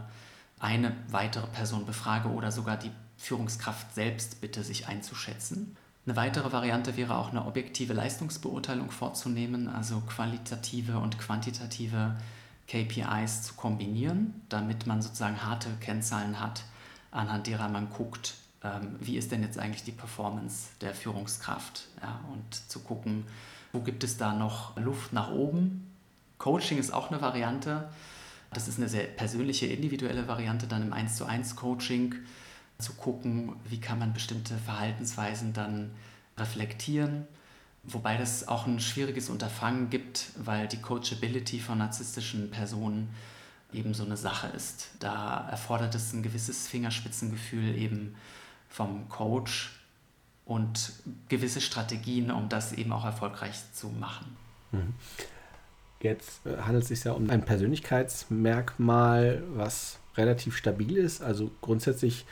eine 0.59 0.95
weitere 1.09 1.47
Person 1.47 1.87
befrage 1.87 2.29
oder 2.29 2.51
sogar 2.51 2.77
die 2.77 2.91
Führungskraft 3.17 3.95
selbst 3.95 4.41
bitte, 4.41 4.63
sich 4.63 4.87
einzuschätzen. 4.87 5.75
Eine 6.05 6.17
weitere 6.17 6.51
Variante 6.51 6.97
wäre 6.97 7.17
auch 7.17 7.29
eine 7.29 7.45
objektive 7.45 7.93
Leistungsbeurteilung 7.93 8.91
vorzunehmen, 8.91 9.69
also 9.69 10.01
qualitative 10.01 10.97
und 10.97 11.17
quantitative 11.17 12.15
KPIs 12.67 13.43
zu 13.43 13.53
kombinieren, 13.53 14.41
damit 14.49 14.85
man 14.85 15.01
sozusagen 15.01 15.41
harte 15.43 15.69
Kennzahlen 15.79 16.41
hat, 16.41 16.63
anhand 17.11 17.47
derer 17.47 17.69
man 17.69 17.89
guckt, 17.89 18.35
ähm, 18.63 18.95
wie 18.99 19.17
ist 19.17 19.31
denn 19.31 19.43
jetzt 19.43 19.57
eigentlich 19.57 19.83
die 19.83 19.91
Performance 19.91 20.69
der 20.81 20.93
Führungskraft 20.93 21.87
ja, 22.01 22.19
und 22.33 22.69
zu 22.69 22.79
gucken, 22.79 23.25
wo 23.71 23.79
gibt 23.79 24.03
es 24.03 24.17
da 24.17 24.33
noch 24.33 24.75
Luft 24.77 25.13
nach 25.13 25.31
oben. 25.31 25.89
Coaching 26.37 26.77
ist 26.77 26.93
auch 26.93 27.11
eine 27.11 27.21
Variante. 27.21 27.89
Das 28.51 28.67
ist 28.67 28.77
eine 28.77 28.89
sehr 28.89 29.05
persönliche, 29.05 29.65
individuelle 29.67 30.27
Variante 30.27 30.67
dann 30.67 30.83
im 30.83 30.93
1 30.93 31.15
zu 31.15 31.25
1 31.25 31.55
Coaching 31.55 32.15
zu 32.79 32.93
gucken, 32.93 33.55
wie 33.69 33.79
kann 33.79 33.99
man 33.99 34.13
bestimmte 34.13 34.57
Verhaltensweisen 34.57 35.53
dann 35.53 35.91
reflektieren. 36.37 37.27
Wobei 37.83 38.17
das 38.17 38.47
auch 38.47 38.65
ein 38.65 38.79
schwieriges 38.79 39.29
Unterfangen 39.29 39.89
gibt, 39.89 40.31
weil 40.37 40.67
die 40.67 40.81
Coachability 40.81 41.59
von 41.59 41.77
narzisstischen 41.79 42.49
Personen 42.49 43.09
eben 43.73 43.93
so 43.93 44.05
eine 44.05 44.17
Sache 44.17 44.47
ist. 44.47 44.91
Da 44.99 45.47
erfordert 45.49 45.93
es 45.95 46.13
ein 46.13 46.23
gewisses 46.23 46.67
Fingerspitzengefühl 46.67 47.75
eben 47.75 48.15
vom 48.69 49.09
Coach 49.09 49.71
und 50.45 50.93
gewisse 51.29 51.61
Strategien, 51.61 52.31
um 52.31 52.49
das 52.49 52.73
eben 52.73 52.91
auch 52.91 53.05
erfolgreich 53.05 53.55
zu 53.73 53.89
machen. 53.89 54.37
Mhm. 54.71 54.93
Jetzt 56.01 56.45
äh, 56.45 56.57
handelt 56.57 56.83
es 56.83 56.89
sich 56.89 57.03
ja 57.03 57.13
um 57.13 57.29
ein 57.29 57.45
Persönlichkeitsmerkmal, 57.45 59.43
was 59.53 59.99
relativ 60.15 60.57
stabil 60.57 60.97
ist. 60.97 61.21
Also 61.21 61.51
grundsätzlich 61.61 62.25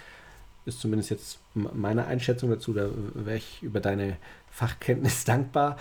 ist 0.66 0.80
zumindest 0.80 1.10
jetzt 1.10 1.40
meine 1.54 2.06
Einschätzung 2.06 2.50
dazu, 2.50 2.74
da 2.74 2.90
wäre 3.14 3.38
ich 3.38 3.62
über 3.62 3.80
deine 3.80 4.18
Fachkenntnis 4.52 5.24
dankbar, 5.26 5.78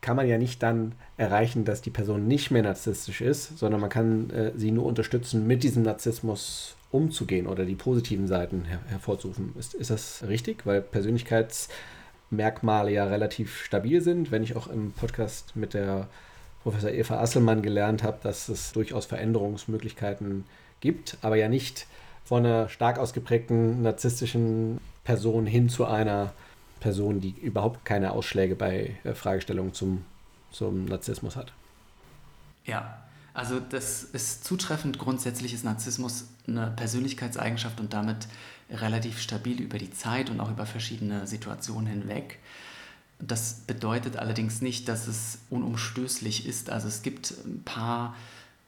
kann 0.00 0.16
man 0.16 0.28
ja 0.28 0.38
nicht 0.38 0.62
dann 0.62 0.92
erreichen, 1.16 1.64
dass 1.64 1.82
die 1.82 1.90
Person 1.90 2.26
nicht 2.26 2.50
mehr 2.50 2.62
narzisstisch 2.62 3.20
ist, 3.20 3.58
sondern 3.58 3.80
man 3.80 3.90
kann 3.90 4.30
äh, 4.30 4.52
sie 4.56 4.70
nur 4.70 4.86
unterstützen, 4.86 5.46
mit 5.46 5.62
diesem 5.62 5.82
Narzissmus 5.82 6.76
umzugehen 6.90 7.46
oder 7.46 7.66
die 7.66 7.74
positiven 7.74 8.26
Seiten 8.26 8.64
her 8.64 8.80
hervorzurufen. 8.88 9.52
Ist, 9.58 9.74
ist 9.74 9.90
das 9.90 10.24
richtig? 10.26 10.64
Weil 10.66 10.80
Persönlichkeitsmerkmale 10.80 12.92
ja 12.92 13.04
relativ 13.04 13.62
stabil 13.62 14.00
sind. 14.00 14.30
Wenn 14.30 14.42
ich 14.42 14.56
auch 14.56 14.68
im 14.68 14.92
Podcast 14.92 15.54
mit 15.54 15.74
der 15.74 16.08
Professor 16.62 16.90
Eva 16.90 17.20
Asselmann 17.20 17.60
gelernt 17.62 18.02
habe, 18.02 18.18
dass 18.22 18.48
es 18.48 18.72
durchaus 18.72 19.06
Veränderungsmöglichkeiten 19.06 20.44
gibt, 20.80 21.18
aber 21.22 21.36
ja 21.36 21.48
nicht 21.48 21.86
von 22.30 22.46
einer 22.46 22.68
stark 22.68 23.00
ausgeprägten 23.00 23.82
narzisstischen 23.82 24.78
Person 25.02 25.46
hin 25.46 25.68
zu 25.68 25.84
einer 25.84 26.32
Person, 26.78 27.20
die 27.20 27.30
überhaupt 27.30 27.84
keine 27.84 28.12
Ausschläge 28.12 28.54
bei 28.54 28.94
äh, 29.02 29.14
Fragestellungen 29.14 29.74
zum, 29.74 30.04
zum 30.52 30.84
Narzissmus 30.84 31.34
hat. 31.34 31.52
Ja, 32.64 33.02
also 33.34 33.58
das 33.58 34.04
ist 34.04 34.44
zutreffend. 34.44 34.96
Grundsätzlich 35.00 35.52
ist 35.52 35.64
Narzissmus 35.64 36.28
eine 36.46 36.72
Persönlichkeitseigenschaft 36.76 37.80
und 37.80 37.92
damit 37.94 38.28
relativ 38.70 39.20
stabil 39.20 39.60
über 39.60 39.78
die 39.78 39.90
Zeit 39.90 40.30
und 40.30 40.38
auch 40.38 40.52
über 40.52 40.66
verschiedene 40.66 41.26
Situationen 41.26 41.88
hinweg. 41.88 42.38
Das 43.18 43.54
bedeutet 43.66 44.16
allerdings 44.16 44.62
nicht, 44.62 44.88
dass 44.88 45.08
es 45.08 45.40
unumstößlich 45.50 46.46
ist. 46.46 46.70
Also 46.70 46.86
es 46.86 47.02
gibt 47.02 47.32
ein 47.44 47.64
paar 47.64 48.14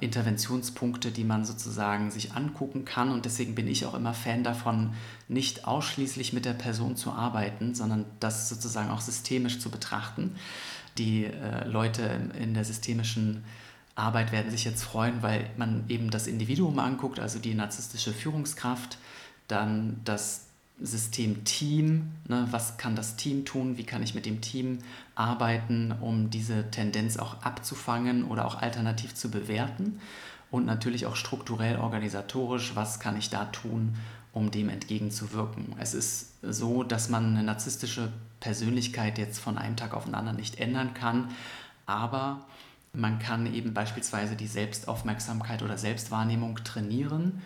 Interventionspunkte, 0.03 1.11
die 1.11 1.25
man 1.25 1.45
sozusagen 1.45 2.11
sich 2.11 2.33
angucken 2.33 2.85
kann. 2.85 3.11
Und 3.11 3.25
deswegen 3.25 3.55
bin 3.55 3.69
ich 3.69 3.87
auch 3.87 3.95
immer 3.95 4.15
Fan 4.15 4.45
davon, 4.45 4.95
nicht 5.29 5.67
ausschließlich 5.67 6.33
mit 6.33 6.45
der 6.45 6.55
Person 6.55 6.97
zu 6.97 7.13
arbeiten, 7.13 7.75
sondern 7.75 8.05
das 8.21 8.49
sozusagen 8.49 8.91
auch 8.91 9.01
systemisch 9.01 9.61
zu 9.61 9.71
betrachten. 9.71 10.37
Die 10.99 11.25
äh, 11.25 11.67
Leute 11.67 12.31
in 12.39 12.55
der 12.55 12.65
systemischen 12.65 13.45
Arbeit 13.95 14.33
werden 14.33 14.51
sich 14.51 14.65
jetzt 14.65 14.83
freuen, 14.83 15.23
weil 15.23 15.49
man 15.57 15.85
eben 15.89 16.11
das 16.11 16.27
Individuum 16.27 16.79
anguckt, 16.79 17.21
also 17.21 17.39
die 17.39 17.55
narzisstische 17.55 18.13
Führungskraft, 18.13 18.99
dann 19.49 20.01
das 20.05 20.47
System 20.85 21.45
Team, 21.45 22.11
ne, 22.29 22.47
was 22.51 22.77
kann 22.77 22.97
das 22.97 23.17
Team 23.17 23.45
tun, 23.45 23.77
wie 23.77 23.85
kann 23.85 24.03
ich 24.03 24.15
mit 24.15 24.27
dem 24.27 24.41
Team 24.41 24.79
arbeiten, 25.15 25.95
um 26.01 26.31
diese 26.31 26.71
Tendenz 26.71 27.17
auch 27.17 27.43
abzufangen 27.43 28.25
oder 28.25 28.47
auch 28.47 28.61
alternativ 28.61 29.15
zu 29.15 29.31
bewerten? 29.31 30.01
Und 30.51 30.67
natürlich 30.67 31.07
auch 31.07 31.17
strukturell 31.17 31.79
organisatorisch, 31.79 32.73
was 32.75 33.01
kann 33.01 33.17
ich 33.17 33.31
da 33.31 33.47
tun, 33.47 33.97
um 34.33 34.51
dem 34.51 34.69
entgegenzuwirken. 34.69 35.75
Es 35.79 35.95
ist 35.95 36.35
so, 36.43 36.83
dass 36.83 37.09
man 37.09 37.37
eine 37.37 37.43
narzisstische 37.43 38.13
Persönlichkeit 38.41 39.19
jetzt 39.19 39.39
von 39.39 39.57
einem 39.57 39.77
Tag 39.77 39.95
auf 39.95 40.05
den 40.05 40.15
anderen 40.15 40.37
nicht 40.37 40.59
ändern 40.59 40.95
kann, 40.95 41.29
aber 41.87 42.45
man 42.93 43.19
kann 43.19 43.53
eben 43.53 43.73
beispielsweise 43.73 44.37
die 44.37 44.47
Selbstaufmerksamkeit 44.47 45.63
oder 45.63 45.79
Selbstwahrnehmung 45.79 46.57
trainieren 46.65 47.41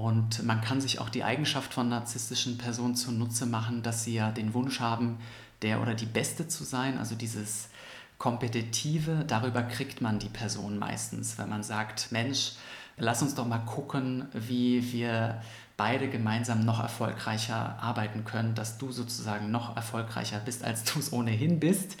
und 0.00 0.42
man 0.46 0.62
kann 0.62 0.80
sich 0.80 0.98
auch 0.98 1.10
die 1.10 1.24
Eigenschaft 1.24 1.74
von 1.74 1.90
narzisstischen 1.90 2.56
Personen 2.56 2.94
zunutze 2.94 3.44
machen, 3.44 3.82
dass 3.82 4.02
sie 4.02 4.14
ja 4.14 4.30
den 4.30 4.54
Wunsch 4.54 4.80
haben, 4.80 5.18
der 5.60 5.82
oder 5.82 5.92
die 5.92 6.06
Beste 6.06 6.48
zu 6.48 6.64
sein, 6.64 6.96
also 6.96 7.14
dieses 7.14 7.68
Kompetitive, 8.16 9.24
darüber 9.26 9.62
kriegt 9.62 10.00
man 10.00 10.18
die 10.18 10.30
Person 10.30 10.78
meistens, 10.78 11.36
wenn 11.36 11.50
man 11.50 11.62
sagt, 11.62 12.12
Mensch, 12.12 12.52
lass 12.96 13.20
uns 13.20 13.34
doch 13.34 13.46
mal 13.46 13.58
gucken, 13.58 14.26
wie 14.32 14.90
wir 14.90 15.42
beide 15.76 16.08
gemeinsam 16.08 16.64
noch 16.64 16.80
erfolgreicher 16.80 17.78
arbeiten 17.82 18.24
können, 18.24 18.54
dass 18.54 18.78
du 18.78 18.92
sozusagen 18.92 19.50
noch 19.50 19.76
erfolgreicher 19.76 20.38
bist, 20.38 20.64
als 20.64 20.84
du 20.84 20.98
es 20.98 21.12
ohnehin 21.12 21.60
bist. 21.60 21.98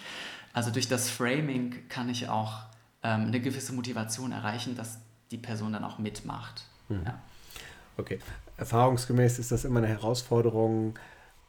Also 0.54 0.70
durch 0.70 0.88
das 0.88 1.10
Framing 1.10 1.86
kann 1.90 2.08
ich 2.08 2.30
auch 2.30 2.60
ähm, 3.02 3.26
eine 3.26 3.40
gewisse 3.40 3.74
Motivation 3.74 4.32
erreichen, 4.32 4.74
dass 4.74 5.00
die 5.30 5.38
Person 5.38 5.74
dann 5.74 5.84
auch 5.84 5.98
mitmacht. 5.98 6.64
Mhm. 6.88 7.02
Ja. 7.04 7.20
Okay. 8.00 8.18
Erfahrungsgemäß 8.56 9.38
ist 9.38 9.52
das 9.52 9.64
immer 9.64 9.78
eine 9.78 9.88
Herausforderung, 9.88 10.98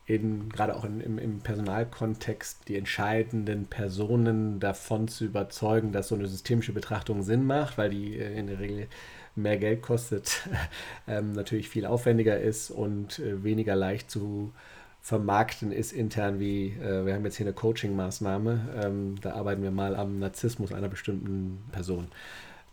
in, 0.06 0.50
gerade 0.50 0.76
auch 0.76 0.84
in, 0.84 1.00
im, 1.00 1.18
im 1.18 1.40
Personalkontext, 1.40 2.68
die 2.68 2.76
entscheidenden 2.76 3.66
Personen 3.66 4.60
davon 4.60 5.08
zu 5.08 5.26
überzeugen, 5.26 5.92
dass 5.92 6.10
so 6.10 6.16
eine 6.16 6.28
systemische 6.28 6.74
Betrachtung 6.74 7.22
Sinn 7.24 7.46
macht, 7.46 7.78
weil 7.78 7.90
die 7.90 8.18
äh, 8.18 8.38
in 8.38 8.48
der 8.48 8.60
Regel 8.60 8.88
mehr 9.36 9.58
Geld 9.58 9.82
kostet, 9.82 10.42
ähm, 11.08 11.34
natürlich 11.34 11.70
viel 11.70 11.86
aufwendiger 11.86 12.40
ist 12.40 12.72
und 12.72 13.20
äh, 13.20 13.44
weniger 13.44 13.76
leicht 13.76 14.12
zu 14.12 14.52
vermarkten 15.02 15.72
ist 15.72 15.94
intern 15.94 16.40
wie, 16.40 16.78
äh, 16.80 17.06
wir 17.06 17.14
haben 17.14 17.26
jetzt 17.26 17.38
hier 17.38 17.46
eine 17.46 17.54
Coaching-Maßnahme, 17.54 18.84
ähm, 18.84 19.16
da 19.22 19.34
arbeiten 19.34 19.64
wir 19.64 19.72
mal 19.72 19.96
am 19.96 20.20
Narzissmus 20.20 20.74
einer 20.74 20.90
bestimmten 20.90 21.64
Person. 21.72 22.08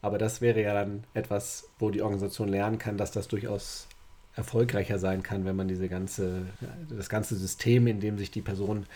Aber 0.00 0.18
das 0.18 0.40
wäre 0.40 0.62
ja 0.62 0.74
dann 0.74 1.04
etwas, 1.14 1.68
wo 1.78 1.90
die 1.90 2.02
Organisation 2.02 2.48
lernen 2.48 2.78
kann, 2.78 2.96
dass 2.96 3.10
das 3.10 3.28
durchaus 3.28 3.88
erfolgreicher 4.36 4.98
sein 4.98 5.22
kann, 5.22 5.44
wenn 5.44 5.56
man 5.56 5.66
diese 5.66 5.88
ganze, 5.88 6.46
das 6.88 7.08
ganze 7.08 7.36
System, 7.36 7.86
in 7.88 8.00
dem 8.00 8.18
sich 8.18 8.30
die 8.30 8.40
Person 8.40 8.86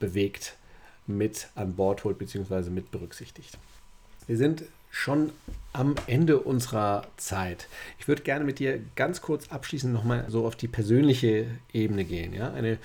bewegt, 0.00 0.56
mit 1.06 1.48
an 1.54 1.74
Bord 1.76 2.04
holt 2.04 2.18
bzw. 2.18 2.70
mit 2.70 2.90
berücksichtigt. 2.90 3.58
Wir 4.26 4.36
sind 4.36 4.64
schon 4.90 5.32
am 5.72 5.94
Ende 6.06 6.40
unserer 6.40 7.06
Zeit. 7.16 7.68
Ich 7.98 8.08
würde 8.08 8.22
gerne 8.22 8.44
mit 8.44 8.58
dir 8.58 8.80
ganz 8.96 9.20
kurz 9.20 9.48
abschließend 9.48 9.92
nochmal 9.92 10.24
so 10.28 10.46
auf 10.46 10.56
die 10.56 10.68
persönliche 10.68 11.46
Ebene 11.72 12.04
gehen. 12.04 12.32
Ja? 12.32 12.52
Eine 12.52 12.78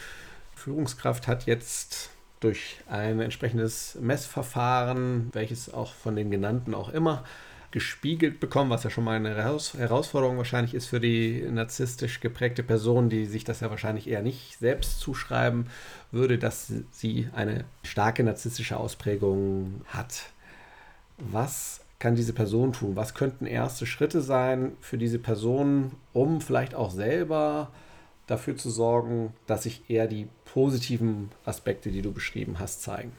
Führungskraft 0.55 1.27
hat 1.27 1.45
jetzt 1.45 2.09
durch 2.39 2.77
ein 2.89 3.21
entsprechendes 3.21 3.97
Messverfahren, 4.01 5.29
welches 5.33 5.73
auch 5.73 5.93
von 5.93 6.15
den 6.15 6.29
genannten 6.29 6.73
auch 6.73 6.89
immer 6.89 7.23
gespiegelt 7.73 8.39
bekommen, 8.39 8.69
was 8.69 8.83
ja 8.83 8.91
schon 8.91 9.03
mal 9.03 9.15
eine 9.15 9.35
Herausforderung 9.35 10.37
wahrscheinlich 10.37 10.75
ist 10.75 10.85
für 10.85 10.99
die 10.99 11.41
narzisstisch 11.41 12.19
geprägte 12.19 12.61
Person, 12.61 13.09
die 13.09 13.25
sich 13.25 13.45
das 13.45 13.61
ja 13.61 13.71
wahrscheinlich 13.71 14.07
eher 14.07 14.21
nicht 14.21 14.59
selbst 14.59 14.99
zuschreiben 14.99 15.65
würde, 16.11 16.37
dass 16.37 16.71
sie 16.91 17.29
eine 17.33 17.65
starke 17.81 18.23
narzisstische 18.23 18.77
Ausprägung 18.77 19.81
hat. 19.87 20.21
Was 21.17 21.81
kann 21.97 22.13
diese 22.13 22.33
Person 22.33 22.73
tun? 22.73 22.95
Was 22.95 23.15
könnten 23.15 23.47
erste 23.47 23.87
Schritte 23.87 24.21
sein 24.21 24.73
für 24.79 24.99
diese 24.99 25.17
Person, 25.17 25.93
um 26.13 26.41
vielleicht 26.41 26.75
auch 26.75 26.91
selber 26.91 27.71
dafür 28.27 28.55
zu 28.55 28.69
sorgen, 28.69 29.33
dass 29.47 29.63
sich 29.63 29.89
eher 29.89 30.05
die 30.05 30.27
positiven 30.45 31.31
Aspekte, 31.43 31.89
die 31.89 32.03
du 32.03 32.11
beschrieben 32.11 32.59
hast, 32.59 32.83
zeigen? 32.83 33.13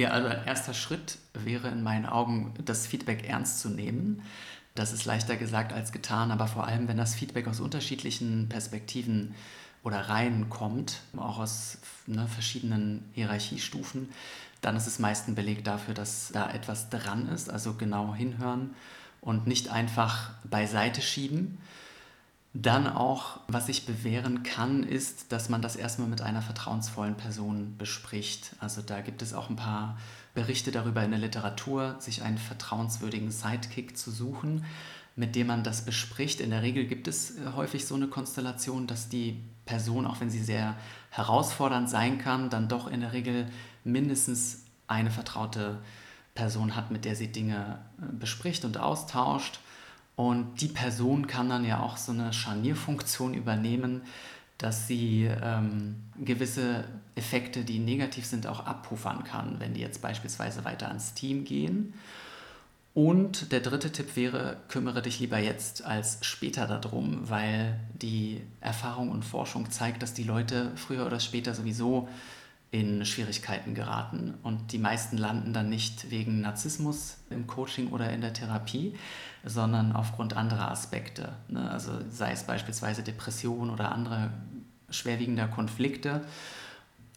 Ja, 0.00 0.12
also 0.12 0.28
ein 0.28 0.46
erster 0.46 0.72
Schritt 0.72 1.18
wäre 1.34 1.68
in 1.68 1.82
meinen 1.82 2.06
Augen, 2.06 2.54
das 2.64 2.86
Feedback 2.86 3.28
ernst 3.28 3.60
zu 3.60 3.68
nehmen. 3.68 4.22
Das 4.74 4.94
ist 4.94 5.04
leichter 5.04 5.36
gesagt 5.36 5.74
als 5.74 5.92
getan, 5.92 6.30
aber 6.30 6.46
vor 6.46 6.66
allem, 6.66 6.88
wenn 6.88 6.96
das 6.96 7.14
Feedback 7.14 7.46
aus 7.46 7.60
unterschiedlichen 7.60 8.48
Perspektiven 8.48 9.34
oder 9.82 10.08
Reihen 10.08 10.48
kommt, 10.48 11.02
auch 11.18 11.38
aus 11.38 11.76
ne, 12.06 12.26
verschiedenen 12.28 13.10
Hierarchiestufen, 13.12 14.08
dann 14.62 14.74
ist 14.74 14.86
es 14.86 15.00
meist 15.00 15.28
ein 15.28 15.34
Beleg 15.34 15.64
dafür, 15.64 15.92
dass 15.92 16.30
da 16.32 16.50
etwas 16.50 16.88
dran 16.88 17.28
ist, 17.28 17.50
also 17.50 17.74
genau 17.74 18.14
hinhören 18.14 18.70
und 19.20 19.46
nicht 19.46 19.68
einfach 19.68 20.30
beiseite 20.44 21.02
schieben. 21.02 21.58
Dann 22.52 22.88
auch, 22.88 23.38
was 23.46 23.66
sich 23.66 23.86
bewähren 23.86 24.42
kann, 24.42 24.82
ist, 24.82 25.30
dass 25.30 25.48
man 25.48 25.62
das 25.62 25.76
erstmal 25.76 26.08
mit 26.08 26.20
einer 26.20 26.42
vertrauensvollen 26.42 27.16
Person 27.16 27.76
bespricht. 27.78 28.56
Also 28.58 28.82
da 28.82 29.02
gibt 29.02 29.22
es 29.22 29.34
auch 29.34 29.50
ein 29.50 29.56
paar 29.56 29.96
Berichte 30.34 30.72
darüber 30.72 31.04
in 31.04 31.10
der 31.10 31.20
Literatur, 31.20 31.96
sich 32.00 32.22
einen 32.22 32.38
vertrauenswürdigen 32.38 33.30
Sidekick 33.30 33.96
zu 33.96 34.10
suchen, 34.10 34.64
mit 35.14 35.36
dem 35.36 35.46
man 35.46 35.62
das 35.62 35.84
bespricht. 35.84 36.40
In 36.40 36.50
der 36.50 36.62
Regel 36.62 36.86
gibt 36.86 37.06
es 37.06 37.36
äh, 37.36 37.52
häufig 37.54 37.86
so 37.86 37.94
eine 37.94 38.08
Konstellation, 38.08 38.88
dass 38.88 39.08
die 39.08 39.44
Person, 39.64 40.06
auch 40.06 40.20
wenn 40.20 40.30
sie 40.30 40.42
sehr 40.42 40.76
herausfordernd 41.10 41.88
sein 41.88 42.18
kann, 42.18 42.50
dann 42.50 42.68
doch 42.68 42.88
in 42.88 43.00
der 43.00 43.12
Regel 43.12 43.46
mindestens 43.84 44.64
eine 44.88 45.10
vertraute 45.10 45.78
Person 46.34 46.74
hat, 46.74 46.90
mit 46.90 47.04
der 47.04 47.14
sie 47.14 47.30
Dinge 47.30 47.78
äh, 48.00 48.12
bespricht 48.12 48.64
und 48.64 48.76
austauscht. 48.78 49.60
Und 50.20 50.60
die 50.60 50.68
Person 50.68 51.26
kann 51.26 51.48
dann 51.48 51.64
ja 51.64 51.80
auch 51.80 51.96
so 51.96 52.12
eine 52.12 52.34
Scharnierfunktion 52.34 53.32
übernehmen, 53.32 54.02
dass 54.58 54.86
sie 54.86 55.30
ähm, 55.42 55.96
gewisse 56.18 56.84
Effekte, 57.14 57.64
die 57.64 57.78
negativ 57.78 58.26
sind, 58.26 58.46
auch 58.46 58.66
abpuffern 58.66 59.24
kann, 59.24 59.60
wenn 59.60 59.72
die 59.72 59.80
jetzt 59.80 60.02
beispielsweise 60.02 60.66
weiter 60.66 60.88
ans 60.88 61.14
Team 61.14 61.46
gehen. 61.46 61.94
Und 62.92 63.50
der 63.50 63.60
dritte 63.60 63.92
Tipp 63.92 64.14
wäre, 64.14 64.58
kümmere 64.68 65.00
dich 65.00 65.20
lieber 65.20 65.38
jetzt 65.38 65.86
als 65.86 66.18
später 66.20 66.66
darum, 66.66 67.30
weil 67.30 67.80
die 67.94 68.42
Erfahrung 68.60 69.12
und 69.12 69.24
Forschung 69.24 69.70
zeigt, 69.70 70.02
dass 70.02 70.12
die 70.12 70.24
Leute 70.24 70.72
früher 70.76 71.06
oder 71.06 71.18
später 71.18 71.54
sowieso 71.54 72.10
in 72.70 73.04
Schwierigkeiten 73.04 73.74
geraten. 73.74 74.34
Und 74.42 74.72
die 74.72 74.78
meisten 74.78 75.16
landen 75.16 75.52
dann 75.52 75.68
nicht 75.68 76.10
wegen 76.10 76.40
Narzissmus 76.40 77.18
im 77.28 77.46
Coaching 77.46 77.90
oder 77.90 78.12
in 78.12 78.20
der 78.20 78.32
Therapie, 78.32 78.96
sondern 79.44 79.92
aufgrund 79.92 80.36
anderer 80.36 80.70
Aspekte. 80.70 81.32
Ne? 81.48 81.68
Also 81.70 81.92
sei 82.10 82.32
es 82.32 82.44
beispielsweise 82.44 83.02
Depression 83.02 83.70
oder 83.70 83.90
andere 83.92 84.30
schwerwiegender 84.88 85.48
Konflikte. 85.48 86.22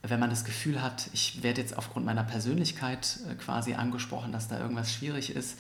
Wenn 0.01 0.20
man 0.20 0.30
das 0.30 0.43
Gefühl 0.43 0.82
hat, 0.82 1.10
ich 1.14 1.43
werde 1.43 1.62
jetzt 1.62 1.78
aufgrund 1.78 2.06
meiner 2.06 2.24
Persönlichkeit 2.24 3.20
äh, 3.30 3.36
quasi 3.36 3.76
angesprochen, 3.76 4.32
dass 4.32 4.47
da 4.47 4.60
irgendwas 4.60 4.91
schwierig 4.91 5.36
ist, 5.36 5.60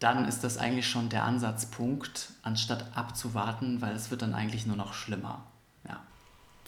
dann 0.00 0.26
ist 0.26 0.44
das 0.44 0.58
eigentlich 0.58 0.88
schon 0.88 1.08
der 1.08 1.24
Ansatzpunkt, 1.24 2.30
anstatt 2.42 2.96
abzuwarten, 2.96 3.80
weil 3.80 3.94
es 3.96 4.10
wird 4.10 4.22
dann 4.22 4.34
eigentlich 4.34 4.66
nur 4.66 4.76
noch 4.76 4.92
schlimmer. 4.92 5.44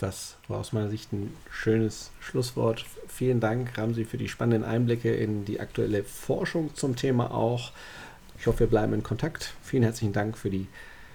Das 0.01 0.36
war 0.48 0.61
aus 0.61 0.72
meiner 0.72 0.88
Sicht 0.88 1.12
ein 1.12 1.34
schönes 1.51 2.11
Schlusswort. 2.20 2.86
Vielen 3.07 3.38
Dank, 3.38 3.76
Ramsi, 3.76 4.07
für 4.07 4.16
die 4.16 4.30
spannenden 4.30 4.64
Einblicke 4.64 5.14
in 5.14 5.44
die 5.44 5.61
aktuelle 5.61 6.05
Forschung 6.05 6.74
zum 6.74 6.96
Thema 6.96 7.34
auch. 7.34 7.72
Ich 8.38 8.46
hoffe, 8.46 8.61
wir 8.61 8.66
bleiben 8.66 8.94
in 8.94 9.03
Kontakt. 9.03 9.53
Vielen 9.62 9.82
herzlichen 9.82 10.14
Dank 10.14 10.38
für 10.38 10.48
die, 10.48 10.68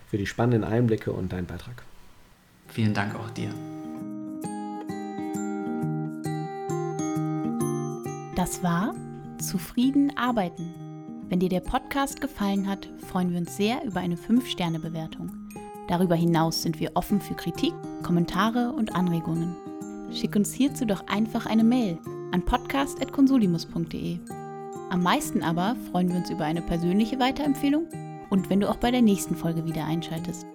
für 0.08 0.20
die 0.20 0.28
spannenden 0.28 0.64
Einblicke 0.64 1.12
und 1.12 1.34
deinen 1.34 1.48
Beitrag. 1.48 1.82
Vielen 2.68 2.94
Dank 2.94 3.16
auch 3.16 3.32
dir. 3.32 3.50
Das 8.36 8.62
war 8.62 8.94
Zufrieden 9.40 10.16
arbeiten. 10.16 10.76
Wenn 11.28 11.40
dir 11.40 11.50
der 11.50 11.62
Podcast 11.62 12.22
gefallen 12.22 12.70
hat, 12.70 12.88
freuen 13.10 13.32
wir 13.32 13.40
uns 13.40 13.58
sehr 13.58 13.84
über 13.84 14.02
eine 14.02 14.16
5-Sterne-Bewertung. 14.16 15.45
Darüber 15.88 16.16
hinaus 16.16 16.62
sind 16.62 16.80
wir 16.80 16.92
offen 16.96 17.22
für 17.22 17.36
Kritik, 17.36 17.74
Kommentare 18.04 18.72
und 18.72 18.96
Anregungen. 18.96 19.56
Schick 20.12 20.36
uns 20.36 20.54
hierzu 20.54 20.86
doch 20.86 21.08
einfach 21.08 21.46
eine 21.46 21.64
Mail 21.64 22.00
an 22.32 22.44
podcast.consulimus.de. 22.44 24.18
Am 24.90 25.04
meisten 25.04 25.44
aber 25.44 25.76
freuen 25.92 26.10
wir 26.10 26.18
uns 26.18 26.30
über 26.30 26.46
eine 26.46 26.62
persönliche 26.62 27.20
Weiterempfehlung 27.20 27.88
und 28.30 28.50
wenn 28.50 28.60
du 28.60 28.70
auch 28.70 28.78
bei 28.78 28.92
der 28.92 29.02
nächsten 29.02 29.36
Folge 29.36 29.66
wieder 29.66 29.86
einschaltest. 29.86 30.46